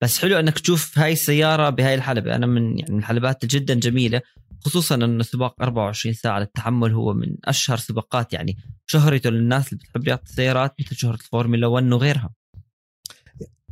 بس 0.02 0.18
حلو 0.18 0.38
إنك 0.38 0.58
تشوف 0.58 0.98
هاي 0.98 1.12
السيارة 1.12 1.70
بهاي 1.70 1.94
الحلبة. 1.94 2.34
أنا 2.34 2.46
من 2.46 2.78
يعني 2.78 2.92
من 2.92 2.98
الحلبات 2.98 3.46
جدا 3.46 3.74
جميلة 3.74 4.20
خصوصا 4.60 4.94
إنه 4.94 5.22
سباق 5.22 5.62
24 5.62 6.14
ساعة 6.14 6.38
للتحمل 6.38 6.92
هو 6.92 7.14
من 7.14 7.36
أشهر 7.44 7.76
سباقات 7.76 8.32
يعني 8.32 8.56
شهرته 8.86 9.30
للناس 9.30 9.72
اللي 9.72 9.84
بتحب 9.84 10.02
رياضة 10.02 10.22
السيارات 10.22 10.74
مثل 10.80 10.96
شهرة 10.96 11.14
الفورمولا 11.14 11.66
1 11.66 11.92
وغيرها. 11.92 12.30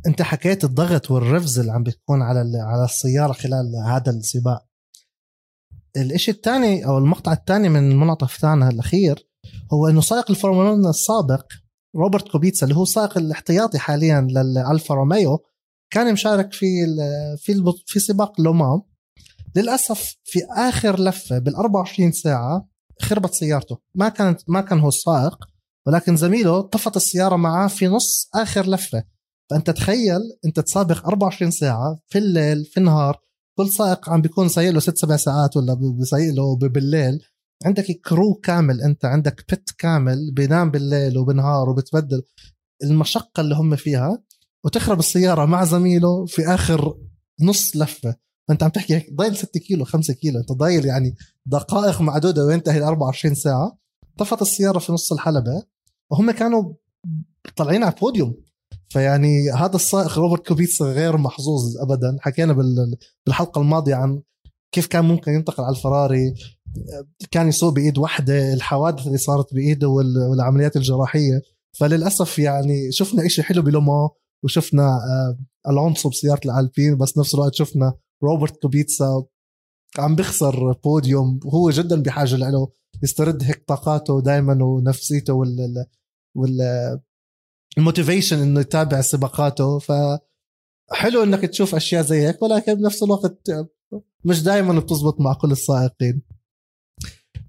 أنت 0.07 0.21
حكيت 0.21 0.63
الضغط 0.63 1.11
والرفز 1.11 1.59
اللي 1.59 1.71
عم 1.71 1.83
بيكون 1.83 2.21
على 2.21 2.39
على 2.39 2.85
السيارة 2.85 3.33
خلال 3.33 3.71
هذا 3.87 4.11
السباق. 4.11 4.64
الإشي 5.97 6.31
الثاني 6.31 6.85
أو 6.85 6.97
المقطع 6.97 7.33
الثاني 7.33 7.69
من 7.69 7.91
المنعطف 7.91 8.37
تاعنا 8.37 8.69
الأخير 8.69 9.27
هو 9.73 9.87
إنه 9.87 10.01
سائق 10.01 10.31
الفورمولا 10.31 10.69
1 10.69 10.85
السابق 10.85 11.45
روبرت 11.95 12.27
كوبيتسا 12.27 12.65
اللي 12.65 12.77
هو 12.77 12.85
سائق 12.85 13.17
الاحتياطي 13.17 13.79
حاليا 13.79 14.21
للألفا 14.21 14.95
روميو 14.95 15.43
كان 15.89 16.13
مشارك 16.13 16.53
في 16.53 16.67
في 17.37 17.73
في 17.85 17.99
سباق 17.99 18.41
لومان 18.41 18.81
للأسف 19.55 20.15
في 20.23 20.39
آخر 20.49 20.99
لفة 20.99 21.39
بال 21.39 21.55
24 21.55 22.11
ساعة 22.11 22.67
خربت 23.01 23.33
سيارته. 23.33 23.77
ما 23.95 24.09
كانت 24.09 24.41
ما 24.47 24.61
كان 24.61 24.79
هو 24.79 24.87
السائق 24.87 25.37
ولكن 25.87 26.17
زميله 26.17 26.61
طفت 26.61 26.95
السيارة 26.95 27.35
معاه 27.35 27.67
في 27.67 27.87
نص 27.87 28.29
آخر 28.35 28.69
لفة. 28.69 29.03
فأنت 29.49 29.69
تخيل 29.69 30.21
أنت 30.45 30.59
تسابق 30.59 31.07
24 31.07 31.51
ساعة 31.51 31.99
في 32.07 32.17
الليل 32.17 32.65
في 32.65 32.77
النهار 32.77 33.19
كل 33.57 33.69
سائق 33.69 34.09
عم 34.09 34.21
بيكون 34.21 34.49
سايق 34.49 34.71
له 34.71 34.79
ست 34.79 34.97
سبع 34.97 35.15
ساعات 35.15 35.57
ولا 35.57 35.73
بسايق 35.99 36.33
له 36.33 36.55
بالليل. 36.57 37.19
عندك 37.65 37.85
كرو 38.05 38.33
كامل 38.33 38.81
انت 38.81 39.05
عندك 39.05 39.45
بت 39.51 39.71
كامل 39.77 40.31
بينام 40.33 40.71
بالليل 40.71 41.17
وبنهار 41.17 41.69
وبتبدل. 41.69 42.23
المشقة 42.83 43.41
اللي 43.41 43.55
هم 43.55 43.75
فيها 43.75 44.23
وتخرب 44.65 44.99
السيارة 44.99 45.45
مع 45.45 45.63
زميله 45.63 46.25
في 46.25 46.47
آخر 46.47 46.97
نص 47.41 47.75
لفة. 47.75 48.15
فأنت 48.47 48.63
عم 48.63 48.69
تحكي 48.69 49.09
ضايل 49.13 49.37
6 49.37 49.59
كيلو 49.59 49.85
5 49.85 50.13
كيلو. 50.13 50.39
أنت 50.39 50.51
ضايل 50.51 50.85
يعني 50.85 51.15
دقائق 51.45 52.01
معدودة 52.01 52.45
وينتهي 52.45 52.77
ال 52.77 52.83
24 52.83 53.35
ساعة. 53.35 53.77
طفت 54.17 54.41
السيارة 54.41 54.79
في 54.79 54.91
نص 54.91 55.11
الحلبة 55.11 55.63
وهم 56.11 56.31
كانوا 56.31 56.73
طالعين 57.55 57.83
على 57.83 57.93
البوديوم 57.93 58.35
فيعني 58.95 59.51
هذا 59.51 59.75
السائق 59.75 60.17
روبرت 60.17 60.47
كوبيتسا 60.47 60.85
غير 60.85 61.17
محظوظ 61.17 61.77
ابدا. 61.77 62.17
حكينا 62.19 62.53
بالحلقة 63.25 63.61
الماضية 63.61 63.95
عن 63.95 64.21
كيف 64.71 64.87
كان 64.87 65.05
ممكن 65.05 65.31
ينتقل 65.31 65.63
على 65.63 65.75
الفراري. 65.75 66.33
كان 67.31 67.47
يسوق 67.47 67.73
بإيد 67.73 67.97
واحدة 67.97 68.53
الحوادث 68.53 69.07
اللي 69.07 69.17
صارت 69.17 69.53
بإيده 69.53 69.87
والعمليات 69.87 70.75
الجراحية. 70.75 71.41
فللأسف 71.79 72.39
يعني 72.39 72.91
شفنا 72.91 73.25
إشي 73.25 73.43
حلو 73.43 73.61
بلومان 73.61 74.09
وشفنا 74.43 74.83
آه، 74.83 75.37
ألونسو 75.69 76.09
بسيارة 76.09 76.41
الألبين 76.45 76.97
بس 76.97 77.17
نفس 77.17 77.35
الوقت 77.35 77.55
شفنا 77.55 77.93
روبرت 78.23 78.61
كوبيتسا 78.61 79.25
عم 79.97 80.15
بيخسر 80.15 80.71
بوديوم. 80.71 81.39
وهو 81.45 81.69
جدا 81.69 82.01
بحاجة 82.01 82.35
له 82.35 82.67
يسترد 83.03 83.43
هيك 83.43 83.63
طاقاته 83.67 84.21
دائما 84.21 84.63
ونفسيته 84.63 85.33
وال 85.33 85.85
وال 86.35 86.59
ال 87.77 87.83
motivation 87.83 88.39
إنه 88.39 88.59
يتابع 88.59 89.01
سباقاته 89.01 89.79
ف 89.79 89.91
حلو 90.91 91.23
إنك 91.23 91.41
تشوف 91.41 91.75
أشياء 91.75 92.03
زي 92.03 92.27
هيك 92.27 92.41
ولكن 92.41 92.73
بنفس 92.73 93.03
الوقت 93.03 93.51
مش 94.25 94.43
دائما 94.43 94.79
بتزبط 94.79 95.21
مع 95.21 95.33
كل 95.33 95.51
السائقين. 95.51 96.21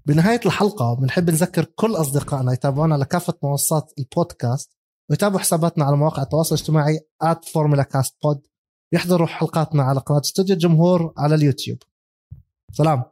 بنهاية 0.05 0.39
الحلقة 0.45 0.93
بنحب 0.93 1.29
نذكر 1.29 1.65
كل 1.65 1.95
أصدقائنا 1.95 2.53
يتابعونا 2.53 2.95
على 2.95 3.05
كافة 3.05 3.33
منصات 3.43 3.93
البودكاست 3.99 4.77
ويتابعوا 5.09 5.39
حساباتنا 5.39 5.85
على 5.85 5.97
مواقع 5.97 6.23
التواصل 6.23 6.55
الاجتماعي 6.55 6.99
كاست 7.91 8.15
بود 8.23 8.47
يحضروا 8.93 9.27
حلقاتنا 9.27 9.83
على 9.83 9.99
قناة 9.99 10.19
استوديو 10.19 10.55
الجمهور 10.55 11.13
على 11.17 11.35
اليوتيوب. 11.35 11.77
سلام. 12.71 13.03